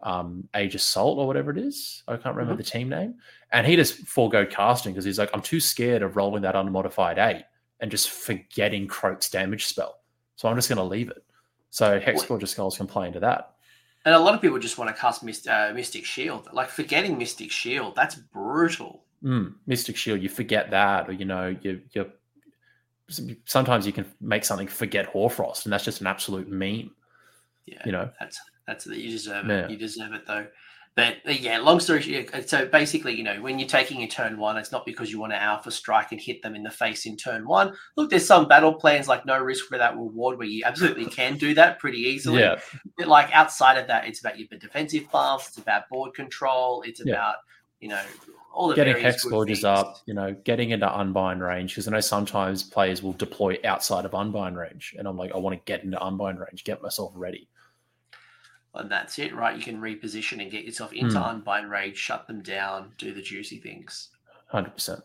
[0.02, 2.04] um Age Assault or whatever it is.
[2.08, 3.16] I can't remember the team name,
[3.54, 7.18] and he just forego casting because he's like, I'm too scared of rolling that unmodified
[7.18, 7.46] eight
[7.82, 10.00] and just forgetting Kroak's damage spell,
[10.36, 11.24] so I'm just going to leave it.
[11.72, 12.28] So Hex Wait.
[12.30, 13.54] Gorgeous Skulls can play into that.
[14.06, 16.48] And a lot of people just want to cast Myst- uh, Mystic Shield.
[16.54, 19.04] Like forgetting Mystic Shield, that's brutal.
[19.24, 22.12] Mm, Mystic Shield, you forget that, or you know, you you
[23.46, 26.92] sometimes you can make something forget Hoarfrost, and that's just an absolute meme.
[27.66, 29.66] Yeah, You know, that's that's you deserve Yeah.
[29.66, 29.72] it.
[29.72, 30.48] You deserve it though.
[30.94, 34.58] But yeah, long story short, so basically, you know, when you're taking a turn one,
[34.58, 37.16] it's not because you want to alpha strike and hit them in the face in
[37.16, 37.74] turn one.
[37.96, 41.38] Look, there's some battle plans like no risk for that reward where you absolutely can
[41.38, 42.42] do that pretty easily.
[42.42, 42.60] yeah,
[42.98, 47.02] But like outside of that, it's about your defensive buffs, it's about board control, it's
[47.06, 47.14] Yeah.
[47.14, 47.36] about
[47.80, 48.02] you know
[48.54, 52.02] all the getting Hex Gorges up, you know, getting into unbind range because I know
[52.02, 55.86] sometimes players will deploy outside of unbind range, and I'm like, I want to get
[55.86, 57.48] into unbind range, get myself ready.
[58.74, 59.56] And that's it, right?
[59.58, 61.26] You can reposition and get yourself into Hmm.
[61.26, 64.10] unbind rage, shut them down, do the juicy things.
[64.48, 65.04] Hundred percent.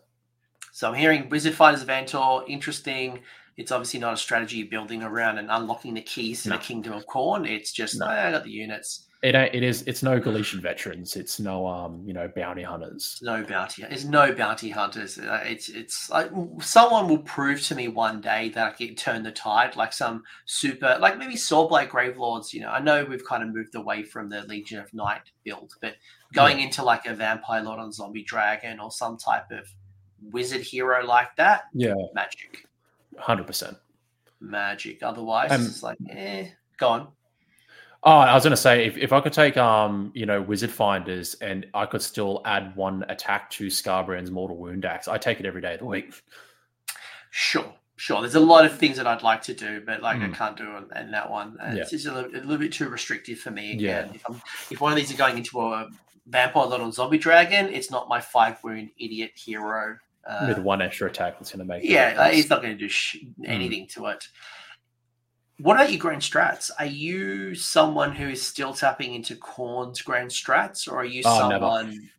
[0.71, 3.23] So I'm hearing Wizard Fighters of Andtor, interesting.
[3.57, 6.57] It's obviously not a strategy building around and unlocking the keys to No.
[6.57, 7.47] the Kingdom of Khorne.
[7.49, 8.05] It's just, No.
[8.05, 9.06] "Oh, I got the units.
[9.23, 13.19] It it is it's no Galletian veterans, it's no um you know bounty hunters.
[13.23, 13.83] No bounty.
[13.89, 15.17] It's no bounty hunters.
[15.17, 16.29] Uh, It's it's like
[16.61, 20.23] someone will prove to me one day that I can turn the tide, like some
[20.45, 22.53] super, like maybe Soulblight Gravelords.
[22.53, 25.73] You know, I know we've kind of moved away from the Legion of Night build,
[25.81, 25.95] but
[26.33, 29.67] going into like a Vampire Lord on Zombie Dragon or some type of
[30.31, 32.67] wizard hero like that, Yeah, magic,
[33.17, 33.77] hundred percent.
[34.39, 35.01] magic.
[35.01, 37.07] Otherwise, Um, it's like, eh, go on.
[38.03, 40.69] Oh, I was going to say if, if I could take um you know wizard
[40.71, 45.39] finders and I could still add one attack to Skarbrand's mortal wound axe, I take
[45.39, 46.13] it every day of the week.
[47.31, 48.21] Sure, sure.
[48.21, 50.33] There's a lot of things that I'd like to do, but like I Mm.
[50.33, 51.57] can't do it in that one.
[51.59, 51.75] Yeah.
[51.81, 53.73] It's just a little, a little bit too restrictive for me.
[53.73, 54.15] Again, Yeah.
[54.15, 54.41] if, I'm,
[54.71, 55.89] if one of these are going into a
[56.27, 59.97] vampire lord on zombie dragon, it's not my five wound idiot hero.
[60.25, 62.89] Uh, with one extra attack that's going to make yeah, he's not going to do
[62.89, 63.47] sh- Mm.
[63.47, 64.27] anything to it.
[65.59, 66.69] What about your grand strats?
[66.77, 71.49] Are you someone who is still tapping into Khorne's grand strats, or are you Oh,
[71.49, 71.65] never.
[71.65, 72.09] someone?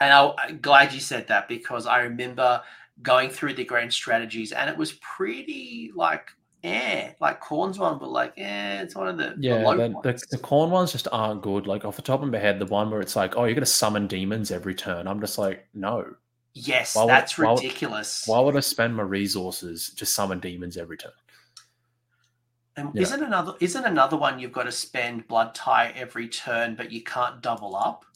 [0.00, 2.62] And I'll, I'm glad you said that because I remember
[3.02, 6.28] going through the grand strategies, and it was pretty like,
[6.62, 10.02] eh, like Khorne's one, but like, eh, it's one of the the Yeah, the, ones.
[10.02, 11.66] the, the Khorne ones just aren't good.
[11.66, 13.60] Like off the top of my head, the one where it's like, oh, you're going
[13.64, 15.08] to summon demons every turn.
[15.08, 16.14] I'm just like, no.
[16.54, 18.22] yes, why would- that's why would- ridiculous.
[18.26, 21.12] Why would I spend my resources to summon demons every turn?
[22.76, 23.02] And Yeah.
[23.02, 27.02] isn't another isn't another one you've got to spend blood tithe every turn, but you
[27.02, 28.06] can't double up?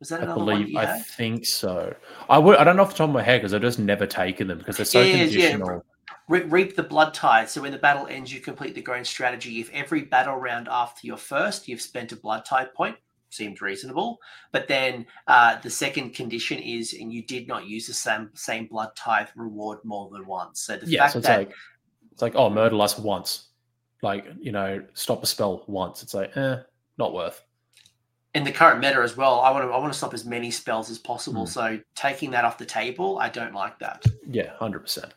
[0.00, 1.04] Was that I another one believe you I had?
[1.16, 1.94] think so.
[2.30, 4.06] I would I don't know off the top of my head because I've just never
[4.06, 5.84] taken them because they're so Yeah, yeah, conditional.
[6.28, 7.48] Re- reap the blood tithe.
[7.48, 9.60] So when the battle ends, you complete the grand strategy.
[9.60, 12.96] If every battle round after your first, you've spent a blood tithe point,
[13.30, 14.18] seems reasonable.
[14.52, 18.66] But then uh, the second condition is, and you did not use the same same
[18.68, 20.62] blood tithe reward more than once.
[20.62, 21.52] So the Yeah, fact so it's that like
[22.12, 23.48] it's like oh murder lust once,
[24.02, 26.02] like you know stop a spell once.
[26.02, 26.56] It's like eh,
[26.98, 27.42] not worth.
[28.34, 30.50] in the current meta as well, I want to I want to stop as many
[30.50, 31.42] spells as possible.
[31.46, 31.50] Hmm.
[31.50, 34.04] So taking that off the table, I don't like that.
[34.28, 35.12] Yeah, hundred percent.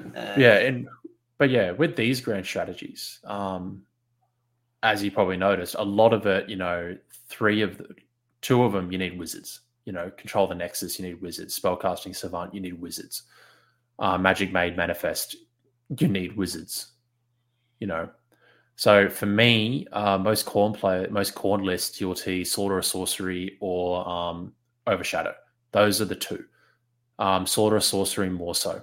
[0.00, 0.88] Uh, Yeah, and
[1.38, 3.82] but yeah, with these grand strategies, um,
[4.82, 6.96] as you probably noticed, a lot of it, you know,
[7.28, 7.94] three of the
[8.40, 9.60] two of them, you need wizards.
[9.84, 11.58] You know, control the nexus, you need wizards.
[11.58, 13.24] Spellcasting savant, you need wizards.
[13.98, 15.36] Uh, Magic made manifest,
[15.98, 16.92] you need wizards.
[17.84, 18.08] You know,
[18.76, 23.58] so for me, uh, most Khorne play, most Khorne lists, you'll see slaughter of sorcery
[23.60, 24.54] or um,
[24.86, 25.34] overshadow.
[25.72, 26.46] Those are the two.
[27.18, 28.82] Um, slaughter of sorcery more so.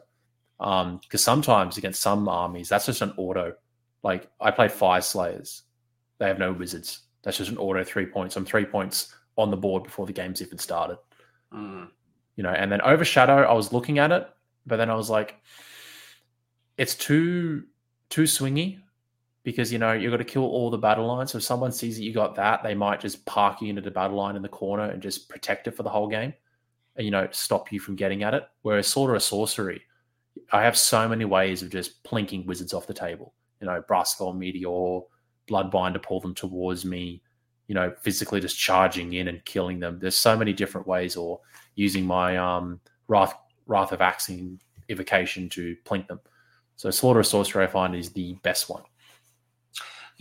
[0.60, 3.56] Because sometimes against some armies that's just an auto
[4.04, 5.64] like i play fire slayers.
[6.20, 7.00] They have no wizards.
[7.24, 8.36] That's just an auto three points.
[8.36, 11.00] I'm three points on the board before the game's even started.
[11.52, 11.90] Mm,
[12.36, 14.30] you know and then overshadow i was looking at it
[14.66, 15.36] but then i was like
[16.78, 17.64] it's too
[18.10, 18.80] too swingy
[19.44, 21.98] because you know you've got to kill all the battle lines so if someone sees
[21.98, 24.50] that you got that they might just park you into the battle line in the
[24.50, 26.34] corner and just protect it for the whole game
[26.96, 29.82] and you know stop you from getting at it whereas slaughter of sorcery
[30.52, 33.34] I have so many ways of just plinking wizards off the table.
[33.60, 35.02] You know, brass skull meteor,
[35.50, 37.22] bloodbind to pull them towards me.
[37.68, 40.00] You know, physically just charging in and killing them.
[40.00, 41.40] There's so many different ways, or
[41.76, 43.34] using my um, wrath
[43.66, 44.60] wrath of axing
[44.90, 46.20] evocation to plink them.
[46.76, 48.84] So slaughter of sorcery, I find is the best one.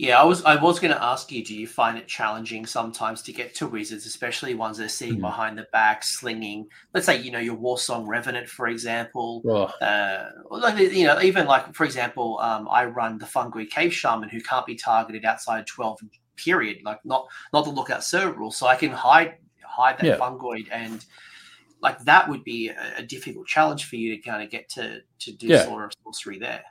[0.01, 3.21] Yeah, I was I was going to ask you, do you find it challenging sometimes
[3.21, 5.21] to get to wizards, especially ones that are sitting Mhm.
[5.29, 6.67] behind the back, slinging?
[6.91, 9.43] Let's say you know your Warsong Revenant, for example.
[9.47, 9.71] Ugh.
[9.79, 13.93] Uh, or like, you know, even like for example, um, I run the Fungoid Cave
[13.93, 15.99] Shaman, who can't be targeted outside twelve
[16.35, 20.17] period, like not not the lookout server rule, so I can hide hide that Yeah.
[20.17, 21.05] fungoid and.
[21.83, 25.01] Like that would be a, a difficult challenge for you to kind of get to
[25.17, 25.63] to do Yeah.
[25.65, 26.63] Slaughter of Sorcery there.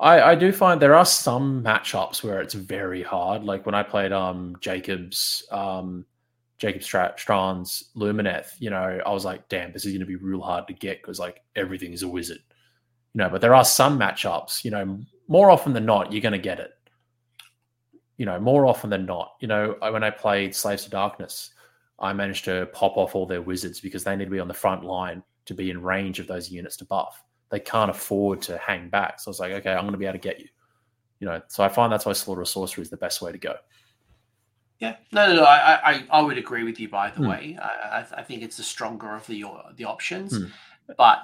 [0.00, 3.44] I, I do find there are some matchups where it's very hard.
[3.44, 6.04] Like when I played um Jacob's um
[6.58, 10.16] Jacob Stra- Strand's Lumineth, you know, I was like, damn, this is going to be
[10.16, 12.38] real hard to get because like everything is a wizard,
[13.12, 13.28] you know.
[13.28, 16.60] But there are some matchups, you know, more often than not, you're going to get
[16.60, 16.72] it.
[18.16, 21.52] You know, more often than not, you know, when I played Slaves to Darkness,
[21.98, 24.54] I managed to pop off all their wizards because they need to be on the
[24.54, 27.24] front line to be in range of those units to buff
[27.54, 29.20] they can't afford to hang back.
[29.20, 30.48] So I was like, okay, I'm going to be able to get you.
[31.20, 33.38] You know, so I find that's why Slaughter of Sorcery is the best way to
[33.38, 33.54] go.
[34.80, 35.44] Yeah, no, no, no.
[35.44, 36.88] I, I, I would agree with you.
[36.88, 37.28] By the Hmm.
[37.28, 39.44] way, I, I, think it's the stronger of the
[39.76, 40.36] the options.
[40.36, 40.46] Hmm.
[40.98, 41.22] But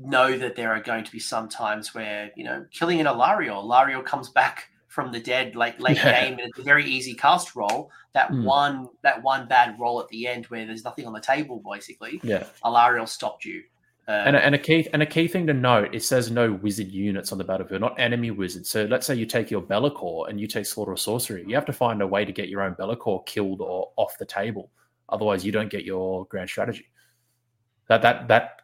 [0.00, 3.64] know that there are going to be some times where you know killing an Alarielle,
[3.64, 6.20] Alarielle comes back from the dead late late Yeah.
[6.20, 7.90] game, and it's a very easy cast roll.
[8.12, 8.44] That Hmm.
[8.44, 12.20] one that one bad roll at the end where there's nothing on the table, basically,
[12.22, 13.64] Yeah, Alarielle stopped you.
[14.08, 16.52] Uh, and a, and a key and a key thing to note: it says no
[16.54, 18.68] wizard units on the battlefield, not enemy wizards.
[18.68, 21.66] So let's say you take your Be'lakor and you take Slaughter of Sorcery, you have
[21.66, 24.70] to find a way to get your own Be'lakor killed or off the table.
[25.08, 26.86] Otherwise, you don't get your grand strategy.
[27.88, 28.62] That that that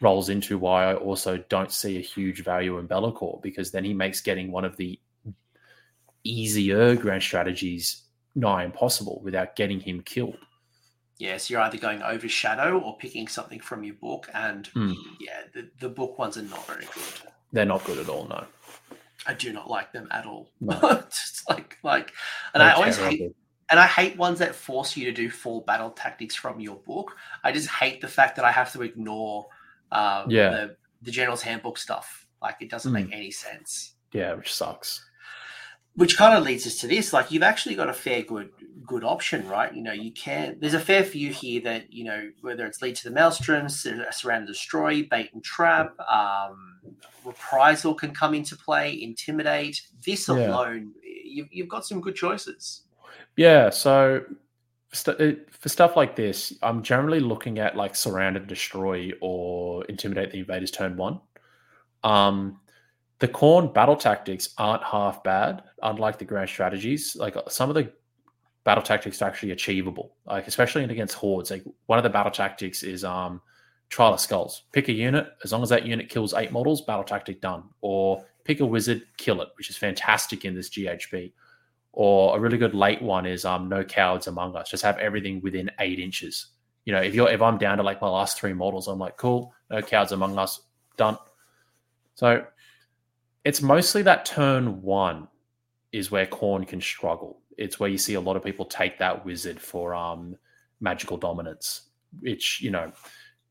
[0.00, 3.92] rolls into why I also don't see a huge value in Be'lakor because then he
[3.92, 4.98] makes getting one of the
[6.24, 8.04] easier grand strategies
[8.34, 10.38] nigh impossible without getting him killed.
[11.20, 14.92] Yes, you're either going overshadow or picking something from your book, and Hmm.
[15.20, 17.30] yeah, the, the book ones are not very good.
[17.52, 18.46] They're not good at all, no.
[19.26, 20.50] I do not like them at all.
[20.60, 20.80] No.
[21.10, 22.12] Just like like,
[22.54, 23.32] and I They're always hate
[23.70, 27.14] and I hate ones that force you to do full battle tactics from your book.
[27.44, 29.46] I just hate the fact that I have to ignore
[29.92, 30.50] um, Yeah.
[30.50, 32.26] the, the general's handbook stuff.
[32.42, 32.94] Like it doesn't Mm.
[33.04, 33.94] make any sense.
[34.12, 35.04] Yeah, which sucks.
[35.96, 37.12] Which kind of leads us to this.
[37.12, 38.50] Like you've actually got a fair good
[38.86, 39.72] good option, right?
[39.74, 40.56] You know, you can.
[40.60, 44.06] There's a fair few here that you know whether it's lead to the maelstrom, Sur-
[44.10, 46.78] surround and destroy, bait and trap, um,
[47.24, 49.82] reprisal can come into play, intimidate.
[50.04, 50.34] This Yeah.
[50.48, 52.82] alone, you've, you've got some good choices.
[53.36, 54.24] Yeah, so
[54.92, 60.30] st- for stuff like this, I'm generally looking at like surround and destroy or intimidate
[60.32, 61.20] the invaders turn one.
[62.02, 62.60] Um,
[63.20, 67.14] the Khorne battle tactics aren't half bad, unlike the grand strategies.
[67.16, 67.92] Like some of the
[68.64, 71.50] battle tactics are actually achievable, like especially against hordes.
[71.50, 73.42] Like one of the battle tactics is um,
[73.90, 74.64] trial of skulls.
[74.72, 77.64] Pick a unit, as long as that unit kills eight models, battle tactic done.
[77.82, 81.32] Or pick a wizard, kill it, which is fantastic in this GHB.
[81.92, 84.70] Or a really good late one is um, no cowards among us.
[84.70, 86.46] Just have everything within eight inches.
[86.86, 89.18] You know, if you're if I'm down to like my last three models, I'm like,
[89.18, 90.62] cool, no cowards among us,
[90.96, 91.18] done.
[92.14, 92.46] So
[93.50, 95.26] it's mostly that turn one
[95.90, 97.40] is where Khorne can struggle.
[97.58, 100.36] It's where you see a lot of people take that wizard for um
[100.78, 101.88] magical dominance,
[102.20, 102.92] which you know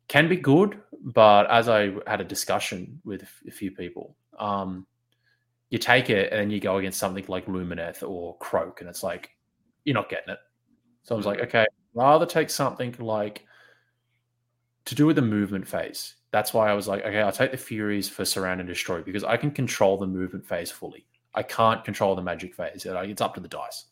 [0.08, 4.88] can be good, but as I had a discussion with a few people, um,
[5.70, 9.04] you take it and then you go against something like Lumineth or Kroak, and it's
[9.04, 9.32] like
[9.84, 10.40] you're not getting it.
[11.04, 11.44] So I was like, mm.
[11.44, 13.46] okay, rather take something like
[14.86, 16.16] to do with the movement phase.
[16.32, 19.24] That's why I was like, okay, I'll take the Furies for Surround and Destroy because
[19.24, 21.06] I can control the movement phase fully.
[21.34, 22.86] I can't control the magic phase.
[22.86, 23.86] It's up to the dice.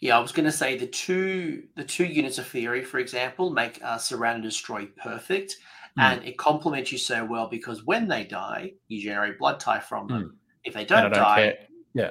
[0.00, 3.50] Yeah, I was going to say the two the two units of Fury, for example,
[3.50, 5.56] make uh, Surround and Destroy perfect,
[5.98, 6.02] mm.
[6.02, 10.06] and it complements you so well because when they die, you generate blood tithe from
[10.08, 10.22] them.
[10.22, 10.30] Mm.
[10.64, 11.58] If they don't, don't die, care.
[11.94, 12.10] yeah,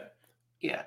[0.62, 0.84] yeah,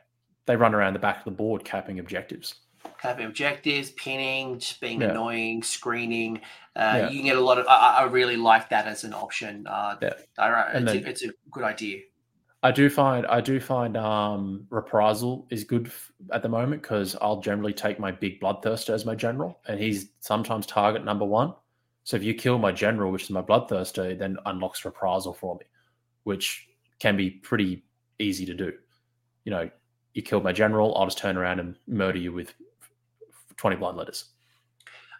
[0.46, 2.56] they run around the back of the board capping objectives.
[3.00, 5.10] Capping objectives, pinning, just being yeah.
[5.10, 6.38] annoying, screening.
[6.74, 7.10] Uh, yeah.
[7.10, 7.66] You can get a lot of.
[7.68, 9.66] I, I, really like that as an option.
[9.66, 10.12] Uh, yeah.
[10.38, 12.00] I, it's, then, a, it's a good idea.
[12.62, 17.16] I do find I do find um, reprisal is good f- at the moment because
[17.20, 21.55] I'll generally take my big bloodthirster as my general, and he's sometimes target number one.
[22.02, 25.56] So if you kill my general, which is my bloodthirster, it then unlocks reprisal for
[25.56, 25.66] me,
[26.24, 26.68] which
[26.98, 27.84] can be pretty
[28.18, 28.72] easy to do.
[29.44, 29.70] You know,
[30.14, 32.55] you kill my general, I'll just turn around and murder you with
[33.59, 34.24] twenty bloodletters.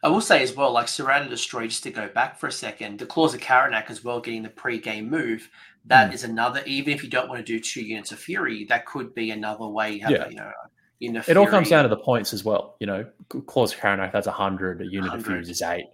[0.03, 3.01] I will say as well, like and Destroy, just to go back for a second,
[3.01, 5.51] the Claws of Karanak as well, getting the pre-game move
[5.89, 6.15] that mm.
[6.15, 6.63] is another.
[6.67, 9.67] Even if you don't want to do two units of Fury, that could be another
[9.67, 9.93] way.
[9.93, 10.29] You have, yeah.
[10.29, 10.53] you know,
[11.01, 12.77] in it all comes down to the points as well.
[12.81, 13.07] You know,
[13.47, 14.81] Claws of Karanak that's hundred.
[14.83, 15.19] A unit 100.
[15.19, 15.87] of Furies is eight.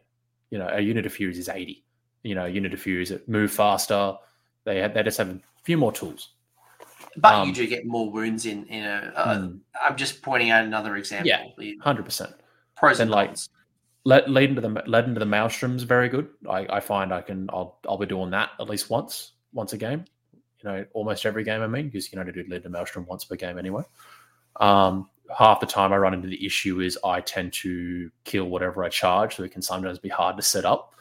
[0.51, 1.85] You know, a unit of Furies is eighty.
[2.23, 4.15] You know, a unit of Furies move faster.
[4.65, 6.31] They have, they just have a few more tools.
[7.17, 9.13] But um, you do get more wounds in in a.
[9.15, 9.61] Uh, mm.
[9.83, 11.29] I'm just pointing out another example.
[11.29, 12.35] Yeah, hundred percent.
[12.77, 13.11] Pros and.
[13.11, 13.37] Like,
[14.05, 16.29] lead into the lead into the maelstrom is very good.
[16.49, 19.79] I, I find I can I'll I'll be doing that at least once once a
[19.79, 20.05] game.
[20.63, 21.63] You know, almost every game.
[21.63, 23.83] I mean, because you can only do lead to maelstrom once per game anyway.
[24.57, 28.85] Um, half the time I run into the issue is I tend to kill whatever
[28.85, 30.95] I charge, so it can sometimes be hard to set up.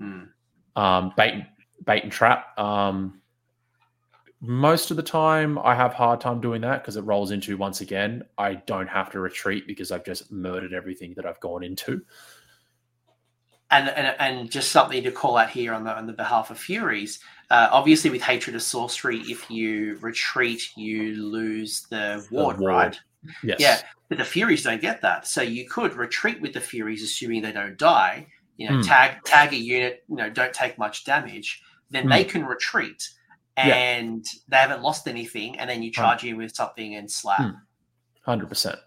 [0.00, 0.28] Mm.
[0.76, 1.44] Um, bait,
[1.84, 2.58] bait and trap.
[2.58, 3.20] Um,
[4.40, 7.80] most of the time, I have hard time doing that because it rolls into once
[7.80, 8.24] again.
[8.36, 12.02] I don't have to retreat because I've just murdered everything that I've gone into.
[13.70, 16.58] And, and, and just something to call out here on the on the behalf of
[16.58, 17.18] Furies.
[17.50, 22.74] Uh, obviously, with Hatred of Sorcery, if you retreat, you lose the ward, the ward.
[22.74, 23.00] right?
[23.42, 23.58] Yes.
[23.58, 25.26] Yeah, but the Furies don't get that.
[25.26, 28.28] So you could retreat with the Furies, assuming they don't die.
[28.56, 28.86] You know, mm.
[28.86, 30.04] tag tag a unit.
[30.08, 31.62] You know, don't take much damage.
[31.90, 32.10] Then mm.
[32.10, 33.08] they can retreat,
[33.56, 34.40] and yeah.
[34.48, 35.58] they haven't lost anything.
[35.58, 37.40] And then you charge in with something and slap.
[37.40, 37.50] Hmm.
[38.22, 38.78] Hundred percent.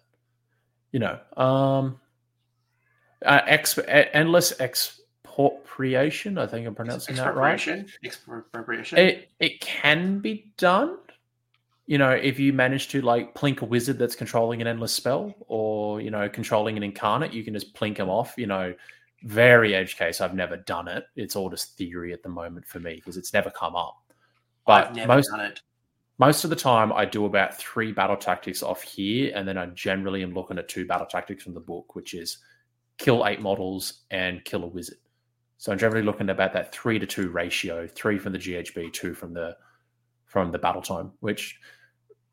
[0.91, 1.99] You know, um,
[3.25, 6.37] uh, exp- endless expropriation.
[6.37, 7.85] I think I'm pronouncing that right.
[8.03, 8.97] Expropriation.
[8.97, 10.97] It it can be done.
[11.85, 15.33] You know, if you manage to like plink a wizard that's controlling an endless spell,
[15.47, 18.33] or you know, controlling an incarnate, you can just plink them off.
[18.37, 18.73] You know,
[19.23, 20.21] very edge case.
[20.21, 21.05] I've never done it.
[21.15, 23.97] It's all just theory at the moment for me because it's never come up.
[24.69, 25.31] But most
[26.19, 29.65] most of the time, I do about three battle tactics off here, and then I
[29.67, 32.37] generally am looking at two battle tactics from the book, which is
[32.99, 34.97] kill eight models and kill a wizard.
[35.57, 38.93] So I'm generally looking at about that three to two ratio, three from the GHB,
[38.93, 39.57] two from the
[40.25, 41.59] from the battle time, which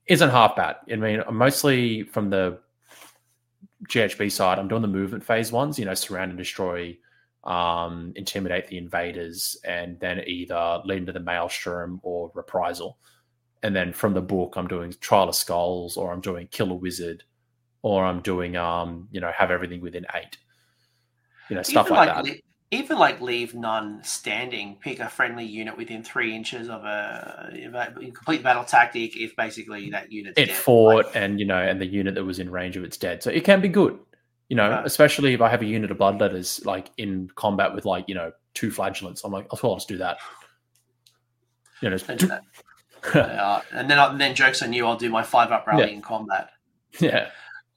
[0.06, 0.76] isn't half bad.
[0.92, 2.58] I mean, mostly from the
[3.88, 6.98] GHB side, I'm doing the movement phase ones, you know, surround and destroy,
[7.46, 12.98] um, intimidate the invaders, and then either lead into the maelstrom or reprisal.
[13.62, 17.24] And then from the book, I'm doing Trial of Skulls, or I'm doing Killer Wizard,
[17.82, 20.36] or I'm doing, um, you know, have everything within eight.
[21.48, 22.36] You know, stuff like, like, that
[22.72, 27.52] even like leave none standing, pick a friendly unit within three inches of a,
[28.12, 30.56] complete battle tactic if basically that unit it dead.
[30.56, 33.22] fought like, and you know and the unit that was in range of it's dead.
[33.22, 33.98] So it can be good,
[34.48, 38.04] you know, especially if I have a unit of bloodletters like in combat with like
[38.08, 39.24] you know two flagellants.
[39.24, 40.18] I'm like, well, I'll just do that.
[41.82, 42.30] You know, and,
[43.14, 44.86] uh, and then and then jokes on you.
[44.86, 45.88] I'll do my five up rally yeah.
[45.88, 46.50] in combat.
[47.00, 47.30] Yeah.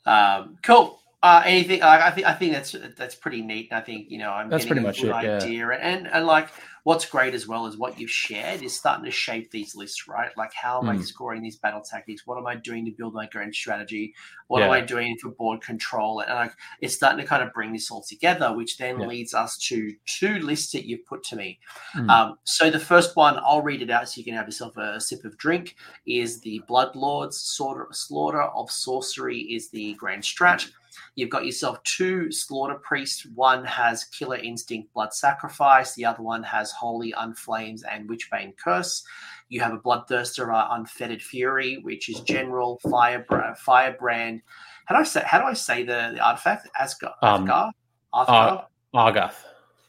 [0.06, 1.00] Um, cool.
[1.22, 1.84] Uh, anything?
[1.84, 3.74] I think I think that's that's pretty neat.
[3.74, 5.78] I think you know I'm that's getting pretty a much good it, idea, yeah.
[5.82, 6.50] and and like
[6.90, 10.36] what's great as well is what you've shared is starting to shape these lists, right?
[10.36, 10.90] Like how am mm.
[10.90, 11.02] I hmm.
[11.04, 12.26] scoring these battle tactics?
[12.26, 14.16] What am I doing to build my grand strategy?
[14.48, 14.66] What yeah.
[14.66, 16.22] am I doing for board control?
[16.22, 19.06] And like it's starting to kind of bring this all together, which then yeah.
[19.06, 21.60] leads us to two lists that you've put to me.
[21.96, 22.10] Mm.
[22.10, 25.00] Um, so the first one, I'll read it out so you can have yourself a
[25.00, 25.76] sip of drink,
[26.08, 30.68] is the Blood Lords Slaughter, Slaughter of Sorcery is the grand strat.
[31.16, 33.26] You've got yourself two slaughter priests.
[33.36, 35.96] One has killer instinct, blood sacrifice.
[35.96, 39.04] The other one has holy unflames and witchbane curse.
[39.50, 43.26] You have a bloodthirster, uh, unfettered fury, which is general fire
[43.58, 44.42] firebrand.
[44.86, 45.24] How do I say?
[45.26, 46.68] How do I say the, the artifact?
[46.80, 47.14] Asgard.
[47.22, 47.74] Um, Asgard.
[48.14, 48.66] Arthgar?
[48.94, 49.36] Argath.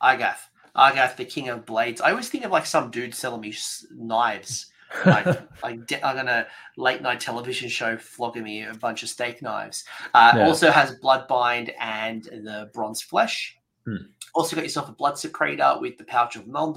[0.03, 0.39] Argath.
[0.77, 2.01] Argath, the king of blades.
[2.01, 3.55] I always think of like some dude selling me
[3.93, 4.67] knives
[5.07, 5.27] like,
[5.63, 6.47] like de- I'm gonna
[6.77, 9.85] late night television show flogging me a bunch of steak knives.
[10.15, 10.47] Uh, yeah.
[10.47, 13.57] Also has Bloodbind and the Bronze Flesh.
[13.87, 13.97] Hmm.
[14.35, 16.75] Also got yourself a Blood Secretor with the Pouch of Null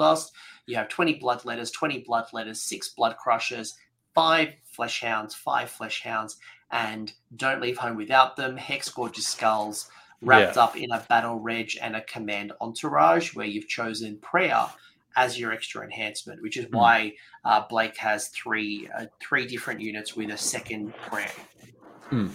[0.66, 3.76] You have 20 Blood Letters, 20 Blood Letters, six Blood Crushers,
[4.14, 6.38] five Flesh Hounds, five Flesh Hounds,
[6.72, 9.90] and Don't Leave Home Without Them, Hex Gorgeous Skulls,
[10.22, 10.64] wrapped yeah.
[10.64, 14.66] up in a Battle Reg and a Command Entourage, where you've chosen Prayer
[15.16, 16.76] as your extra enhancement, which is mm.
[16.76, 17.14] why
[17.46, 21.32] uh, Blake has three uh, three different units with a second prayer.
[22.12, 22.32] Mm.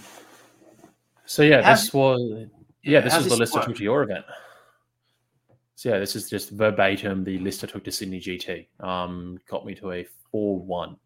[1.27, 2.47] So yeah, How, this was
[2.83, 3.65] yeah, this is the list work?
[3.65, 4.25] I took to your event.
[5.75, 8.67] So yeah, this is just verbatim the list I took to Sydney GT.
[8.81, 10.97] Um, got me to a four one.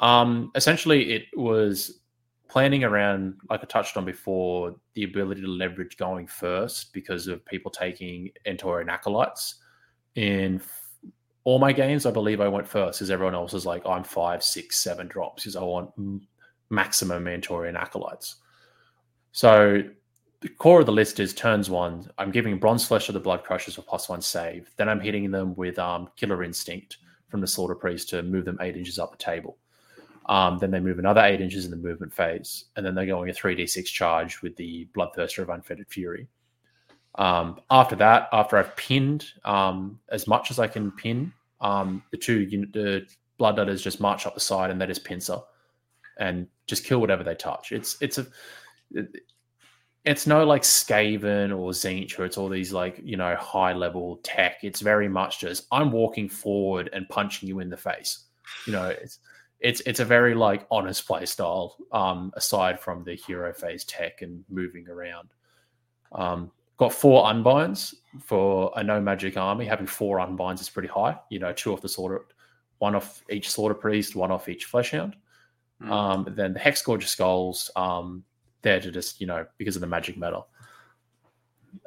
[0.00, 2.00] Um, essentially, it was
[2.48, 7.44] planning around, like I touched on before, the ability to leverage going first because of
[7.44, 9.56] people taking Entor and acolytes
[10.14, 10.60] in
[11.44, 14.42] all my games, I believe I went first because everyone else is like, I'm five,
[14.42, 15.90] six, seven drops because I want
[16.70, 18.36] maximum Mentorian acolytes.
[19.32, 19.82] So
[20.40, 22.10] the core of the list is turns one.
[22.18, 24.70] I'm giving Bronze Flesh of the Blood Crushers for plus one save.
[24.76, 26.98] Then I'm hitting them with um, Killer Instinct
[27.28, 29.58] from the Slaughter Priest to move them eight inches up the table.
[30.26, 32.66] Um, then they move another eight inches in the movement phase.
[32.76, 36.26] And then they're going a 3d6 charge with the Bloodthirster of Unfettered Fury.
[37.16, 42.16] Um, after that, after I've pinned um, as much as I can pin, um, the
[42.16, 43.06] two the
[43.38, 45.38] blood letters just march up the side and they just pincer
[46.18, 47.72] and just kill whatever they touch.
[47.72, 48.26] It's it's a
[50.04, 54.20] it's no like Skaven or Tzeentch or it's all these like you know high level
[54.22, 54.58] tech.
[54.62, 58.24] It's very much just I'm walking forward and punching you in the face.
[58.66, 59.18] You know, it's
[59.60, 61.76] it's it's a very like honest play style.
[61.92, 65.28] Um, aside from the hero phase tech and moving around.
[66.12, 69.64] Um, got four unbinds for a no magic army.
[69.64, 71.18] Having four unbinds is pretty high.
[71.30, 72.26] You know, two off the slaughter,
[72.78, 75.14] one off each slaughter priest, one off each fleshhound.
[75.82, 75.90] Mm.
[75.90, 78.24] Um, then the hexgorger skulls, um,
[78.62, 80.48] there to just you know because of the magic metal.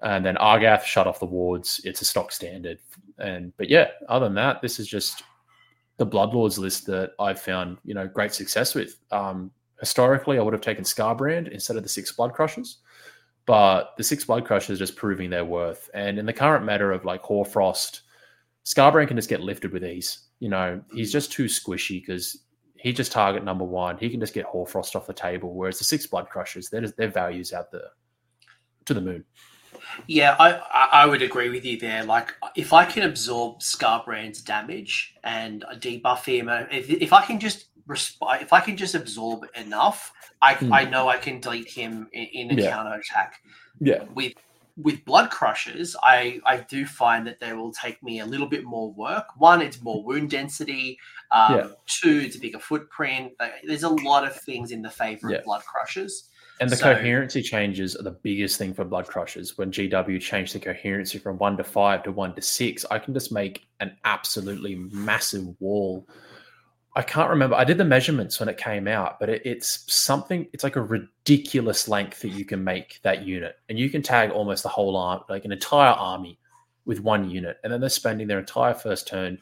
[0.03, 1.81] And then Argath shut off the wards.
[1.85, 2.79] It's a stock standard.
[3.19, 5.23] And but yeah, other than that, this is just
[5.97, 8.97] the Bloodlords list that I've found you know great success with.
[9.11, 12.77] Um, historically, I would have taken Skarbrand instead of the six Blood Crushers
[13.47, 15.89] but the six blood crushers just proving their worth.
[15.93, 18.01] And in the current matter of like Hoarfrost,
[18.65, 20.27] Skarbrand can just get lifted with ease.
[20.39, 22.43] You know, he's just too squishy because
[22.75, 23.97] he just target number one.
[23.97, 25.55] He can just get Hoarfrost off the table.
[25.55, 27.89] Whereas the six blood crushers, their their values out there
[28.85, 29.23] to the moon.
[30.07, 32.03] Yeah, I I would agree with you there.
[32.03, 37.39] Like, if I can absorb Skarbrand's damage and debuff him, uh, if, if I can
[37.39, 40.73] just if I can just absorb enough, I, mm.
[40.73, 42.71] I know I can delete him in, in a yeah.
[42.71, 43.41] counter attack.
[43.79, 44.03] Yeah.
[44.13, 44.33] With
[44.79, 48.63] with blood crushers, I I do find that they will take me a little bit
[48.63, 49.25] more work.
[49.37, 50.99] One, it's more wound density.
[51.31, 51.67] Um, yeah.
[51.87, 53.33] Two, it's a bigger footprint.
[53.63, 55.37] There's a lot of things in the favor yeah.
[55.37, 56.29] of blood crushers.
[56.59, 59.57] And the so, coherency changes are the biggest thing for blood crushers.
[59.57, 63.13] When GW changed the coherency from one to five to one to six, I can
[63.13, 66.07] just make an absolutely massive wall
[66.97, 67.55] I can't remember.
[67.55, 70.47] I did the measurements when it came out, but it, it's something.
[70.51, 74.31] It's like a ridiculous length that you can make that unit, and you can tag
[74.31, 76.39] almost the whole arm, like an entire army,
[76.85, 79.37] with one unit, and then they're spending their entire first turn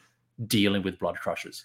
[0.46, 1.64] dealing with blood crushers.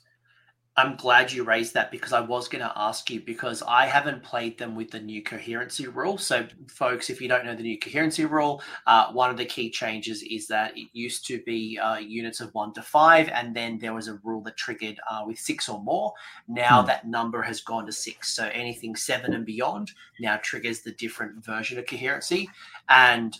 [0.77, 4.23] I'm glad you raised that because I was going to ask you because I haven't
[4.23, 6.18] played them with the new coherency rule.
[6.18, 9.69] So, folks, if you don't know the new coherency rule, uh, one of the key
[9.69, 13.80] changes is that it used to be uh, units of one to five, and then
[13.80, 16.14] there was a rule that triggered uh, with six or more.
[16.48, 16.88] Now hmm.
[16.88, 18.34] that number has gone to six.
[18.34, 19.91] So, anything seven and beyond
[20.22, 22.49] now triggers the different version of coherency.
[22.88, 23.38] And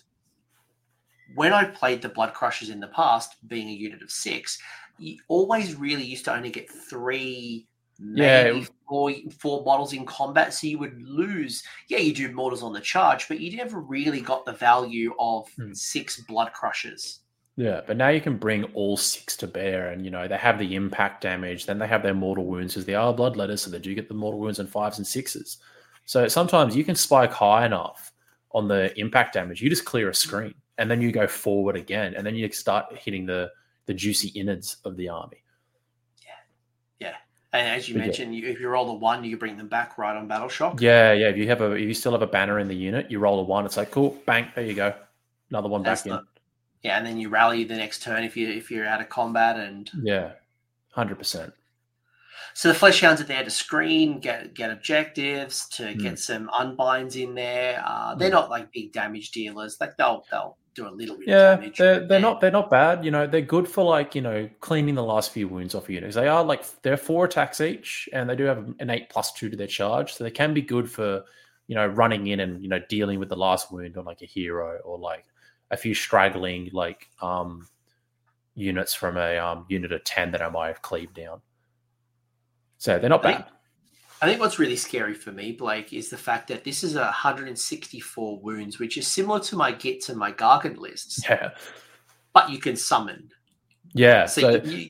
[1.36, 4.60] when I played the Blood Crushers in the past, being a unit of six,
[5.02, 7.68] you always really used to only get three
[8.14, 12.74] yeah four, four models in combat so you would lose yeah you do mortals on
[12.74, 15.72] the charge but you never really got the value of hmm.
[15.74, 17.20] six blood crushers
[17.58, 20.58] Yeah, but now you can bring all six to bear, and you know they have
[20.58, 21.66] the impact damage.
[21.66, 24.16] Then they have their mortal wounds because they are bloodletters, so they do get the
[24.16, 25.58] mortal wounds and fives and sixes.
[26.06, 28.14] So sometimes you can spike high enough
[28.54, 32.16] on the impact damage, you just clear a screen, and then you go forward again,
[32.16, 33.52] and then you start hitting the
[33.92, 35.44] the juicy innards of the army.
[36.24, 37.16] Yeah, yeah.
[37.52, 38.44] And as you but mentioned, yeah.
[38.44, 40.82] you, if you roll a one, you bring them back right on battle shock.
[40.82, 41.28] Yeah, yeah.
[41.28, 43.40] If you have a, if you still have a banner in the unit, you roll
[43.40, 43.66] a one.
[43.66, 44.94] It's like cool, bang, there you go,
[45.50, 46.28] another one That's back in
[46.84, 49.58] yeah, and then you rally the next turn if you if you're out of combat
[49.58, 50.32] and yeah,
[50.92, 51.54] hundred percent.
[52.54, 56.02] So the flesh hounds are there to screen, get get objectives, to mm.
[56.02, 57.82] get some unbinds in there.
[57.86, 58.34] Uh, they're mm.
[58.34, 59.78] not like big damage dealers.
[59.80, 61.28] Like they'll they'll do a little bit.
[61.28, 63.04] Yeah, they're they're not they're not bad.
[63.04, 66.16] You know, they're good for like you know cleaning the last few wounds off units.
[66.16, 69.50] They are like they're four attacks each, and they do have an eight plus two
[69.50, 71.24] to their charge, so they can be good for
[71.68, 74.26] you know running in and you know dealing with the last wound on like a
[74.26, 75.26] hero or like
[75.72, 77.68] a few straggling like um,
[78.56, 81.42] units from a um, unit of 10 that I might have cleaved down.
[82.78, 83.46] So they're not bad.
[84.22, 87.02] I think what's really scary for me, Blake, is the fact that this is a
[87.02, 91.24] 164 wounds, which is similar to my Gits and my Gargant lists.
[91.28, 91.52] Yeah.
[92.34, 93.30] But you can summon.
[93.94, 94.26] Yeah.
[94.28, 94.90] So, so you,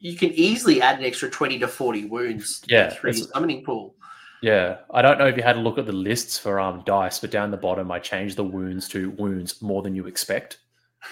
[0.00, 3.94] you, can easily add an extra 20 to 40 wounds yeah, through summoning pool.
[4.42, 7.20] Yeah, I don't know if you had a look at the lists for um dice,
[7.20, 10.58] but down the bottom I changed the wounds to wounds more than you expect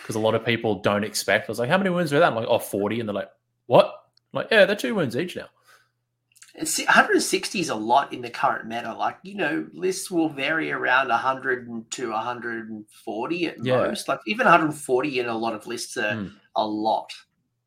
[0.03, 1.49] because a lot of people don't expect.
[1.49, 2.27] I was like, how many wounds are that?
[2.27, 3.01] I'm like, oh, 40.
[3.01, 3.31] And they're like,
[3.67, 3.87] what?
[3.87, 5.47] I'm like, yeah, they're two wounds each now.
[6.61, 8.95] And 160 is a lot in the current meta.
[8.95, 13.77] Like, you know, lists will vary around 100 to 140 at yeah.
[13.79, 14.09] most.
[14.09, 16.33] Like, even 140 in a lot of lists are mm.
[16.55, 17.15] a lot.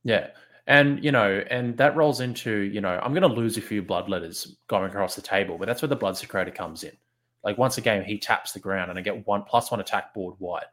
[0.04, 0.28] Yeah.
[0.68, 3.84] And you know, and that rolls into you know, I'm going to lose a few
[3.84, 6.96] bloodletters going across the table, but that's where the Bloodsecrator comes in.
[7.44, 10.14] Like once a game, he taps the ground, and I get one plus one attack
[10.14, 10.68] board wide.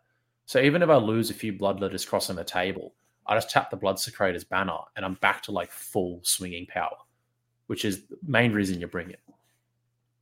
[0.47, 2.94] So even if I lose a few bloodletters crossing the table,
[3.26, 6.97] I just tap the Bloodsecrator's banner, and I'm back to like full swinging power,
[7.70, 9.20] which is the main reason you bring it.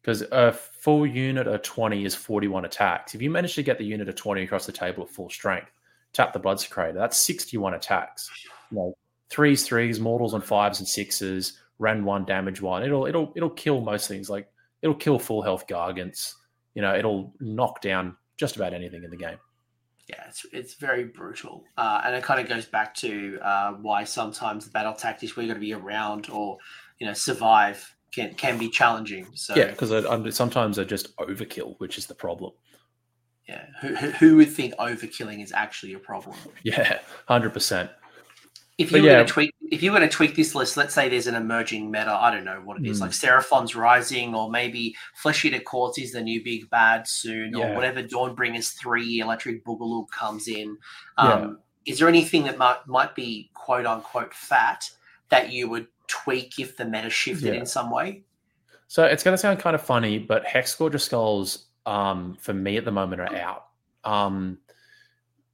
[0.02, 3.14] Because a full unit of 20 is 41 attacks.
[3.14, 5.70] If you manage to get the unit of 20 across the table at full strength,
[6.12, 8.28] tap the Bloodsecrator, that's 61 attacks.
[8.70, 8.98] You know,
[9.30, 12.82] threes, threes, mortals on fives and sixes, rend one, damage one.
[12.82, 14.28] It'll it'll it'll kill most things.
[14.28, 14.46] Like
[14.82, 16.34] it'll kill full health gargants.
[16.74, 19.38] You know, it'll knock down just about anything in the game.
[20.06, 24.04] Yeah, it's it's very brutal, uh, and it kind of goes back to uh, why
[24.04, 26.58] sometimes the battle tactics where you got to be around or
[26.98, 29.26] you know survive can can be challenging.
[29.34, 32.52] So yeah, because sometimes they're just overkill, which is the problem.
[33.48, 36.36] Yeah, who, who would think overkilling is actually a problem?
[36.62, 37.90] Yeah, hundred percent
[38.78, 39.14] if you were yeah.
[39.14, 41.34] going to tweak if you were going to tweak this list, let's say there's an
[41.34, 43.02] emerging meta, I don't know what it is, mm.
[43.02, 47.72] like Seraphon's Rising, or maybe Flesh Eater Courts is the new big bad soon, yeah.
[47.72, 50.78] or whatever Dawnbringer's three Electric Boogaloo comes in.
[51.18, 51.92] Um, yeah.
[51.92, 54.88] Is there anything that might might be quote unquote fat
[55.28, 58.24] that you would tweak if the meta shifted in some way?
[58.88, 62.84] So it's going to sound kind of funny, but Hexgorger Skulls um, for me at
[62.84, 63.66] the moment are out.
[64.04, 64.58] Um,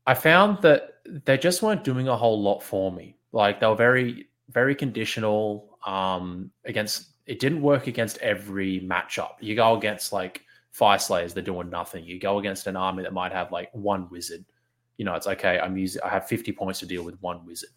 [0.06, 3.16] I found that they just weren't doing a whole lot for me.
[3.32, 5.78] Like they were very, very conditional.
[5.84, 9.32] Um, against it didn't work against every matchup.
[9.40, 10.42] You go against like
[10.78, 12.04] Fyreslayers, they're doing nothing.
[12.04, 14.44] You go against an army that might have like one wizard.
[14.96, 15.58] You know, it's okay.
[15.58, 16.02] I'm using.
[16.02, 17.70] I have 50 points to deal with one wizard.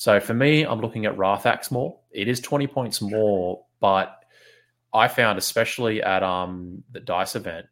[0.00, 1.94] So for me, I'm looking at Wrath-Axe more.
[2.10, 4.24] It is 20 points more, but
[4.94, 7.66] I found, especially at um the dice event,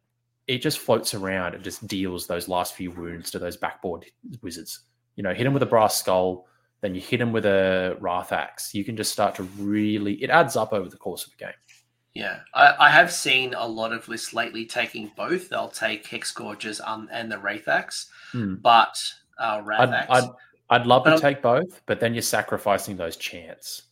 [0.45, 4.05] it just floats around and just deals those last few wounds to those backboard
[4.43, 4.81] wizards.
[5.15, 6.45] You know, hit him with a brass skull,
[6.81, 8.75] then you hit him with a wrath axe.
[8.75, 10.13] You can just start to really.
[10.21, 11.59] It adds up over the course of the game.
[12.13, 15.49] Yeah, I, I have seen a lot of lists lately taking both.
[15.49, 18.61] They'll take Hexgorgers um, and the Wrath Axe, mm.
[18.61, 19.01] but
[19.39, 20.07] uh, Wrath Axe.
[20.11, 20.29] I'd, I'd
[20.85, 23.83] love to take both, but then you're sacrificing those chants.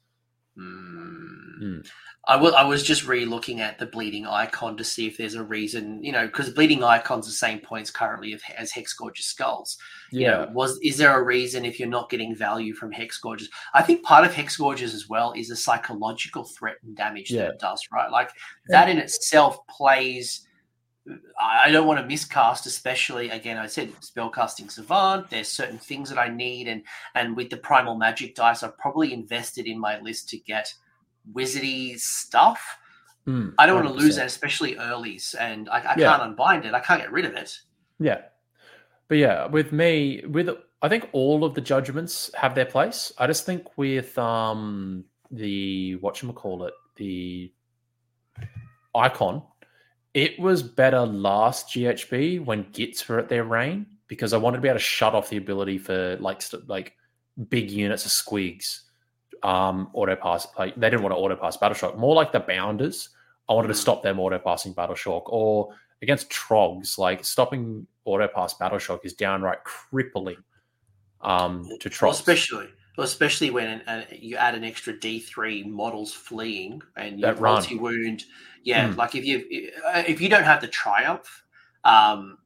[0.57, 1.61] Mm.
[1.61, 1.87] Mm.
[2.27, 6.11] I, was just re-looking at the bleeding icon to see if there's a reason, you
[6.11, 9.77] know, because bleeding icon's the same points currently as hexgorger skulls.
[10.11, 10.19] Yeah.
[10.19, 13.45] You know, was is there a reason if you're not getting value from hexgorgers?
[13.73, 17.43] I think part of hexgorgers as well is the psychological threat and damage yeah.
[17.43, 18.11] that it does, right?
[18.11, 18.31] Like
[18.67, 20.46] that in itself plays.
[21.39, 23.57] I don't want to miscast, especially again.
[23.57, 25.29] I said spellcasting savant.
[25.29, 26.83] There's certain things that I need, and
[27.15, 30.73] and with the primal magic dice, I've probably invested in my list to get
[31.33, 32.77] wizardy stuff.
[33.27, 36.11] Mm, I don't want to lose that, especially earlys, and I, I yeah.
[36.11, 36.73] can't unbind it.
[36.73, 37.57] I can't get rid of it.
[37.99, 38.21] Yeah,
[39.07, 40.49] but yeah, with me, with
[40.81, 43.11] I think all of the judgments have their place.
[43.17, 47.51] I just think with um the what call it, the
[48.95, 49.43] icon,
[50.13, 54.61] it was better last GHB when Gits were at their reign because I wanted to
[54.61, 56.95] be able to shut off the ability for like st- like
[57.49, 58.81] big units of squigs
[59.43, 62.39] um auto pass like they didn't want to auto pass battle shock more like the
[62.39, 63.09] bounders
[63.47, 63.77] i wanted to Mm.
[63.77, 65.69] stop them auto passing battle shock or
[66.01, 70.37] against trogs like stopping auto pass battle shock is downright crippling
[71.21, 72.01] um to trogs.
[72.01, 72.67] well, especially
[72.97, 78.23] when uh, you add an extra D three models fleeing and you multi wound.
[78.63, 78.97] Yeah, Mm.
[78.97, 81.43] like if you if you don't have the triumph,
[81.83, 82.39] um,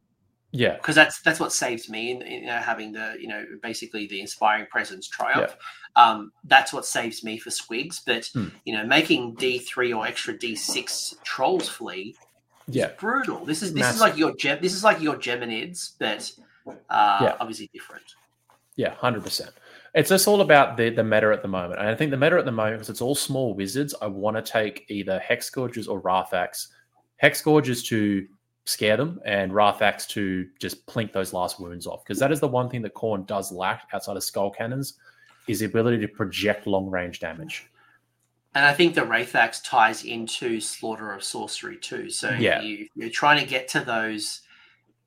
[0.51, 3.45] yeah because that's that's what saves me in, in you know, having the you know
[3.61, 5.55] basically the inspiring presence triumph.
[5.95, 8.01] Um, that's what saves me for squigs.
[8.05, 8.49] But Hmm.
[8.65, 12.15] you know, making D three or extra D six trolls flee
[12.67, 13.45] yeah is brutal.
[13.45, 14.59] This is this is like your gem.
[14.61, 16.31] This is like your geminids, but
[16.67, 17.35] uh, Yeah.
[17.39, 18.03] obviously different.
[18.75, 19.51] Yeah, hundred percent.
[19.93, 22.37] It's just all about the the meta at the moment, and I think the meta
[22.37, 23.93] at the moment because it's all small wizards.
[24.01, 26.69] I want to take either Hexgorgers or Wrath-Axe.
[27.17, 28.25] Hex Gorges to
[28.65, 32.03] scare them, and Wrath-Axe to just plink those last wounds off.
[32.03, 34.97] Because that is the one thing that Khorne does lack outside of Skull Cannons,
[35.47, 37.67] is the ability to project long range damage.
[38.55, 42.09] And I think the Wrath-Axe ties into Slaughter of Sorcery too.
[42.09, 42.61] So Yeah.
[42.61, 44.41] you, you're trying to get to those.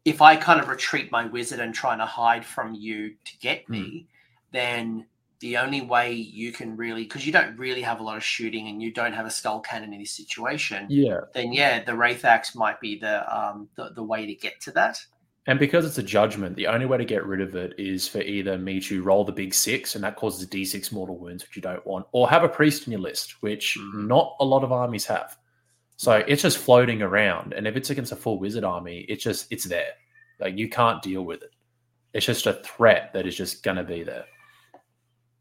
[0.04, 3.68] If I kind of retreat my wizard and trying to hide from you to get
[3.68, 4.13] me, hmm.
[4.54, 5.06] Then
[5.40, 8.68] the only way you can really, because you don't really have a lot of shooting
[8.68, 12.54] and you don't have a skull cannon in this situation, Yeah, then yeah, the Wrath-Axe
[12.54, 14.98] might be the um the, the way to get to that.
[15.46, 18.20] and because it's a judgment, the only way to get rid of it is for
[18.22, 21.60] either me to roll the big six, and that causes d6 mortal wounds, which you
[21.62, 24.06] don't want, or have a priest in your list, which Mhm.
[24.06, 25.36] not a lot of armies have.
[25.96, 29.46] So it's just floating around, and if it's against a full wizard army, it's just
[29.52, 29.92] it's there.
[30.40, 31.50] Like you can't deal with it.
[32.14, 34.24] It's just a threat that is just going to be there.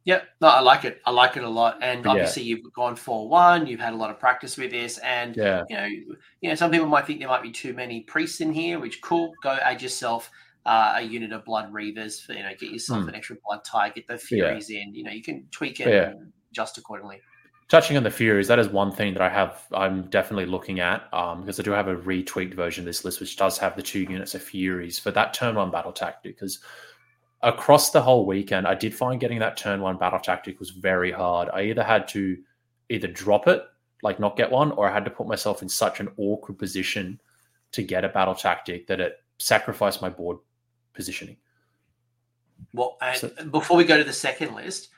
[0.05, 1.01] Yeah, no, I like it.
[1.05, 1.77] I like it a lot.
[1.81, 2.11] And Yeah.
[2.11, 3.67] obviously, you've gone four one.
[3.67, 6.71] You've had a lot of practice with this, and Yeah, you know, you know, some
[6.71, 9.33] people might think there might be too many priests in here, which cool.
[9.41, 10.29] Go add yourself
[10.65, 13.09] uh, a unit of blood reavers for you know, get yourself Hmm.
[13.09, 14.93] an extra blood tithe, get the furies in.
[14.93, 16.13] You know, you can tweak it Yeah.
[16.51, 17.21] adjust accordingly.
[17.69, 19.65] touching on the Furies, that is one thing that I have.
[19.73, 23.19] I'm definitely looking at um, because I do have a retweaked version of this list,
[23.19, 26.35] which does have the two units of Furies for that turn one battle tactic.
[26.37, 26.59] Because
[27.43, 31.11] across the whole weekend, I did find getting that turn one battle tactic was very
[31.11, 31.49] hard.
[31.53, 32.37] I either had to
[32.89, 33.63] either drop it,
[34.01, 37.19] like not get one, or I had to put myself in such an awkward position
[37.73, 40.37] to get a battle tactic that it sacrificed my board
[40.93, 41.37] positioning.
[42.73, 44.89] Well, and So- before we go to the second list,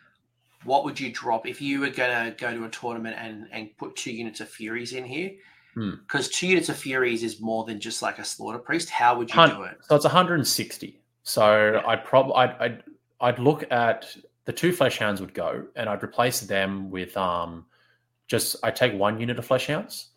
[0.63, 3.76] what would you drop if you were going to go to a tournament and, and
[3.77, 5.31] put two units of Furies in here?
[5.73, 5.95] Hmm.
[6.01, 8.89] Because two units of Furies is more than just like a Slaughter Priest.
[8.89, 9.77] How would you do it?
[9.81, 10.99] So it's 160.
[11.26, 11.81] So Yeah.
[11.88, 12.84] I'd probably I'd, I'd
[13.19, 14.15] I'd look at
[14.45, 17.65] the two flesh hounds would go, and I'd replace them with um
[18.27, 20.10] just I take one unit of flesh hounds,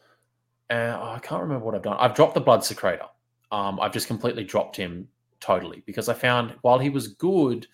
[0.71, 1.97] and oh, I can't remember what I've done.
[1.99, 3.09] I've dropped the Bloodsecrator.
[3.51, 5.09] Um, I've just completely dropped him
[5.41, 7.67] totally because I found while he was good,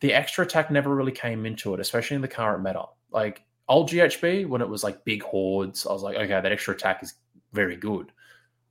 [0.00, 2.84] the extra attack never really came into it, especially in the current meta.
[3.10, 6.74] Like old GHB when it was like big hordes, I was like, okay, that extra
[6.74, 7.14] attack is
[7.52, 8.12] very good.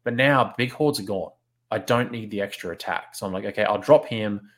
[0.03, 1.31] But now big hordes are gone.
[1.71, 3.15] I don't need the extra attack.
[3.15, 4.49] So I'm like, okay, I'll drop him,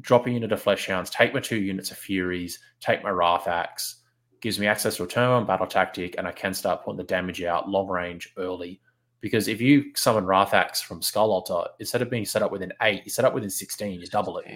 [0.00, 3.48] drop a unit of flesh hounds, take my two units of furies, take my wrath
[3.48, 4.02] axe,
[4.40, 7.04] gives me access to a turn one battle tactic, and I can start putting the
[7.04, 8.80] damage out long range early.
[9.20, 12.72] Because if you summon wrath axe from Skull Altar, instead of being set up within
[12.82, 14.46] eight, you set up within 16, you double it.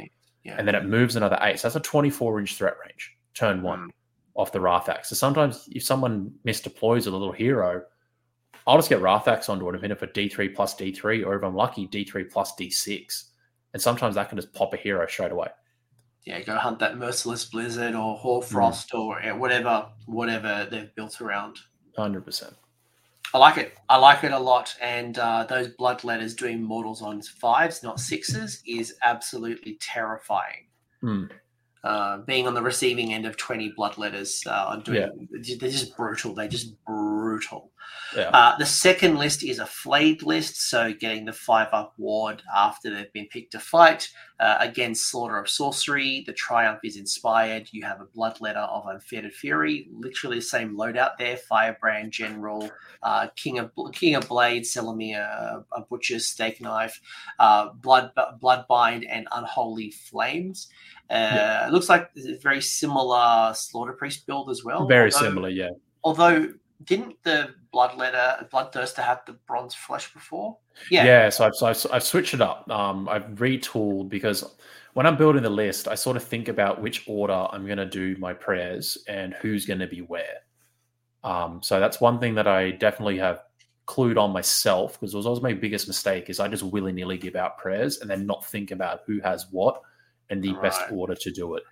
[0.44, 0.54] Yeah.
[0.56, 1.58] And then it moves another eight.
[1.58, 3.90] So that's a 24 inch threat range, turn one Mm.
[4.36, 5.08] off the wrath axe.
[5.08, 7.82] So sometimes if someone misdeploys a little hero,
[8.66, 11.42] I'll just get Wrath-Axe onto it and hit it for D3 plus D3, or if
[11.42, 13.24] I'm lucky, D3 plus D6.
[13.72, 15.48] And sometimes that can just pop a hero straight away.
[16.24, 21.58] yeah, go hunt that merciless blizzard or hoarfrost or uh, whatever, whatever they've built around.
[21.98, 22.54] 100%.
[23.34, 23.74] I like it.
[23.88, 24.74] I like it a lot.
[24.80, 30.66] And uh, those blood letters doing mortals on fives, not sixes, is absolutely terrifying.
[31.00, 31.24] Hmm.
[31.84, 36.32] Uh, being on the receiving end of 20 blood letters uh, doing, they're just brutal.
[36.32, 37.72] They're just brutal.
[38.16, 38.28] Yeah.
[38.28, 42.94] Uh, the second list is a flayed list, so getting the five up ward after
[42.94, 44.08] they've been picked to fight.
[44.38, 46.24] Uh, again, Slaughter of Sorcery.
[46.26, 47.68] The Triumph is inspired.
[47.70, 51.36] You have a blood letter of Unfettered Fury, literally the same loadout there.
[51.36, 52.70] Firebrand General,
[53.02, 57.00] uh, King of King of Blades, Selamir, a Butcher's Steak Knife,
[57.38, 60.68] uh, Blood Bloodbind, and Unholy Flames.
[61.12, 61.66] Uh, Yeah.
[61.68, 64.86] It looks like it's a very similar Slaughter Priest build as well.
[64.86, 65.70] Very although- similar, yeah.
[66.04, 66.52] Although,
[66.84, 70.56] didn't the Bloodletter Bloodthirster have the bronze flesh before?
[70.90, 71.28] Yeah, Yeah.
[71.28, 72.68] so, I've, so I've, I've switched it up.
[72.70, 74.44] Um, I've retooled because
[74.94, 77.86] when I'm building the list, I sort of think about which order I'm going to
[77.86, 80.38] do my prayers and who's going to be where.
[81.24, 83.42] Um, so that's one thing that I definitely have
[83.86, 87.16] clued on myself because it was always my biggest mistake is I just willy nilly
[87.18, 89.80] give out prayers and then not think about who has what
[90.32, 90.62] and the right.
[90.62, 91.62] best order to do it.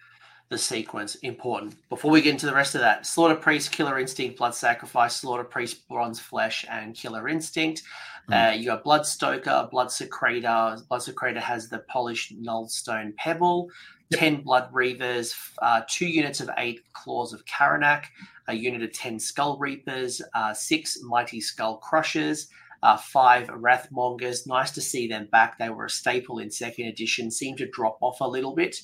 [0.51, 1.77] The sequence important.
[1.89, 5.45] Before we get into the rest of that, Slaughter Priest, Killer Instinct, Blood Sacrifice, Slaughter
[5.45, 7.83] Priest, Bronze Flesh, and Killer Instinct.
[8.29, 8.51] Mm.
[8.51, 10.87] Uh, you got Blood Stoker, Bloodsecrator.
[10.89, 13.71] Blood Secretor has the polished Nullstone Pebble.
[14.11, 14.21] Yep.
[14.21, 18.07] 10 Blood Reavers, uh, two units of eight Claws of Karanak,
[18.49, 22.49] a unit of 10 Skull Reapers, uh, six Mighty Skull Crushers,
[22.83, 24.47] uh, five Wrathmongers.
[24.47, 25.59] Nice to see them back.
[25.59, 28.77] They were a staple in second edition, seem to drop off a little bit.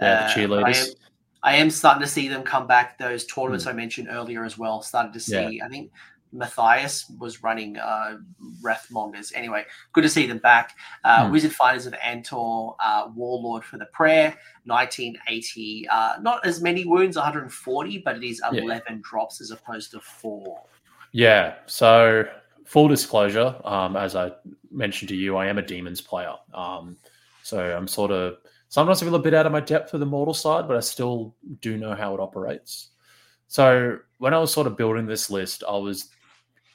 [0.00, 0.94] Yeah, the uh, cheerleaders.
[1.44, 2.98] I am starting to see them come back.
[2.98, 3.70] Those tournaments mm.
[3.70, 4.80] I mentioned earlier as well.
[4.80, 5.56] Started to see.
[5.56, 5.66] Yeah.
[5.66, 5.90] I think
[6.32, 8.18] Matthias was running uh,
[8.64, 9.32] Wrathmongers.
[9.34, 10.76] Anyway, good to see them back.
[11.04, 11.32] Uh, mm.
[11.32, 14.34] Wizard Finders of Andtor, uh, Warlord for the Prayer,
[14.64, 15.88] 1980.
[15.90, 18.96] Uh, not as many wounds, 140, but it is 11 yeah.
[19.02, 20.62] drops as opposed to four.
[21.12, 21.54] Yeah.
[21.66, 22.24] So,
[22.64, 24.32] full disclosure, um, as I
[24.70, 26.34] mentioned to you, I am a Demons player.
[26.54, 26.96] Um,
[27.42, 28.36] so, I'm sort of
[28.68, 30.80] sometimes I feel a bit out of my depth with the mortal side, but I
[30.80, 32.90] still do know how it operates.
[33.48, 36.08] So, when I was sort of building this list, I was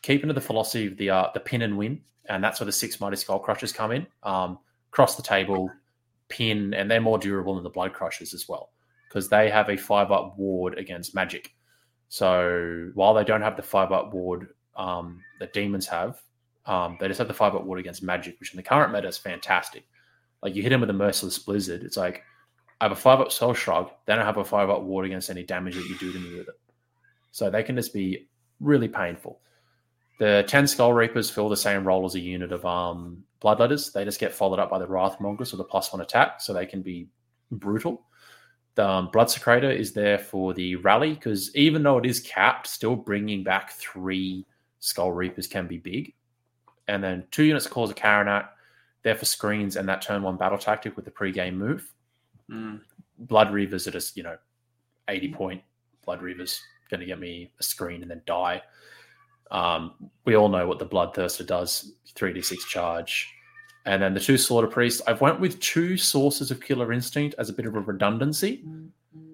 [0.01, 2.71] keeping to the philosophy of the uh, the pin and win, and that's where the
[2.71, 4.07] six mighty skull crushers come in.
[4.23, 4.59] Um,
[4.91, 5.69] cross the table,
[6.29, 8.71] pin, and they're more durable than the blood crushers as well
[9.07, 11.53] because they have a five up ward against magic.
[12.09, 16.21] So while they don't have the five up ward um, that demons have,
[16.65, 19.07] um, they just have the five up ward against magic, which in the current meta
[19.07, 19.85] is fantastic.
[20.43, 22.23] Like you hit him with a merciless blizzard, it's like
[22.79, 25.29] I have a five up spell shrug, then I have a five up ward against
[25.29, 26.55] any damage that you do to me with it.
[27.31, 28.27] So they can just be
[28.59, 29.39] really painful.
[30.19, 33.93] The 10 Skull Reapers fill the same role as a unit of um, Bloodletters.
[33.93, 36.65] They just get followed up by the Wrathmongers with a plus one attack, so they
[36.65, 37.07] can be
[37.51, 38.03] brutal.
[38.75, 42.95] The um, Bloodsecrator is there for the rally because even though it is capped, still
[42.95, 44.45] bringing back three
[44.79, 46.13] Skull Reapers can be big.
[46.87, 48.49] And then two units of Claws of Karanak,
[49.03, 51.93] there for screens and that turn one battle tactic with the pre-game move.
[52.49, 52.81] Mm.
[53.19, 54.37] Blood Reavers are just, you know,
[55.07, 55.61] 80 point
[56.05, 56.59] Blood Reavers
[56.89, 58.61] going to get me a screen and then die.
[59.51, 59.93] Um,
[60.25, 63.33] we all know what the Bloodthirster does 3d6 charge.
[63.85, 67.49] And then the two Slaughter Priests, I've went with two sources of Killer Instinct as
[67.49, 68.63] a bit of a redundancy.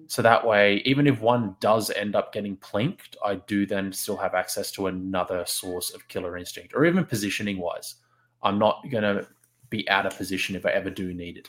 [0.06, 4.16] So that way, even if one does end up getting plinked, I do then still
[4.16, 7.96] have access to another source of Killer Instinct, or even positioning wise.
[8.42, 9.26] I'm not going to
[9.70, 11.48] be out of position if I ever do need it.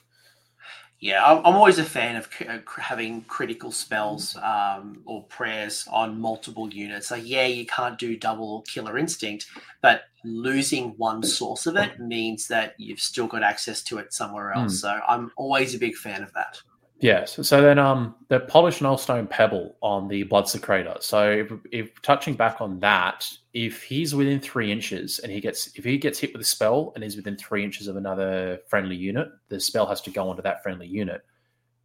[1.00, 6.74] Yeah, I'm always a fan of uh, having critical spells um, or prayers on multiple
[6.74, 7.12] units.
[7.12, 9.46] Like, yeah, you can't do double killer instinct,
[9.82, 14.54] but losing one source of it means that you've still got access to it somewhere
[14.54, 14.78] else.
[14.78, 14.82] Mm.
[14.82, 16.62] So I'm always a big fan of that.
[17.06, 17.38] Yes.
[17.48, 21.04] So then, um, the polished nullstone pebble on the Bloodsecrator.
[21.04, 25.68] So if, if, touching back on that, if he's within three inches and he gets
[25.76, 28.96] if he gets hit with a spell and is within three inches of another friendly
[28.96, 31.22] unit, the spell has to go onto that friendly unit.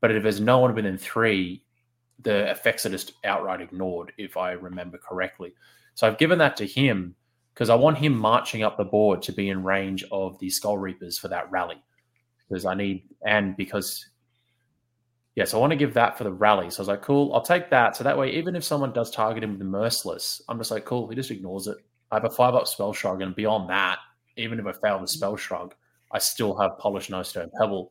[0.01, 1.65] But if there's no one within three,
[2.21, 5.53] the effects are just outright ignored, if I remember correctly.
[5.97, 7.15] So I've given that to him
[7.53, 10.79] because I want him marching up the board to be in range of the Skull
[10.79, 11.77] Reapers for that rally.
[12.49, 14.07] Because I need, and because
[15.41, 16.69] yeah, so I want to give that for the rally.
[16.69, 17.97] So I was like, cool, I'll take that.
[17.97, 20.85] So that way, even if someone does target him with the merciless, I'm just like,
[20.85, 21.79] cool, he just ignores it.
[22.11, 24.01] I have a five up spell shrug, and beyond that,
[24.37, 25.75] even if I fail the spell shrug,
[26.13, 27.91] I still have polished nullstone pebble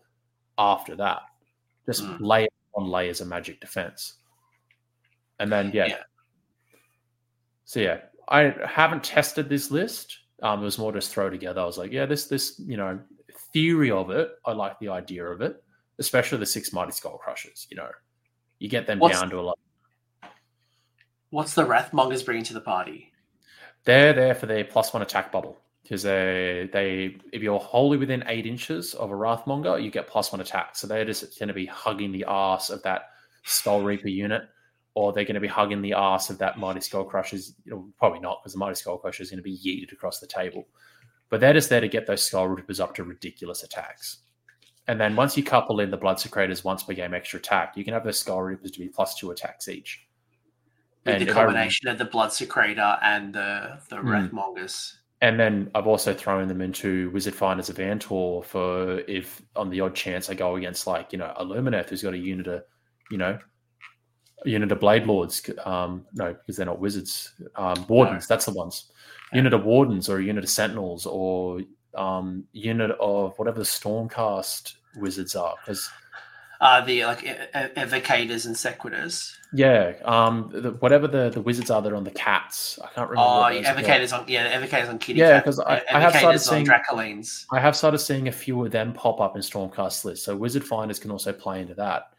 [0.60, 1.24] after that.
[1.88, 2.18] Just mm.
[2.20, 4.18] layer on layers of magic defense.
[5.40, 5.88] And then yeah.
[5.88, 6.04] yeah.
[7.66, 10.20] So yeah, I haven't tested this list.
[10.44, 11.62] Um, it was more just throw together.
[11.62, 13.00] I was like, yeah, this this, you know,
[13.54, 15.64] theory of it, I like the idea of it
[16.00, 17.68] especially the six mighty skull crushers.
[17.70, 17.90] You know,
[18.60, 19.60] you get them what's, down to a lot.
[21.30, 23.12] What's the Wrathmongers bringing to the party?
[23.84, 28.24] They're there for their plus one attack bubble because they they if you're wholly within
[28.28, 30.76] eight inches of a Wrathmonger, you get plus one attack.
[30.76, 33.10] So they're just going to be hugging the ass of that
[33.44, 34.44] Skull Reaper unit,
[34.94, 37.54] or they're going to be hugging the ass of that Mighty Skull Crushers.
[37.66, 40.20] You know, probably not because the Mighty Skull Crusher is going to be yeeted across
[40.20, 40.68] the table.
[41.30, 44.20] But they're just there to get those Skull Reapers up to ridiculous attacks.
[44.90, 47.94] And then once you couple in the Bloodsecrators once per game extra attack, you can
[47.94, 50.04] have the Skull Reapers to be plus two attacks each.
[51.06, 54.96] With and the combination of the Bloodsecrator and the, the mm, Wrathmongers.
[55.22, 59.80] And then I've also thrown them into Wizard Finders of Andtor for if on the
[59.80, 62.64] odd chance I go against like, you know, Lumineth who's got a unit of,
[63.12, 63.38] you know,
[64.44, 65.48] a unit of Blade Lords.
[65.66, 67.32] Um, no, because they're not wizards.
[67.56, 68.34] Um, wardens, no.
[68.34, 68.92] that's the ones.
[69.34, 71.62] Unit of Wardens or a unit of Sentinels or
[71.94, 75.90] um, unit of whatever the Stormcast wizards are because
[76.62, 77.22] Uh, the like
[77.76, 79.34] evocators and sequitors.
[79.54, 82.78] Yeah, um, the, whatever the, the wizards are that are on the cats.
[82.84, 83.30] I can't remember.
[83.30, 85.20] Oh, yeah, those are on yeah, evocators on kitty.
[85.20, 87.46] Yeah, 'cause I- I have started seeing- Dracolines.
[87.52, 90.66] I have started seeing a few of them pop up in Stormcast lists, so Wizard
[90.66, 92.12] Finders can also play into that.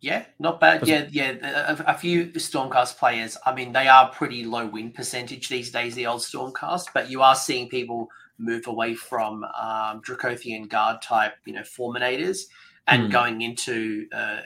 [0.00, 0.86] Yeah, not bad.
[0.86, 1.74] Yeah, yeah.
[1.76, 3.36] A, a few Stormcast players.
[3.44, 5.94] I mean, they are pretty low win percentage these days.
[5.94, 8.08] The old Stormcast, but you are seeing people
[8.38, 12.42] move away from um, Dracothian Guard type, you know, Fulminators,
[12.86, 13.10] and Hmm.
[13.10, 14.40] going into uh,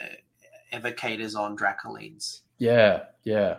[0.73, 2.41] Evocators on Dracolines.
[2.59, 3.59] Yeah, yeah.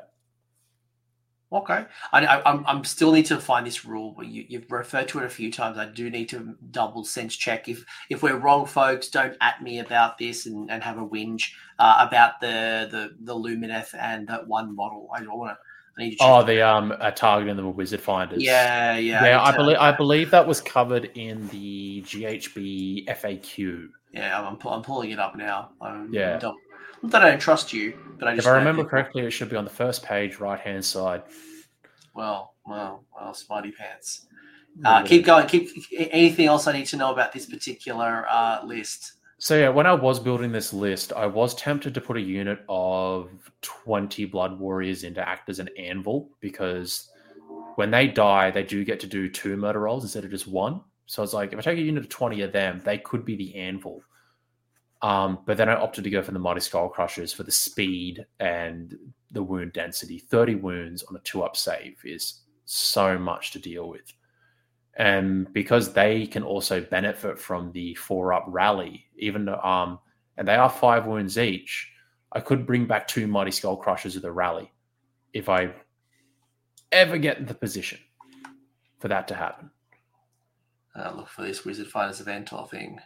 [1.52, 4.12] Okay, I, I, I'm, I'm still need to find this rule.
[4.18, 5.78] But you, you've referred to it a few times.
[5.78, 7.70] I do need to double sense check.
[7.70, 11.52] If if we're wrong, folks, don't at me about this and, and have a whinge
[11.78, 15.10] uh, about the the the Lumineth and that one model.
[15.14, 15.58] I don't want to.
[15.98, 16.24] I need to.
[16.24, 18.42] Oh, the um, uh, targeting them with Wizard Finders.
[18.42, 19.44] yeah, yeah, yeah.
[19.44, 23.90] I to- believe I believe that was covered in the GHB FAQ.
[24.12, 25.72] Yeah, I'm, I'm pulling it up now.
[25.82, 26.38] I'm, Yeah.
[26.38, 26.58] Don't,
[27.02, 28.48] not that I don't trust you, but I just.
[28.48, 31.24] If I remember correctly, it should be on the first page, right hand side.
[32.14, 34.28] Well, well, well, Smarty Pants.
[34.84, 35.48] Uh, keep going.
[35.48, 39.14] Keep anything else I need to know about this particular uh, list.
[39.44, 42.60] So yeah, when I was building this list, I was tempted to put a unit
[42.70, 43.30] of
[43.62, 47.10] 20 Blood Warriors into act as an anvil because
[47.76, 50.80] when they die, they do get to do two murder rolls instead of just one.
[51.08, 53.26] So I was like, if I take a unit of 20 of them, they could
[53.26, 54.02] be the anvil.
[55.02, 58.26] Um, but then I opted to go for the Mighty Skull Crushers for the speed
[58.40, 58.96] and
[59.30, 60.20] the wound density.
[60.20, 64.14] 30 wounds on a two up save is so much to deal with.
[64.96, 70.00] And because they can also benefit from the four up rally, even though, um,
[70.38, 71.92] and they are five wounds each,
[72.32, 74.72] I could bring back two Mighty Skull Crushers with a rally
[75.34, 75.72] if I
[76.92, 78.00] ever get in the position
[79.00, 79.72] for that to happen.
[80.96, 83.00] Uh, look for this Wizard Finders of Andtor thing.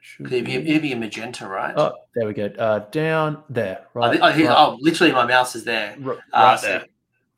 [0.00, 1.74] Should It'd be, be- it'd be a magenta, right?
[1.76, 2.46] Oh, there we go.
[2.46, 3.86] Uh, down there.
[3.94, 4.18] Right.
[4.22, 5.96] oh, here- right, oh, literally, my mouse is there.
[6.04, 6.84] Uh, right so there.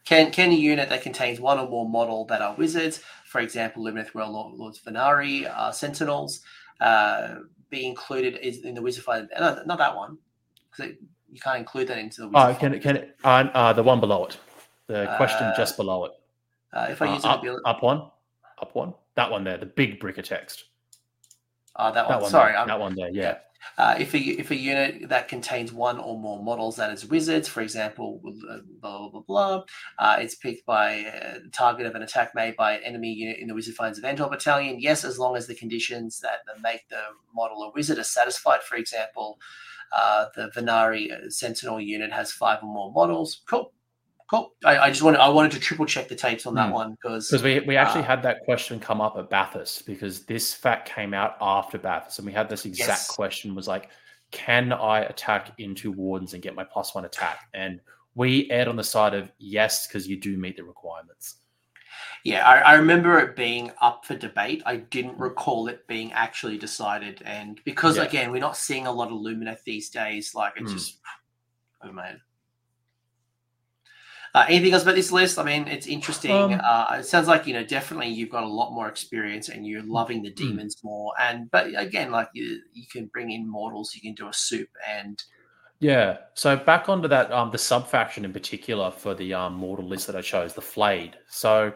[0.04, 3.84] Can can a unit that contains one or more model that are wizards, for example,
[3.84, 6.40] Lumineth Lord- Lords Venari, uh, Sentinels,
[6.80, 7.36] uh,
[7.70, 9.28] be included in the Wizard Finder?
[9.38, 10.18] No, not that one,
[10.68, 10.94] because
[11.30, 13.84] you can't include that into the Wizard Oh, can it, can it, uh, uh, the
[13.84, 14.36] one below it.
[14.88, 16.12] The question Uh, just below it.
[16.72, 18.10] Uh, if I Uh, use up, an ability, up one,
[18.60, 18.94] up one.
[19.14, 20.64] That one there, the big brick of text.
[21.76, 22.14] uh, that one.
[22.14, 22.30] That one.
[22.32, 23.10] Sorry, there, that one there.
[23.10, 23.38] Yeah.
[23.78, 27.48] Uh, if a if a unit that contains one or more models that is wizards,
[27.48, 28.20] for example,
[28.80, 29.64] blah blah blah blah,
[29.98, 33.38] uh, it's picked by uh, the target of an attack made by an enemy unit
[33.38, 34.80] in the Wizard Finds Event or Battalion.
[34.80, 37.02] Yes, as long as the conditions that, make the
[37.34, 38.62] model a wizard are satisfied.
[38.62, 39.38] For example,
[39.92, 43.42] uh, the Venari Sentinel unit has five or more models.
[43.48, 43.72] Cool,
[44.30, 44.54] cool.
[44.64, 46.74] I, I just wanted I wanted to triple check the tapes on that Hmm.
[46.74, 50.24] one because Because we, we actually Uh, had that question come up at Bathurst because
[50.24, 53.10] this fact came out after Bathurst, and we had this exact Yes.
[53.10, 53.90] question was like,
[54.30, 57.40] can I attack into wardens and get my plus one attack?
[57.52, 57.80] And
[58.14, 61.36] we aired on the side of yes, because you do meet the requirements.
[62.24, 64.62] Yeah, I, I remember it being up for debate.
[64.66, 68.04] I didn't recall it being actually decided, and because Yeah.
[68.04, 70.34] again, we're not seeing a lot of Lumineth these days.
[70.34, 70.74] Like it's Mm.
[70.74, 71.00] just,
[71.82, 72.20] oh man.
[74.34, 75.38] Uh, anything else about this list?
[75.38, 76.30] I mean, it's interesting.
[76.30, 79.66] Um, uh, it sounds like you know definitely you've got a lot more experience and
[79.66, 81.12] you're loving the demons more.
[81.20, 84.68] And but again, like you, you can bring in mortals, you can do a soup,
[84.88, 85.20] and
[85.80, 86.18] Yeah.
[86.34, 90.06] So back onto that, um, the sub faction in particular for the um, mortal list
[90.06, 91.16] that I chose, the Flayed.
[91.28, 91.72] So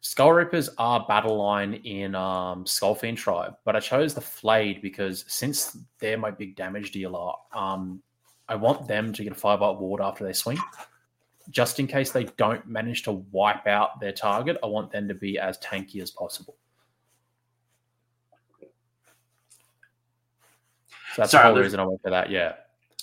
[0.00, 5.24] Skull Reapers are battle line in um, Skullfiend tribe, but I chose the Flayed because
[5.28, 8.02] since they're my big damage dealer, um,
[8.46, 10.58] I want them to get a five up ward after they swing.
[11.50, 15.14] Just in case they don't manage to wipe out their target, I want them to
[15.14, 16.56] be as tanky as possible.
[21.14, 22.28] So that's Sorry, the whole reason I went for that.
[22.30, 22.54] Yeah.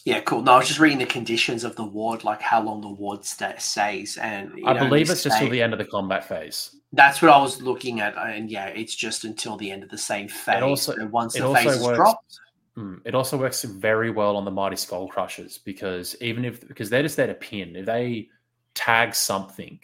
[0.04, 0.42] yeah, cool.
[0.42, 3.24] No, I was just reading the conditions of the ward, like how long the ward
[3.24, 6.76] sta stays, and I know, believe it's just till the end of the combat phase.
[6.92, 9.98] That's what I was looking at, and yeah, it's just until the end of the
[9.98, 10.62] same phase.
[10.62, 12.40] also- so once the phase is works- dropped,
[12.77, 16.89] Mm, It also works very well on the Mighty Skull Crushers because even if because
[16.89, 18.30] they're just there to pin, if they
[18.73, 19.80] tag something,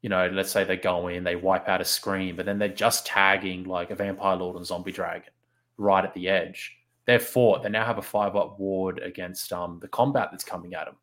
[0.00, 2.68] you know, let's say they go in, they wipe out a screen, but then they're
[2.68, 5.30] just tagging like a Vampire Lord and Zombie Dragon
[5.76, 6.76] right at the edge.
[7.04, 7.62] They're fought.
[7.62, 10.96] They now have a five up ward against um, the combat that's coming at them.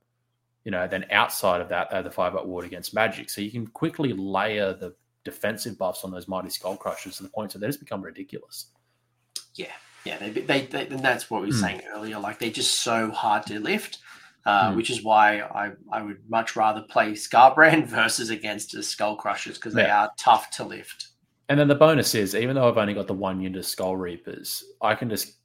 [0.64, 3.30] You know, then outside of that, they have the five up ward against magic.
[3.30, 7.30] So you can quickly layer the defensive buffs on those Mighty Skull Crushers to the
[7.30, 8.68] point that they just become ridiculous.
[9.56, 9.72] yeah,
[10.08, 11.62] yeah, they, they, they and that's what we were Hmm.
[11.62, 12.20] saying earlier.
[12.20, 14.00] Like they're just so hard to lift,
[14.46, 14.76] uh, Hmm.
[14.78, 19.58] which is why I I would much rather play Skarbrand versus against the Skull Crushers
[19.58, 21.08] because they are tough to lift.
[21.50, 23.96] And then the bonus is, even though I've only got the one unit of Skull
[23.96, 25.36] Reapers, I can just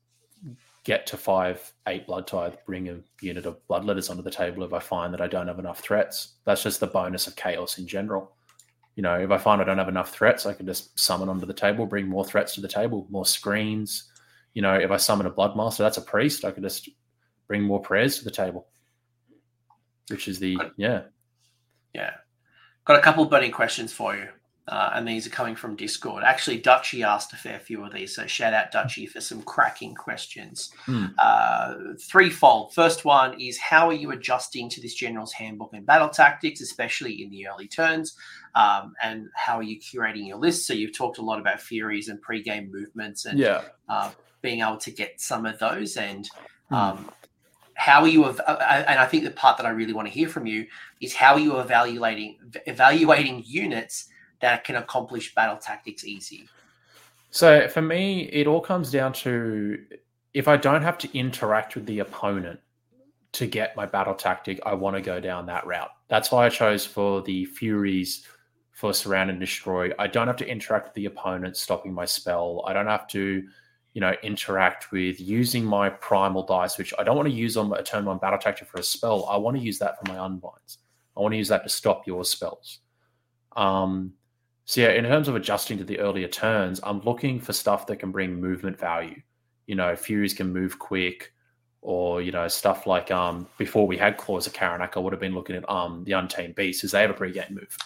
[0.84, 4.64] get to five, eight blood tithe, bring a unit of Blood bloodletters onto the table
[4.64, 6.34] if I find that I don't have enough threats.
[6.44, 8.34] That's just the bonus of chaos in general.
[8.96, 11.46] You know, if I find I don't have enough threats, I can just summon onto
[11.46, 14.10] the table, bring more threats to the table, more screens.
[14.54, 16.88] You know, if I summon a bloodmaster, that's a priest, I could just
[17.48, 18.66] bring more prayers to the table.
[20.08, 21.02] Which is the yeah.
[21.94, 22.14] Yeah.
[22.84, 24.28] Got a couple of burning questions for you.
[24.68, 26.22] Uh, and these are coming from Discord.
[26.22, 29.92] Actually, Dutchy asked a fair few of these, so shout out Dutchy for some cracking
[29.92, 30.70] questions.
[30.86, 31.12] Mm.
[31.18, 32.72] Uh, threefold.
[32.72, 37.24] First one is how are you adjusting to this general's handbook and battle tactics, especially
[37.24, 38.16] in the early turns?
[38.54, 40.64] Um, and how are you curating your list?
[40.66, 44.12] So you've talked a lot about furies and pre-game movements, and yeah, uh,
[44.42, 45.96] being able to get some of those.
[45.96, 46.28] And
[46.70, 46.76] Mm.
[46.76, 47.10] um,
[47.74, 48.26] how are you?
[48.26, 50.66] Ev- uh, and I think the part that I really want to hear from you
[51.00, 54.08] is how are you evaluating evaluating units
[54.40, 56.48] that can accomplish battle tactics easy.
[57.30, 59.78] So for me, it all comes down to
[60.34, 62.60] if I don't have to interact with the opponent
[63.32, 65.90] to get my battle tactic, I want to go down that route.
[66.08, 68.26] That's why I chose for the Furies
[68.72, 69.90] for Surround and Destroy.
[69.98, 72.62] I don't have to interact with the opponent stopping my spell.
[72.66, 73.42] I don't have to,
[73.94, 77.72] you know, interact with using my primal dice, which I don't want to use on
[77.72, 79.26] a turn one battle tactic for a spell.
[79.26, 80.78] I want to use that for my unbinds.
[81.16, 82.78] I want to use that to stop your spells.
[83.54, 84.14] Um,
[84.64, 87.96] so yeah, in terms of adjusting to the earlier turns, I'm looking for stuff that
[87.96, 89.20] can bring movement value.
[89.66, 91.32] You know, Furies can move quick,
[91.82, 95.20] or you know, stuff like um before we had Claws of Karanak, I would have
[95.20, 97.76] been looking at um the Untamed Beasts because they have a pre-game move.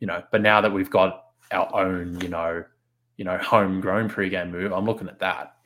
[0.00, 2.64] You know, but now that we've got our own, you know,
[3.16, 5.56] you know, homegrown pre-game move, I'm looking at that.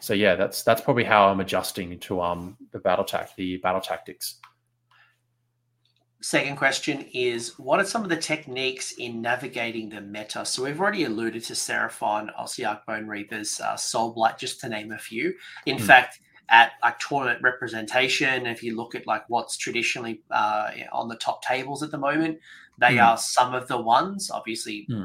[0.00, 3.80] So yeah, that's that's probably how I'm adjusting to um the battle tac the battle
[3.80, 4.38] tactics.
[6.20, 10.44] Second question is What are some of the techniques in navigating the meta?
[10.44, 14.98] So, we've already alluded to Seraphon, Ossiarch Bone Reapers, uh, Soulblight, just to name a
[14.98, 15.34] few.
[15.66, 15.84] In Hmm.
[15.84, 21.16] fact, at like tournament representation, if you look at like what's traditionally uh, on the
[21.16, 22.38] top tables at the moment,
[22.78, 23.00] they Hmm.
[23.00, 24.30] are some of the ones.
[24.30, 25.04] Obviously, Hmm.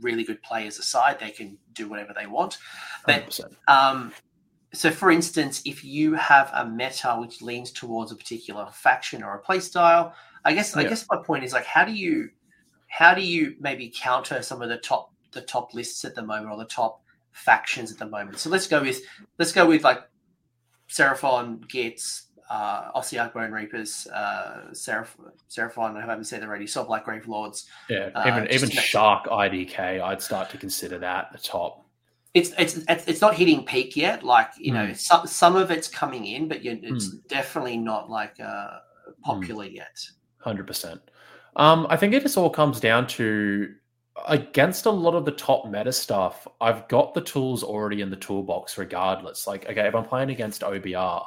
[0.00, 2.58] Really good players aside, they can do whatever they want.
[3.06, 3.38] But
[3.68, 4.12] um,
[4.72, 9.36] so, for instance, if you have a meta which leans towards a particular faction or
[9.36, 10.12] a playstyle,
[10.44, 12.30] I guess I guess my point is like, how do you
[12.88, 16.50] how do you maybe counter some of the top the top lists at the moment
[16.50, 17.02] or the top
[17.32, 18.38] factions at the moment?
[18.38, 19.00] So let's go with
[19.38, 20.02] let's go with like
[20.88, 25.16] Seraphon, Gits, uh, Ossiarch Bone Reapers, uh, Seraph,
[25.50, 25.96] Seraphon.
[25.96, 26.66] I haven't said that already.
[26.66, 27.66] Soulblight Grave Lords.
[27.88, 31.72] Yeah, Uh, even just even Shark IDK, I'd start to consider that the top.
[32.34, 32.76] it's it's
[33.10, 34.22] it's not hitting peak yet.
[34.34, 34.96] Like you know, Mm.
[34.96, 37.16] some some of it's coming in, but you, it's Hmm.
[37.28, 38.78] definitely not like uh,
[39.22, 39.96] popular yet.
[40.38, 41.00] Hundred percent.
[41.56, 43.74] Um, I think it just all comes down to
[44.28, 46.46] against a lot of the top meta stuff.
[46.60, 49.46] I've got the tools already in the toolbox, regardless.
[49.46, 51.24] Like, okay, if I'm playing against OBR,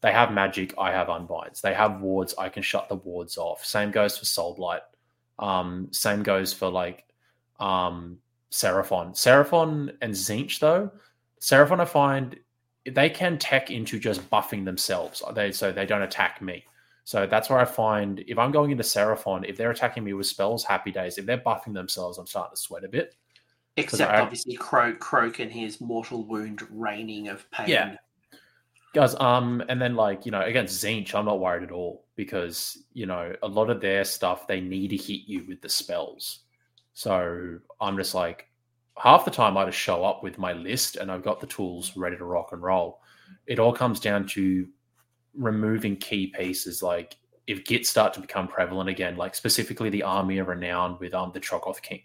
[0.00, 0.74] they have magic.
[0.78, 1.60] I have unbinds.
[1.60, 2.34] They have wards.
[2.38, 3.64] I can shut the wards off.
[3.64, 4.80] Same goes for Soulblight.
[5.38, 7.04] Um, same goes for like
[7.58, 8.18] um,
[8.50, 9.12] Seraphon.
[9.12, 10.90] Seraphon and Tzeentch though.
[11.40, 12.38] Seraphon, I find
[12.86, 15.22] they can tech into just buffing themselves.
[15.34, 16.64] They so they don't attack me.
[17.04, 20.26] So that's where I find if I'm going into Seraphon, if they're attacking me with
[20.26, 21.18] spells, happy days.
[21.18, 23.14] If they're buffing themselves, I'm starting to sweat a bit.
[23.76, 27.68] Except I- obviously Kroak, Kroak and his mortal wound raining of pain.
[27.68, 27.94] Yeah.
[28.98, 32.82] Guys, um, and then like, you know, against Tzeentch, I'm not worried at all because,
[32.94, 36.40] you know, a lot of their stuff, they need to hit you with the spells.
[36.94, 38.48] So I'm just like,
[38.96, 41.96] half the time I just show up with my list and I've got the tools
[41.96, 43.00] ready to rock and roll.
[43.46, 44.66] It all comes down to
[45.32, 50.38] removing key pieces like if gits start to become prevalent again, like specifically the army
[50.38, 52.02] of renown with um the Troggoth King.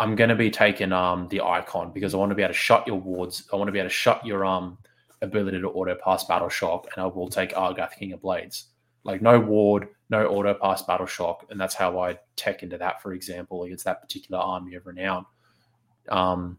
[0.00, 2.84] I'm gonna be taking um the icon because I want to be able to shut
[2.88, 3.48] your wards.
[3.52, 4.76] I want to be able to shut your um
[5.22, 8.66] ability to auto pass battle shock, and I will take Argath King of Blades.
[9.04, 13.02] Like no ward, no auto pass battle shock, and that's how I tech into that,
[13.02, 15.24] for example, against that particular army of renown.
[16.08, 16.58] Um,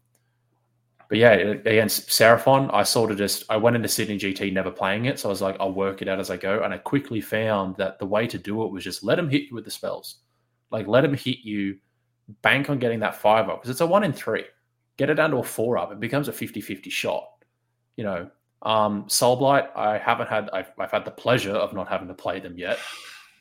[1.11, 5.05] but yeah, against Seraphon, I sort of just I went into Sydney GT never playing
[5.05, 7.19] it, so I was like, I'll work it out as I go, and I quickly
[7.19, 9.71] found that the way to do it was just let him hit you with the
[9.71, 10.19] spells,
[10.71, 11.77] like let him hit you,
[12.41, 14.45] bank on getting that five up because it's a one in three.
[14.95, 17.27] Get it down to a four up, it becomes a 50-50 shot.
[17.97, 18.29] You know,
[18.61, 22.39] um, Soulblight, I haven't had I've, I've had the pleasure of not having to play
[22.39, 22.77] them yet,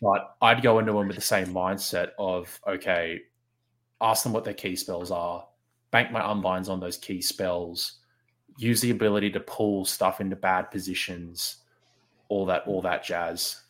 [0.01, 3.21] but I'd go into them with the same mindset of okay,
[4.01, 5.47] ask them what their key spells are,
[5.91, 7.99] bank my unbinds on those key spells,
[8.57, 11.57] use the ability to pull stuff into bad positions,
[12.29, 13.63] all that, all that jazz.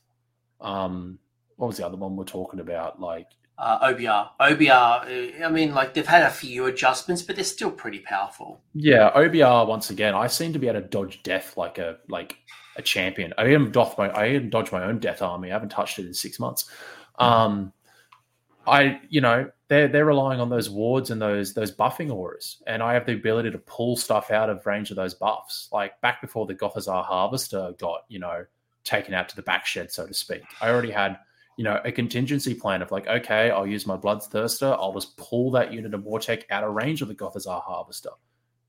[0.61, 1.19] Um,
[1.57, 3.01] what was the other one we're talking about?
[3.01, 3.29] Like,
[3.61, 4.31] uh, OBR.
[4.41, 8.63] OBR, uh, I mean, like they've had a few adjustments, but they're still pretty powerful.
[8.75, 9.67] Yeah, OBR.
[9.67, 12.39] Once again, I seem to be able to dodge death like a like
[12.77, 13.35] a champion.
[13.37, 15.51] I even dodge my I even dodge my own death army.
[15.51, 16.71] I haven't touched it in six months.
[17.19, 17.73] Um,
[18.67, 22.83] I you know they're they're relying on those wards and those those buffing auras, and
[22.83, 25.69] I have the ability to pull stuff out of range of those buffs.
[25.71, 28.47] Like back before the Gothizzar Harvester got you know
[28.85, 30.43] taken out to the back shed, so to speak.
[30.63, 31.19] I already had
[31.57, 34.73] you know, a contingency plan of like, okay, I'll use my Bloodthirster.
[34.73, 38.11] I'll just pull that unit of Mortek out of range of the Gothizzar Harvester.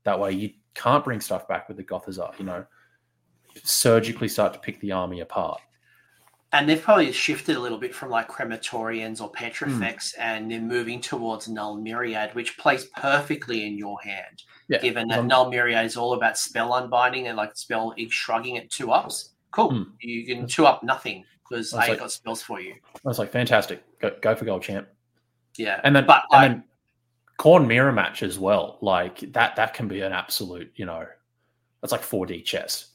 [0.04, 2.66] That way you can't bring stuff back with the Gothizzar, you know,
[3.62, 5.60] surgically start to pick the army apart.
[6.54, 10.20] And they've probably shifted a little bit from like crematorians or petrifex, mm.
[10.20, 14.42] and they're moving towards null myriad, which plays perfectly in your hand.
[14.68, 14.78] Yeah.
[14.78, 18.68] Given that um, null myriad is all about spell unbinding and like spell shrugging at
[18.70, 19.30] two ups.
[19.50, 19.70] Cool.
[19.70, 19.86] Mm.
[20.00, 22.74] You can two up nothing because I, I like, got spells for you.
[22.94, 23.82] I was like, fantastic.
[24.00, 24.88] Go, go for gold champ.
[25.56, 25.80] Yeah.
[25.84, 26.64] And then, but and then
[27.38, 28.78] Khorne mirror match as well.
[28.80, 31.04] Like that, that can be an absolute, you know,
[31.80, 32.88] that's like 4D chess.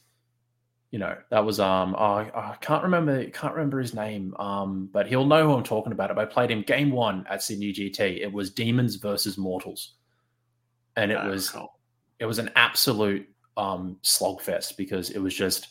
[0.92, 4.34] You know, that was um I, I can't remember can't remember his name.
[4.38, 6.18] Um, but he'll know who I'm talking about.
[6.18, 8.22] I played him game one at Sydney GT.
[8.22, 9.96] It was demons versus mortals.
[10.96, 11.78] And it oh, was cool.
[12.20, 13.28] it was an absolute
[13.58, 15.68] um slogfest because it was just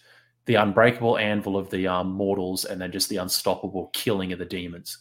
[0.47, 4.45] the unbreakable anvil of the um, mortals and then just the unstoppable killing of the
[4.45, 4.99] demons.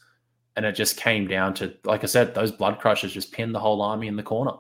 [0.55, 3.59] And it just came down to, like I said, those blood crushers just pinned the
[3.59, 4.53] whole army in the corner.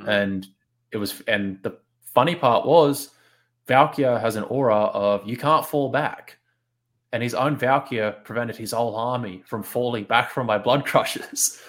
[0.00, 0.08] Mm.
[0.08, 0.46] And
[0.90, 1.78] it was, and the
[2.14, 3.10] funny part was,
[3.68, 6.38] Valkia has an aura of you can't fall back.
[7.12, 11.60] And his own Valkia prevented his whole army from falling back from my blood crushers.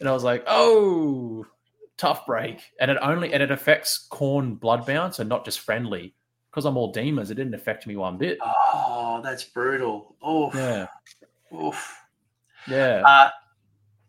[0.00, 1.46] and I was like, oh,
[1.98, 2.60] tough break.
[2.80, 6.14] And it only, and it affects Khorne bloodbound, so not just friendly
[6.56, 8.38] because I'm all demons, it didn't affect me one bit.
[8.40, 10.16] Oh, that's brutal.
[10.22, 10.86] Oh, yeah.
[11.54, 12.02] Oof.
[12.66, 13.02] Yeah.
[13.04, 13.28] Uh,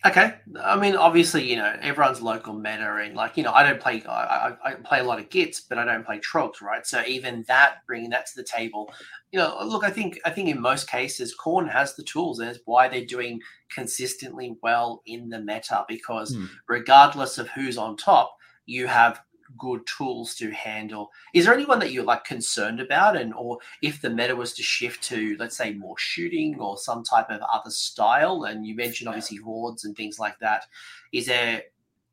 [0.08, 0.36] okay.
[0.64, 4.02] I mean, obviously, you know, everyone's local meta, and like, you know, I don't play.
[4.08, 6.88] I, I, I play a lot of gits, but I don't play trogs, right?
[6.88, 8.94] So even that, bringing that to the table,
[9.34, 12.50] you know, look, I think, I think in most cases, Khorne has the tools, and
[12.50, 13.42] it's why they're doing
[13.76, 16.46] consistently well in the meta because hmm.
[16.70, 18.38] regardless of who's on top,
[18.68, 19.20] you have
[19.58, 21.12] good tools to handle.
[21.34, 24.64] Is there anyone that you're like concerned about, and or if the meta was to
[24.64, 28.44] shift to, let's say, more shooting or some type of other style?
[28.44, 30.66] And you mentioned obviously hordes and things like that.
[31.12, 31.64] Is there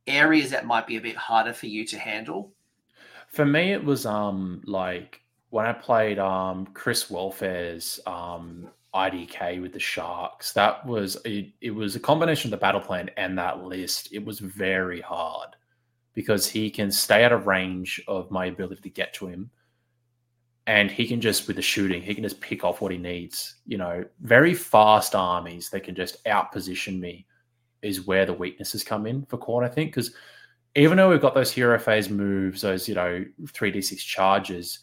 [0.06, 2.52] areas that might be a bit harder for you to handle?
[3.28, 9.72] For me, it was um like when I played um Chris Welfare's um IDK with
[9.72, 10.52] the Sharks.
[10.52, 14.12] That was it, it was a combination of the battle plan and that list.
[14.12, 15.56] It was very hard
[16.14, 19.50] because he can stay out of range of my ability to get to him.
[20.66, 23.56] And he can just, with the shooting, he can just pick off what he needs.
[23.66, 27.26] You know, very fast armies that can just outposition me
[27.82, 29.90] is where the weaknesses come in for Khorne, I think.
[29.90, 30.14] Because
[30.74, 34.78] even though we've got those hero phase moves, those, you know, 3d6 charges,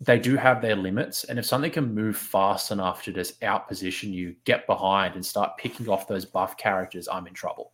[0.00, 1.24] they do have their limits.
[1.24, 5.56] And if something can move fast enough to just outposition you, get behind and start
[5.56, 7.71] picking off those buff characters, I'm in trouble.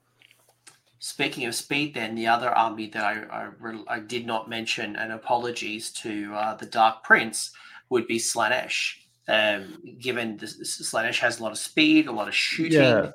[1.01, 5.13] Speaking of speed, then the other army that I, I, I did not mention, and
[5.13, 7.53] apologies to uh, the Dark Prince,
[7.89, 8.95] would be Slaanesh.
[9.29, 12.81] Um, given the, Slaanesh has a lot of speed, a lot of shooting.
[12.81, 13.11] Yeah.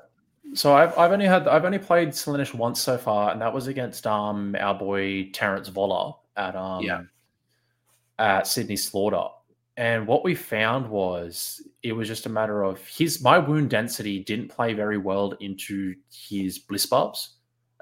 [0.54, 3.66] So I've, I've only had I've only played Slaanesh once so far, and that was
[3.66, 7.02] against um our boy Terrence Voller at um yeah.
[8.18, 9.26] at Sydney Slaughter.
[9.76, 14.20] And what we found was it was just a matter of his my wound density
[14.20, 17.33] didn't play very well into his bliss buffs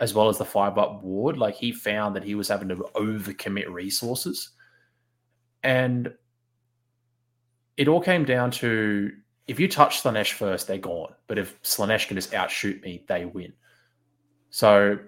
[0.03, 2.75] as well as the five up ward, like he found that he was having to
[2.97, 4.51] overcommit resources.
[5.63, 6.13] And
[7.77, 9.13] it all came down to
[9.47, 11.15] if you touch Slaanesh first, they're gone.
[11.29, 13.53] But if Slaanesh can just outshoot me, they win.
[14.51, 14.99] So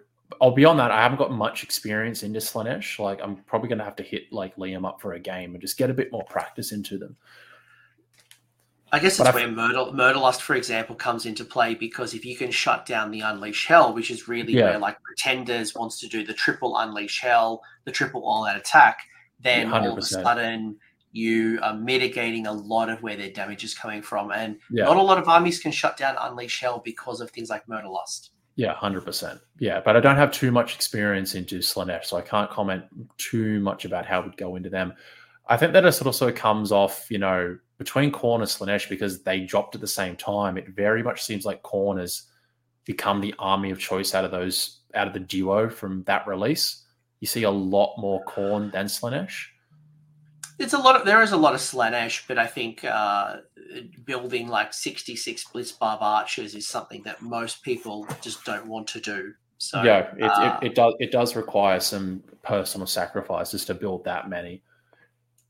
[0.41, 0.93] I'll be on that.
[0.93, 3.01] I haven't got much experience into Slaanesh.
[3.01, 5.77] Like I'm probably gonna have to hit like Liam up for a game and just
[5.77, 7.17] get a bit more practice into them.
[8.95, 12.53] I guess that's where Murder, Murderlust, for example, comes into play because if you can
[12.53, 14.67] shut down the Unleash Hell, which is really yeah.
[14.67, 19.01] where like Pretenders wants to do the triple Unleash Hell, the triple all out attack,
[19.41, 19.73] then 100%.
[19.73, 20.77] all of a sudden
[21.11, 24.31] you are mitigating a lot of where their damage is coming from.
[24.31, 24.85] And yeah.
[24.85, 28.29] not a lot of armies can shut down Unleash Hell because of things like Murderlust.
[28.55, 29.41] Yeah, hundred percent.
[29.59, 32.85] Yeah, but I don't have too much experience into Slaanesh, so I can't comment
[33.19, 34.95] too much about how it would go into them.
[35.47, 39.41] I think that it also comes off, you know, between Khorne and Slaanesh because they
[39.41, 40.57] dropped at the same time.
[40.57, 42.23] It very much seems like Khorne has
[42.85, 46.85] become the army of choice out of those out of the duo from that release.
[47.21, 49.47] You see a lot more Khorne than Slaanesh.
[50.59, 53.39] it's a lot of there is a lot of Slaanesh, but I think uh,
[54.05, 59.01] building like 66 Bliss Blissbarb archers is something that most people just don't want to
[59.01, 59.35] do.
[59.59, 64.05] So yeah, it, uh, it, it does it does require some personal sacrifices to build
[64.05, 64.63] that many.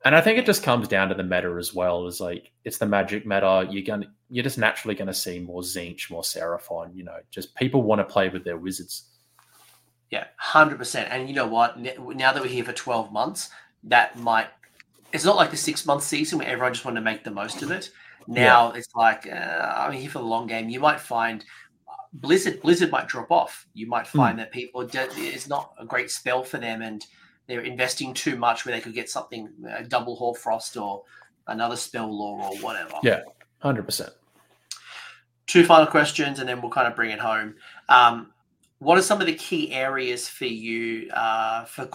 [0.05, 2.07] And I think it just comes down to the meta as well.
[2.07, 3.67] Is like it's the magic meta.
[3.71, 6.95] You're gonna you're just naturally gonna see more Tzeentch, more Seraphon.
[6.95, 9.11] You know, just people want to play with their wizards.
[10.11, 11.09] Yeah, hundred percent.
[11.11, 11.79] And you know what?
[11.79, 13.51] Now that we're here for twelve months,
[13.85, 14.49] that might.
[15.13, 17.63] It's not like the six month season where everyone just wanted to make the most
[17.63, 17.91] of it.
[18.27, 18.79] Now yeah.
[18.79, 20.69] it's like uh, I'm here for the long game.
[20.69, 21.45] You might find
[22.13, 23.67] Blizzard Blizzard might drop off.
[23.75, 24.43] You might find mm.
[24.43, 27.05] that people it's not a great spell for them, and
[27.47, 31.03] they're investing too much where they could get something a double Hoarfrost or
[31.47, 32.95] another spell lore or whatever.
[33.03, 33.21] Yeah,
[33.61, 34.13] hundred percent.
[35.47, 37.55] Two final questions, and then we'll kind of bring it home.
[37.89, 38.33] Um,
[38.79, 41.89] what are some of the key areas for you uh, for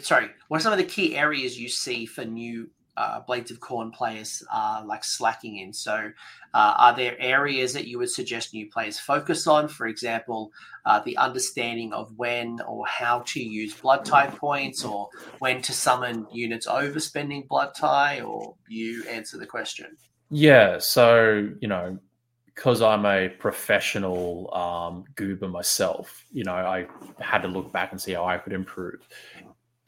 [0.00, 3.60] sorry what are some of the key areas you see for new uh, blades of
[3.60, 5.72] Khorne players are like slacking in.
[5.72, 6.10] So,
[6.54, 9.68] uh, are there areas that you would suggest new players focus on?
[9.68, 10.52] For example,
[10.86, 15.08] uh, the understanding of when or how to use blood tithe points, or
[15.38, 19.96] when to summon units overspending blood tithe, or you answer the question.
[20.30, 20.78] Yeah.
[20.78, 21.98] So you know,
[22.46, 26.86] because I'm a professional um, goober myself, you know, I
[27.18, 29.00] had to look back and see how I could improve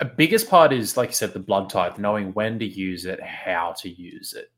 [0.01, 3.23] a biggest part is like you said the blood tithe knowing when to use it
[3.23, 4.51] how to use it.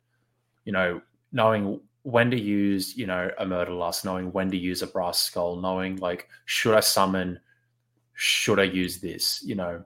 [0.65, 1.01] You know
[1.33, 5.57] knowing when to use you know a Murderlust knowing when to use a brass skull
[5.57, 7.39] knowing like should i summon
[8.15, 9.85] should i use this you know.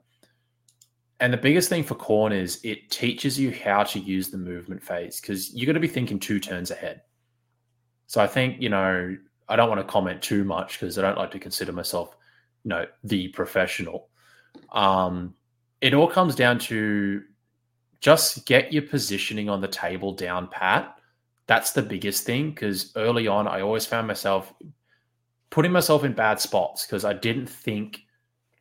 [1.20, 4.82] And the biggest thing for Khorne is it teaches you how to use the movement
[4.82, 7.02] phase because you're going to be thinking two turns ahead.
[8.06, 9.16] So i think you know
[9.48, 12.16] i don't want to comment too much because i don't like to consider myself
[12.64, 14.08] you know the professional.
[14.72, 15.34] Um
[15.82, 17.22] it all comes down to
[18.00, 20.96] just get your positioning on the table down pat.
[21.48, 24.54] That's the biggest thing because early on, I always found myself
[25.50, 28.00] putting myself in bad spots because I didn't think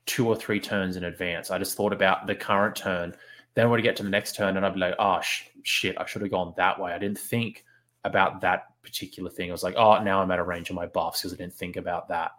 [0.08, 1.52] two or three turns in advance.
[1.52, 3.16] I just thought about the current turn.
[3.54, 5.96] Then when I get to the next turn, and I'd be like, oh, sh- shit,
[6.00, 6.92] I should have gone that way.
[6.92, 7.66] I didn't think
[8.04, 9.50] about that particular thing.
[9.50, 11.54] I was like, oh, now I'm out of range of my buffs because I didn't
[11.54, 12.32] think about that.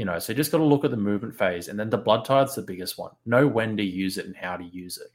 [0.00, 2.24] You know, so just got to look at the movement phase, and then the blood
[2.24, 3.10] tithe's the biggest one.
[3.26, 5.08] Know when to use it and how to use it.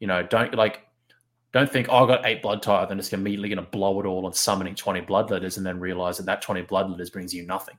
[0.00, 0.80] You know, don't like,
[1.52, 4.06] don't think oh, I got eight blood tithe and it's immediately going to blow it
[4.06, 7.76] all on summoning twenty bloodletters, and then realize that that twenty bloodletters brings you nothing.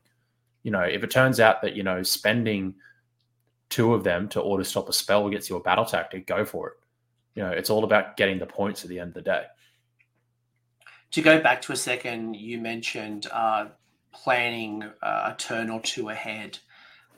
[0.64, 2.76] You know, if it turns out that you know spending
[3.68, 6.70] two of them to auto stop a spell gets you a battle tactic, go for
[6.70, 6.74] it.
[7.36, 9.44] You know, it's all about getting the points at the end of the day.
[11.11, 13.66] To go back to a second, you mentioned uh,
[14.11, 16.57] planning uh, a turn or two ahead.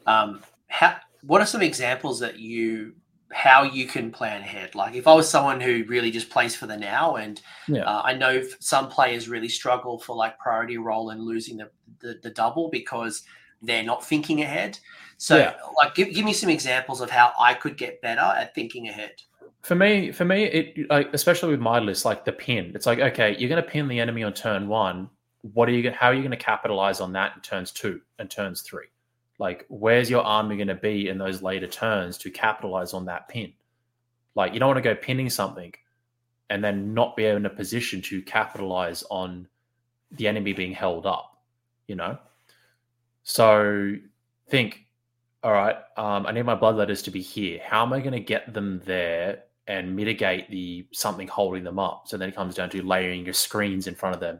[0.05, 2.93] Um, how, what are some examples that you
[3.31, 4.75] how you can plan ahead?
[4.75, 7.83] Like if I was someone who really just plays for the now, and yeah.
[7.83, 11.69] uh, I know some players really struggle for like priority role and losing the,
[11.99, 13.23] the, the double because
[13.61, 14.77] they're not thinking ahead.
[15.17, 15.53] So, yeah.
[15.77, 19.13] like, give, give me some examples of how I could get better at thinking ahead.
[19.61, 22.71] For me, for me, it like especially with my list, like the pin.
[22.73, 25.11] It's like okay, you're going to pin the enemy on turn one
[25.41, 28.29] what are you how are you going to capitalize on that in turns two and
[28.29, 28.87] turns three?
[29.39, 33.27] Like where's your army going to be in those later turns to capitalize on that
[33.27, 33.53] pin?
[34.35, 35.73] Like you don't want to go pinning something
[36.49, 39.47] and then not be in a position to capitalize on
[40.11, 41.31] the enemy being held up
[41.91, 42.17] you know?
[43.23, 43.95] So
[44.47, 44.85] think
[45.43, 47.59] all right um, i need my bloodletters to be here.
[47.63, 52.07] How am i going to get them there and mitigate the something holding them up?
[52.07, 54.39] So then it comes down to layering your screens in front of them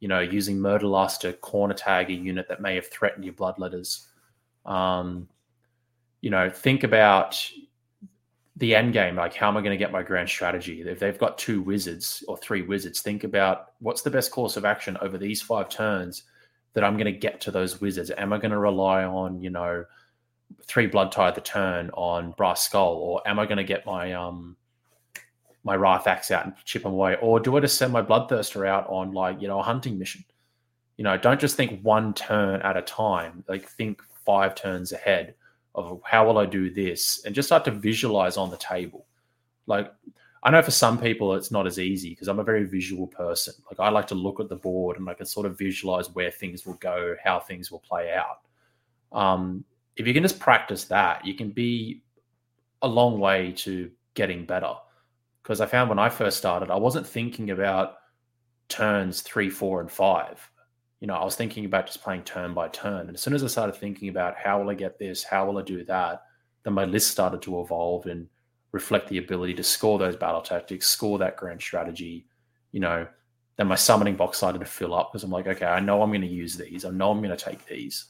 [0.00, 4.06] you know, using Murderlust to corner tag a unit that may have threatened your bloodletters.
[4.66, 5.28] Um,
[6.20, 7.42] you know, think about
[8.56, 9.16] the end game.
[9.16, 10.82] Like, how am I going to get my grand strategy?
[10.82, 14.64] If they've got two wizards or three wizards, think about what's the best course of
[14.64, 16.24] action over these five turns
[16.72, 18.10] that I'm going to get to those wizards.
[18.16, 19.84] Am I going to rely on, you know,
[20.64, 24.12] three blood tithe the turn on brass skull, or am I going to get my
[24.12, 24.56] um
[25.64, 27.16] my Wrath Axe out and chip them away?
[27.20, 30.24] Or do I just send my Bloodthirster out on like, you know, a hunting mission?
[30.96, 33.44] You know, don't just think one turn at a time.
[33.48, 35.34] Like think five turns ahead
[35.74, 39.06] of how will I do this and just start to visualize on the table.
[39.66, 39.92] Like
[40.42, 43.54] I know for some people it's not as easy because I'm a very visual person.
[43.70, 46.30] Like I like to look at the board and I can sort of visualize where
[46.30, 48.40] things will go, how things will play out.
[49.12, 49.64] Um,
[49.96, 52.02] if you can just practice that, you can be
[52.82, 54.74] a long way to getting better
[55.42, 57.96] because I found when I first started, I wasn't thinking about
[58.68, 60.50] turns three, four, and five.
[61.00, 63.06] You know, I was thinking about just playing turn by turn.
[63.06, 65.58] And as soon as I started thinking about how will I get this, how will
[65.58, 66.22] I do that,
[66.62, 68.28] then my list started to evolve and
[68.72, 72.26] reflect the ability to score those battle tactics, score that grand strategy,
[72.72, 73.06] you know,
[73.56, 76.10] then my summoning box started to fill up because I'm like, okay, I know I'm
[76.10, 76.84] going to use these.
[76.84, 78.06] I know I'm going to take these.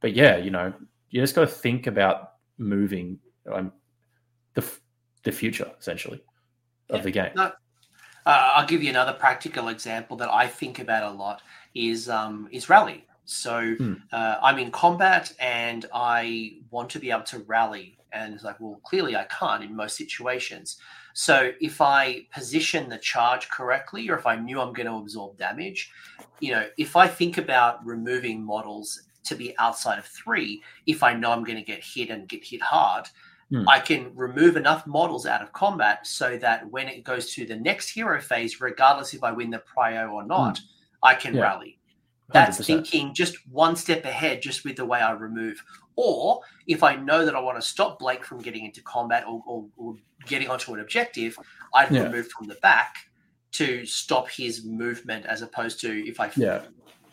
[0.00, 0.72] But yeah, you know,
[1.10, 3.18] you just got to think about moving
[3.52, 3.72] um,
[4.54, 4.64] the
[5.24, 6.22] the future essentially
[6.90, 7.32] of Yeah, the game.
[7.34, 7.42] No,
[8.26, 11.42] uh, I'll give you another practical example that I think about a lot
[11.74, 13.06] is um, is rally.
[13.24, 13.94] So Hmm.
[14.12, 18.60] uh, I'm in combat and I want to be able to rally, and it's like,
[18.60, 20.78] well, clearly I can't in most situations.
[21.14, 25.38] So if I position the charge correctly, or if I knew I'm going to absorb
[25.38, 25.90] damage,
[26.40, 31.14] you know, if I think about removing models to be outside of three, if I
[31.14, 33.08] know I'm going to get hit and get hit hard,
[33.50, 33.68] Hmm.
[33.68, 37.56] I can remove enough models out of combat so that when it goes to the
[37.56, 40.60] next hero phase, regardless if I win the prio or not,
[41.02, 41.38] I can Hmm.
[41.38, 41.42] Yeah.
[41.44, 41.78] rally.
[42.32, 42.66] That's 100%.
[42.66, 45.62] thinking just one step ahead, just with the way I remove.
[45.96, 49.42] Or if I know that I want to stop Blake from getting into combat or,
[49.46, 49.94] or, or
[50.26, 51.38] getting onto an objective,
[51.74, 52.04] I'd Yeah.
[52.04, 53.10] remove from the back
[53.52, 56.62] to stop his movement, as opposed to if I Yeah.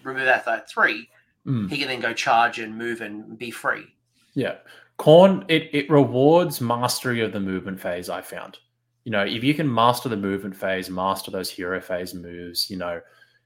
[0.01, 1.09] remove that at three,
[1.45, 1.69] Mm.
[1.69, 3.93] he can then go charge and move and be free.
[4.33, 4.57] Yeah.
[5.01, 8.59] Khorne, it, it rewards mastery of the movement phase, I found.
[9.03, 12.77] You know, if you can master the movement phase, master those hero phase moves, you
[12.77, 13.01] know,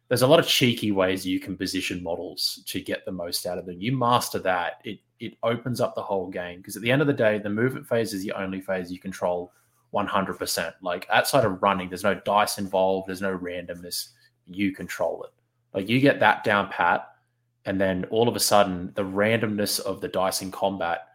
[0.10, 3.58] there's a lot of cheeky ways you can position models to get the most out
[3.58, 3.80] of them.
[3.80, 6.60] You master that, it it opens up the whole game.
[6.60, 9.00] Because at the end of the day, the movement phase is the only phase you
[9.00, 9.54] control
[9.94, 10.74] 100%.
[10.82, 14.10] Like outside of running, there's no dice involved, there's no randomness.
[14.46, 15.32] You control it.
[15.74, 17.08] Like you get that down pat,
[17.64, 21.08] and then all of a sudden, the randomness of the dice in combat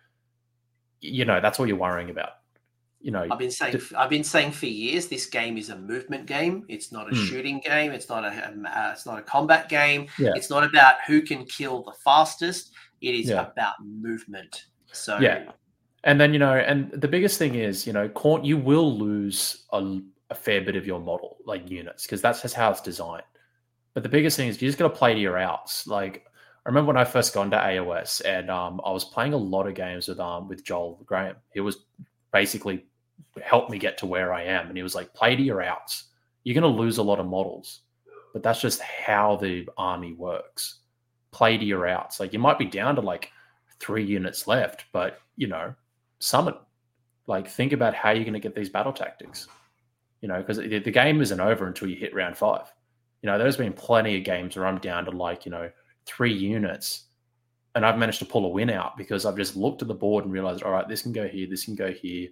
[1.01, 2.31] you know that's all you're worrying about
[3.01, 6.27] you know I've been saying I've been saying for years this game is a movement
[6.27, 6.65] game.
[6.69, 7.25] It's not a Hmm.
[7.25, 7.93] shooting game.
[7.93, 10.07] It's not a um, uh, it's not a combat game.
[10.19, 10.33] Yeah.
[10.35, 12.73] It's not about who can kill the fastest.
[13.01, 13.47] It is Yeah.
[13.47, 14.67] about movement.
[14.93, 15.51] So Yeah.
[16.05, 19.65] and then you know and the biggest thing is you know Khorne you will lose
[19.73, 19.99] a,
[20.31, 23.23] a fair bit of your model like units because that's just how it's designed
[23.95, 26.25] but the biggest thing is you just got to play to your outs like
[26.65, 29.67] i remember when i first got into aos and um, i was playing a lot
[29.67, 31.79] of games with um with joel graham he was
[32.33, 32.87] basically
[33.43, 36.05] helped me get to where i am and he was like play to your outs
[36.45, 37.81] you're going to lose a lot of models
[38.33, 40.81] but that's just how the army works
[41.31, 43.31] play to your outs like you might be down to like
[43.79, 45.75] three units left but you know
[46.21, 46.55] summon.
[47.27, 49.49] Like, think about how you're going to get these battle tactics.
[50.21, 52.73] You know, because the, the game isn't over until you hit round five.
[53.23, 55.71] You know, there's been plenty of games where I'm down to like, you know,
[56.07, 57.07] three units
[57.75, 60.25] and I've managed to pull a win out because I've just looked at the board
[60.25, 62.29] and realized, all right, this can go here, this can go here,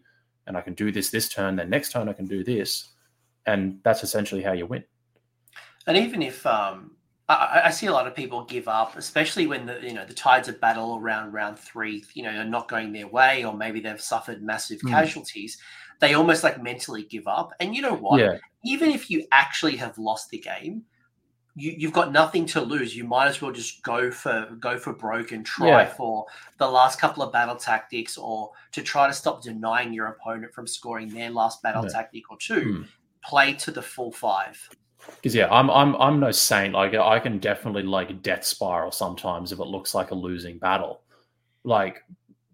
[0.46, 2.88] and I can do this this turn, then next turn I can do this.
[3.46, 4.84] And that's essentially how you win.
[5.86, 6.96] and even if um,
[7.28, 10.12] I, I see a lot of people give up, especially when the you know the
[10.14, 13.80] tides of battle around round three, you know, are not going their way, or maybe
[13.80, 14.88] they've suffered massive Hmm.
[14.90, 15.56] casualties.
[16.00, 17.52] They almost like mentally give up.
[17.60, 18.20] And you know what?
[18.20, 18.38] Yeah.
[18.64, 20.82] even if you actually have lost the game,
[21.58, 22.96] you, you've got nothing to lose.
[22.96, 25.86] You might as well just go for go for broke and try Yeah.
[25.88, 26.26] for
[26.58, 30.66] the last couple of battle tactics, or to try to stop denying your opponent from
[30.66, 31.90] scoring their last battle Yeah.
[31.90, 32.60] tactic or two.
[32.62, 32.82] Hmm.
[33.24, 34.68] Play to the full five.
[35.16, 36.74] Because yeah, I'm I'm I'm no saint.
[36.74, 41.02] Like I can definitely like death spiral sometimes if it looks like a losing battle.
[41.64, 42.02] Like,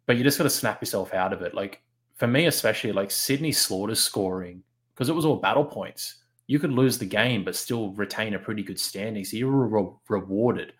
[0.06, 1.55] but you just got to snap yourself out of it.
[1.55, 1.82] Like
[2.16, 4.62] for me, especially like Sydney Slaughter scoring
[4.94, 6.23] because it was all battle points.
[6.47, 9.25] You could lose the game but still retain a pretty good standing.
[9.25, 10.73] So you were re- rewarded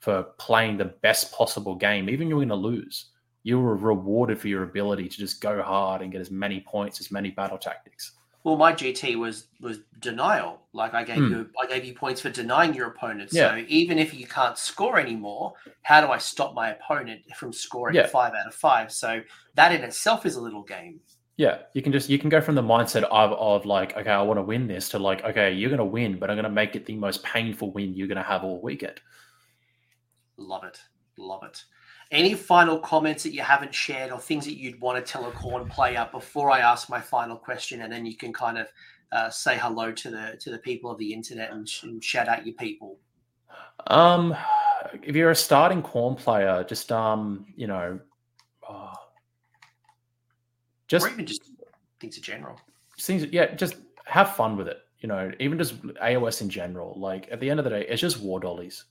[0.00, 3.10] for playing the best possible game, even you're going to lose.
[3.42, 7.00] You were rewarded for your ability to just go hard and get as many points,
[7.00, 8.12] as many battle tactics.
[8.44, 10.62] Well, my GT was was denial.
[10.72, 11.30] Like I gave Hmm.
[11.30, 13.30] you, I gave you points for denying your opponent.
[13.34, 13.50] Yeah.
[13.50, 15.52] So even if you can't score anymore,
[15.82, 18.06] how do I stop my opponent from scoring Yeah.
[18.06, 18.90] five out of five?
[18.92, 19.20] So
[19.56, 21.00] that in itself is a little game.
[21.40, 24.20] Yeah, you can just you can go from the mindset of of like, okay, I
[24.20, 26.84] want to win this to like, okay, you're gonna win, but I'm gonna make it
[26.84, 29.00] the most painful win you're gonna have all weekend.
[30.36, 30.78] Love it,
[31.16, 31.64] love it.
[32.10, 35.32] Any final comments that you haven't shared or things that you'd want to tell a
[35.32, 38.66] Khorne player before I ask my final question, and then you can kind of
[39.10, 42.28] uh, say hello to the to the people of the internet and, sh- and shout
[42.28, 42.98] out your people.
[43.86, 44.36] Um,
[45.02, 47.98] if you're a starting Khorne player, just um, you know,
[50.90, 51.42] just or even just
[52.00, 52.60] things in general.
[52.98, 54.78] seems yeah, just have fun with it.
[54.98, 56.98] You know, even just AOS in general.
[56.98, 58.84] Like at the end of the day, it's just war dollies.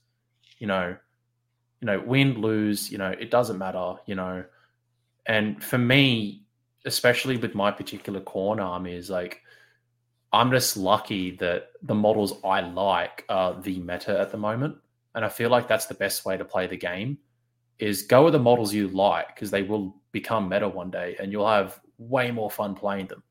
[0.58, 0.96] You know,
[1.80, 4.44] you know, win, lose, you know, it doesn't matter, you know.
[5.26, 6.42] And for me,
[6.86, 9.42] especially with my particular Khorne army, is like
[10.32, 14.76] I'm just lucky that the models I like are the meta at the moment.
[15.14, 17.18] And I feel like that's the best way to play the game
[17.78, 21.32] is go with the models you like because they will become meta one day and
[21.32, 23.22] you'll have way more fun playing them.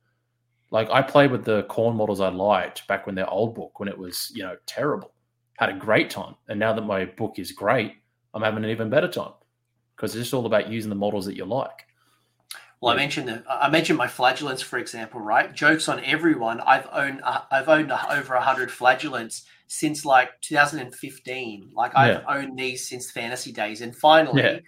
[0.71, 3.89] Like I played with the Khorne models I liked back when their old book, when
[3.89, 5.11] it was, you know, terrible.
[5.57, 6.35] Had a great time.
[6.47, 7.95] And now that my book is great,
[8.33, 9.33] I'm having an even better time.
[9.95, 11.85] Because it's just all about using the models that you like.
[12.81, 15.53] Well, I mentioned the, I mentioned my flagellants, for example, right?
[15.53, 16.61] Jokes on everyone.
[16.61, 21.71] I've owned uh, I've owned over hundred flagellants since like 2015.
[21.73, 22.23] Like I've yeah.
[22.33, 24.59] owned these since fantasy days, and finally, yeah.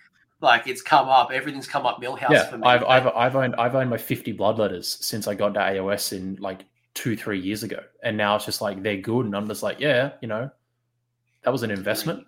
[0.41, 1.31] Like it's come up.
[1.31, 2.63] Everything's come up Milhouse yeah, for me.
[2.65, 6.35] I've, I've I've owned I've owned my 50 bloodletters since I got to AOS in
[6.39, 9.63] like two three years ago, and now it's just like they're good, and I'm just
[9.63, 10.49] like, yeah, you know,
[11.43, 12.25] that was an investment.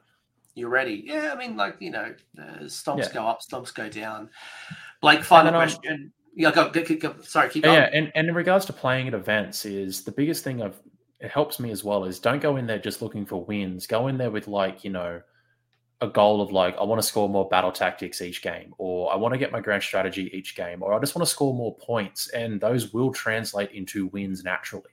[0.56, 1.04] You're ready.
[1.06, 4.30] Yeah, I mean, like you know, uh, stomps go up, stomps go down.
[5.02, 6.14] Blake, final um, question.
[6.36, 7.76] Yeah, go, go, go, go, Sorry, keep going.
[7.76, 10.80] Yeah, and, and in regards to playing at events, is the biggest thing I've
[11.24, 13.88] it helps me as well is don't go in there just looking for wins.
[13.88, 15.22] Go in there with like you know
[16.04, 19.16] a goal of like I want to score more battle tactics each game, or I
[19.16, 21.76] want to get my grand strategy each game, or I just want to score more
[21.78, 24.92] points, and those will translate into wins naturally.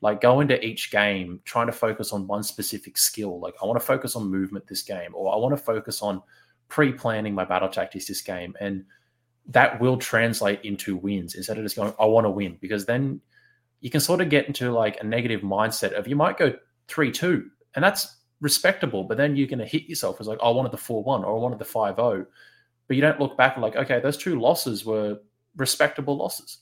[0.00, 3.38] Like go into each game trying to focus on one specific skill.
[3.38, 6.20] Like I want to focus on movement this game, or I want to focus on
[6.68, 8.84] pre-planning my battle tactics this game, and
[9.46, 13.20] that will translate into wins instead of just going, I want to win, because then
[13.80, 16.52] you can sort of get into like a negative mindset of you might go
[16.88, 20.50] 3 2, and that's respectable, but then you're going to hit yourself as like, I
[20.50, 22.26] wanted the 4 1 or I wanted the 5 0.
[22.88, 25.18] But you don't look back and like, okay, those two losses were
[25.56, 26.58] respectable losses,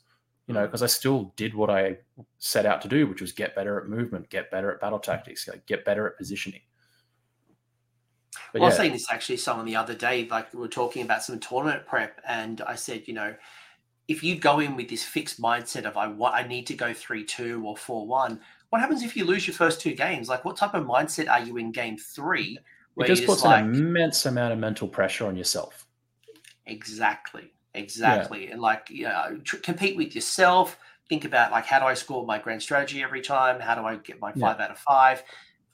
[0.46, 0.66] you know, mm.
[0.66, 1.96] because I still did what I
[2.38, 5.02] set out to do, which was get better at movement, get better at battle mm.
[5.02, 6.60] tactics, like get better at positioning.
[8.52, 8.66] But well, yeah.
[8.66, 11.40] I was saying this actually someone the other day, like we were talking about some
[11.40, 13.34] tournament prep, and I said, you know,
[14.06, 16.92] if you go in with this fixed mindset of I want, I need to go
[16.92, 18.40] three two or four one,
[18.70, 20.28] what happens if you lose your first two games?
[20.28, 22.58] Like, what type of mindset are you in game three?
[22.96, 25.86] It just puts like, an immense amount of mental pressure on yourself.
[26.66, 28.52] Exactly, exactly, yeah.
[28.52, 30.78] and like you know, tr- compete with yourself.
[31.08, 33.58] Think about like how do I score my grand strategy every time?
[33.58, 34.64] How do I get my five yeah.
[34.64, 35.22] out of five?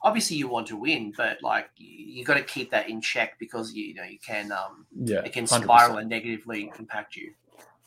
[0.02, 3.72] obviously you want to win, but like you, got to keep that in check because
[3.74, 6.00] you, you know you can um yeah it can spiral 100%.
[6.00, 7.32] and negatively impact you.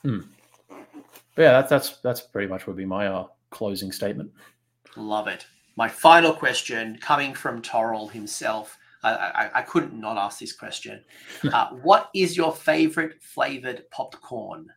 [0.01, 0.19] Hmm.
[1.37, 4.31] Yeah, that's that's that's pretty much would be my uh, closing statement.
[4.95, 5.45] Love it.
[5.75, 11.03] My final question, coming from Torrell himself, I, I, I couldn't not ask this question.
[11.53, 14.67] uh, what is your favorite flavored popcorn?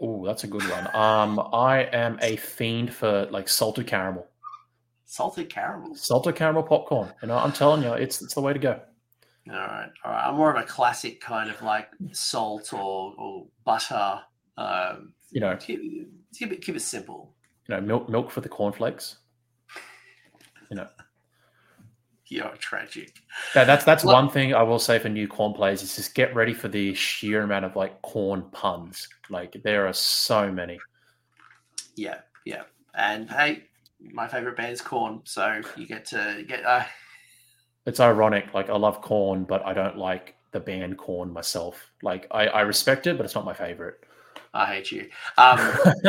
[0.00, 0.94] Oh, that's a good one.
[0.94, 4.28] Um, I am a fiend for like salted caramel
[5.12, 5.94] salted caramel.
[5.94, 7.12] Salted caramel popcorn.
[7.20, 8.80] You know, I'm telling you, it's it's the way to go.
[9.50, 10.26] All right, all right.
[10.26, 14.20] I'm more of a classic kind of like salt or, or butter.
[14.56, 15.80] Um, you know, keep,
[16.34, 17.34] keep, it keep it simple.
[17.68, 19.16] You know, milk milk for the cornflakes.
[20.72, 20.88] You know.
[22.28, 23.12] You're tragic.
[23.54, 26.34] Yeah, that's that's one thing I will say for new Khorne players is just get
[26.34, 29.06] ready for the sheer amount of like corn puns.
[29.28, 30.78] Like there are so many.
[31.94, 32.62] Yeah, yeah.
[32.94, 33.64] And hey,
[34.00, 36.64] my favorite band is Korn, so you get to get.
[36.64, 36.84] Uh...
[37.84, 38.54] It's ironic.
[38.54, 41.90] Like I love Khorne, but I don't like the band Korn myself.
[42.00, 44.04] Like I, I respect it, but it's not my favorite.
[44.54, 45.08] I hate you.
[45.38, 45.56] Um,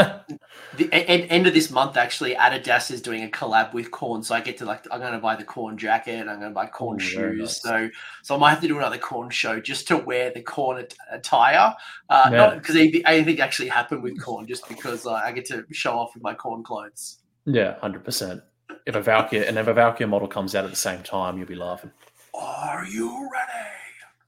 [0.76, 4.36] the end, end of this month, actually, Adidas is doing a collab with Korn, so
[4.36, 6.28] I get to like I'm going to buy the Korn jacket.
[6.28, 7.40] I'm going to buy Korn Ooh, shoes.
[7.40, 7.62] Nice.
[7.62, 7.90] So,
[8.22, 11.74] so I might have to do another Khorne show just to wear the Korn attire.
[12.10, 12.38] Uh, yeah.
[12.38, 16.14] Not because anything actually happened with Khorne, just because uh, I get to show off
[16.14, 17.20] with my Korn clothes.
[17.46, 18.42] Yeah, hundred percent.
[18.86, 21.48] If a Valkyrie and if a Valkyrie model comes out at the same time, you'll
[21.48, 21.92] be laughing.
[22.34, 23.54] Are you ready?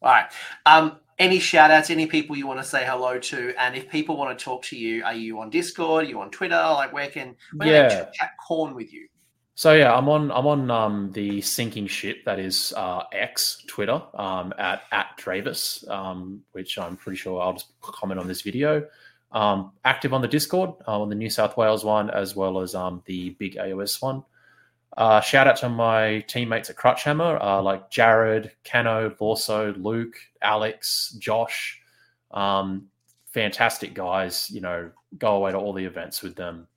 [0.01, 0.31] All right.
[0.65, 4.17] Um, any shout outs, any people you want to say hello to, and if people
[4.17, 6.05] want to talk to you, are you on Discord?
[6.05, 6.55] Are you on Twitter?
[6.55, 7.89] Like where can where yeah.
[7.89, 9.07] can chat Khorne with you?
[9.55, 14.01] So yeah, I'm on I'm on um, the sinking ship that is uh, X Twitter
[14.15, 18.85] um, at at Travis, um, which I'm pretty sure I'll just comment on this video
[19.35, 22.73] um, active on the Discord uh, on the New South Wales one as well as
[22.73, 24.23] um, the big AOS one.
[24.97, 31.15] Uh, shout out to my teammates at Crutchammer, uh, like Jared, Cano, Borso, Luke, Alex,
[31.19, 31.81] Josh.
[32.31, 32.87] Um,
[33.25, 34.49] fantastic guys.
[34.49, 36.67] You know, go away to all the events with them,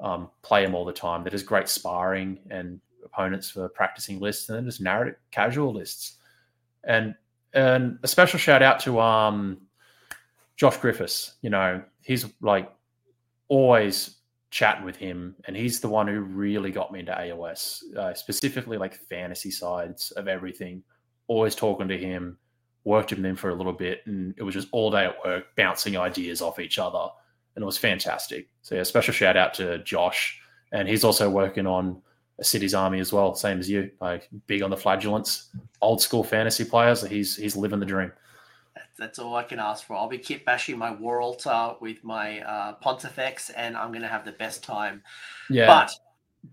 [0.00, 1.22] um, play them all the time.
[1.22, 6.16] They're just great sparring and opponents for practicing lists, and then just narrative casual lists.
[6.84, 7.14] And
[7.52, 9.58] and a special shout out to um,
[10.56, 12.70] Josh Griffiths, you know, he's like
[13.48, 14.17] always
[14.50, 18.78] chatting with him, and he's the one who really got me into AOS, uh, specifically
[18.78, 20.82] like fantasy sides of everything.
[21.26, 22.38] Always talking to him,
[22.84, 25.44] worked with him for a little bit, and it was just all day at work,
[25.56, 27.08] bouncing ideas off each other,
[27.54, 28.48] and it was fantastic.
[28.62, 30.40] So yeah, special shout out to Josh,
[30.72, 32.00] and he's also working on
[32.38, 35.50] a city's army as well, same as you, like big on the flagellants,
[35.82, 37.02] old school fantasy players.
[37.02, 38.12] He's he's living the dream.
[38.98, 39.96] That's all I can ask for.
[39.96, 44.08] I'll be kit bashing my war altar with my uh, Pontifex, and I'm going to
[44.08, 45.02] have the best time.
[45.48, 45.66] Yeah.
[45.66, 45.92] But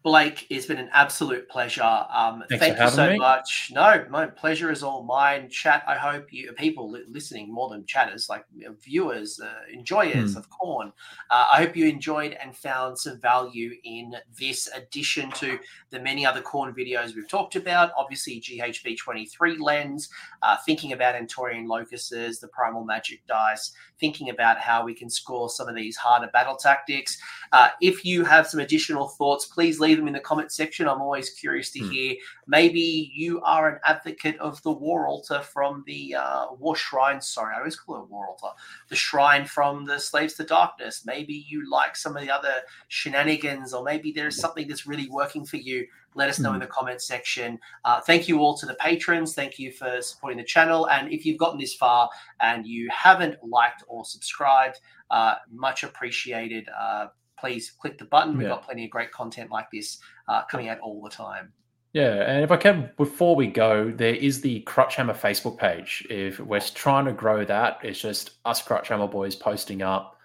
[0.04, 1.84] Blake, it's been an absolute pleasure.
[1.84, 3.18] Um, thank you so me.
[3.18, 3.72] much.
[3.74, 5.50] No, my pleasure is all mine.
[5.50, 5.84] Chat.
[5.88, 8.46] I hope you people listening more than chatters, like
[8.82, 10.38] viewers, uh, enjoyers mm.
[10.38, 10.92] of Khorne.
[11.30, 15.60] Uh, I hope you enjoyed and found some value in this addition to
[15.92, 17.92] the many other Khorne videos we've talked about.
[17.98, 20.10] Obviously, GHB twenty three lens,
[20.42, 25.50] uh, thinking about Andtorian locuses, the primal magic dice, thinking about how we can score
[25.50, 27.18] some of these harder battle tactics.
[27.52, 30.88] Uh, if you have some additional thoughts, please leave them in the comment section.
[30.88, 31.92] I'm always curious to hmm.
[31.92, 32.16] hear.
[32.48, 37.22] Maybe you are an advocate of the war altar from the uh, war shrine.
[37.22, 38.56] Sorry, I always call it war altar.
[38.90, 41.04] The shrine from the Slaves to Darkness.
[41.06, 42.56] Maybe you like some of the other
[42.88, 45.88] shenanigans, or maybe there's something that's really working for you.
[46.18, 46.62] Let us know in hmm.
[46.62, 47.60] the comment section.
[47.84, 49.34] Uh, thank you all to the patrons.
[49.34, 50.90] Thank you for supporting the channel.
[50.90, 54.80] And if you've gotten this far and you haven't liked or subscribed,
[55.12, 56.68] uh, much appreciated.
[56.70, 57.08] Uh,
[57.46, 58.38] please click the button.
[58.38, 58.56] We've yeah.
[58.56, 61.54] got plenty of great content like this uh, coming out all the time.
[61.94, 66.06] Yeah, and if I can, before we go, there is the Crutchammer Facebook page.
[66.10, 70.18] If we're trying to grow that, it's just us Crutchammer boys posting up.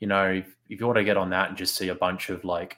[0.00, 2.28] You know, if, if you want to get on that and just see a bunch
[2.28, 2.76] of like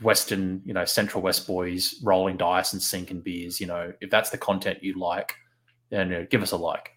[0.00, 4.30] Western, you know, Central West boys rolling dice and sinking beers, you know, if that's
[4.30, 5.34] the content you like,
[5.90, 6.92] then you know, give us a like.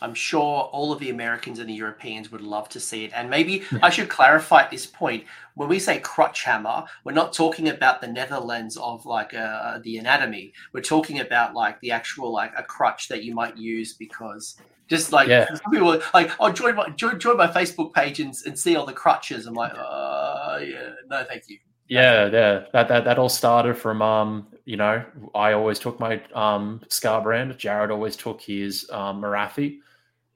[0.00, 3.12] I'm sure all of the Americans and the Europeans would love to see it.
[3.14, 3.78] And maybe yeah.
[3.82, 8.00] I should clarify at this point when we say crutch hammer, we're not talking about
[8.00, 10.52] the Netherlands of like uh, the anatomy.
[10.72, 14.56] We're talking about like the actual like a crutch that you might use because
[14.88, 15.46] just like yeah.
[15.72, 18.92] people like, oh, join my join, join my Facebook page and, and see all the
[18.92, 19.46] crutches.
[19.46, 21.58] I'm like, uh, yeah, no, thank you.
[21.88, 22.64] Yeah, yeah.
[22.72, 27.56] That that that all started from um, you know, I always took my um Skarbrand.
[27.56, 29.78] Jared always took his um Morathi.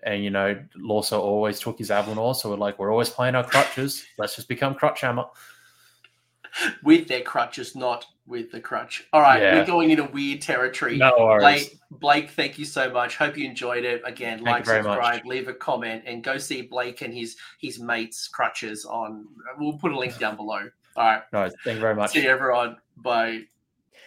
[0.02, 2.34] And you know, Lawso always took his Avalenor.
[2.34, 4.04] So we're like, we're always playing our crutches.
[4.18, 5.24] Let's just become crutch hammer.
[6.82, 9.06] With their crutches, not with the crutch.
[9.12, 9.56] All right, yeah.
[9.56, 10.96] we're going into weird territory.
[10.96, 11.42] No worries.
[11.42, 13.16] Blake, Blake, thank you so much.
[13.16, 14.02] Hope you enjoyed it.
[14.04, 15.24] Again, thank like, subscribe, much.
[15.26, 19.26] leave a comment, and go see Blake and his his mates' crutches on.
[19.58, 20.70] We'll put a link down below.
[20.96, 21.22] All right.
[21.32, 22.12] No, thank you very much.
[22.12, 22.76] See you, everyone.
[22.96, 23.42] Bye.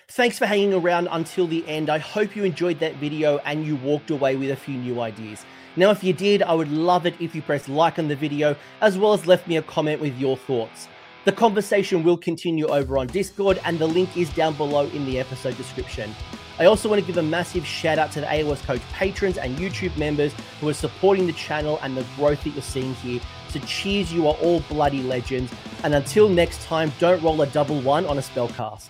[0.09, 1.89] Thanks for hanging around until the end.
[1.89, 5.45] I hope you enjoyed that video and you walked away with a few new ideas.
[5.75, 8.55] Now, if you did, I would love it if you press like on the video,
[8.81, 10.87] as well as left me a comment with your thoughts.
[11.25, 15.19] The conversation will continue over on Discord, and the link is down below in the
[15.19, 16.13] episode description.
[16.59, 19.57] I also want to give a massive shout out to the AOS Coach patrons and
[19.57, 23.19] YouTube members who are supporting the channel and the growth that you're seeing here.
[23.49, 25.51] So cheers, you are all bloody legends.
[25.83, 28.89] And until next time, don't roll a double one on a spellcast.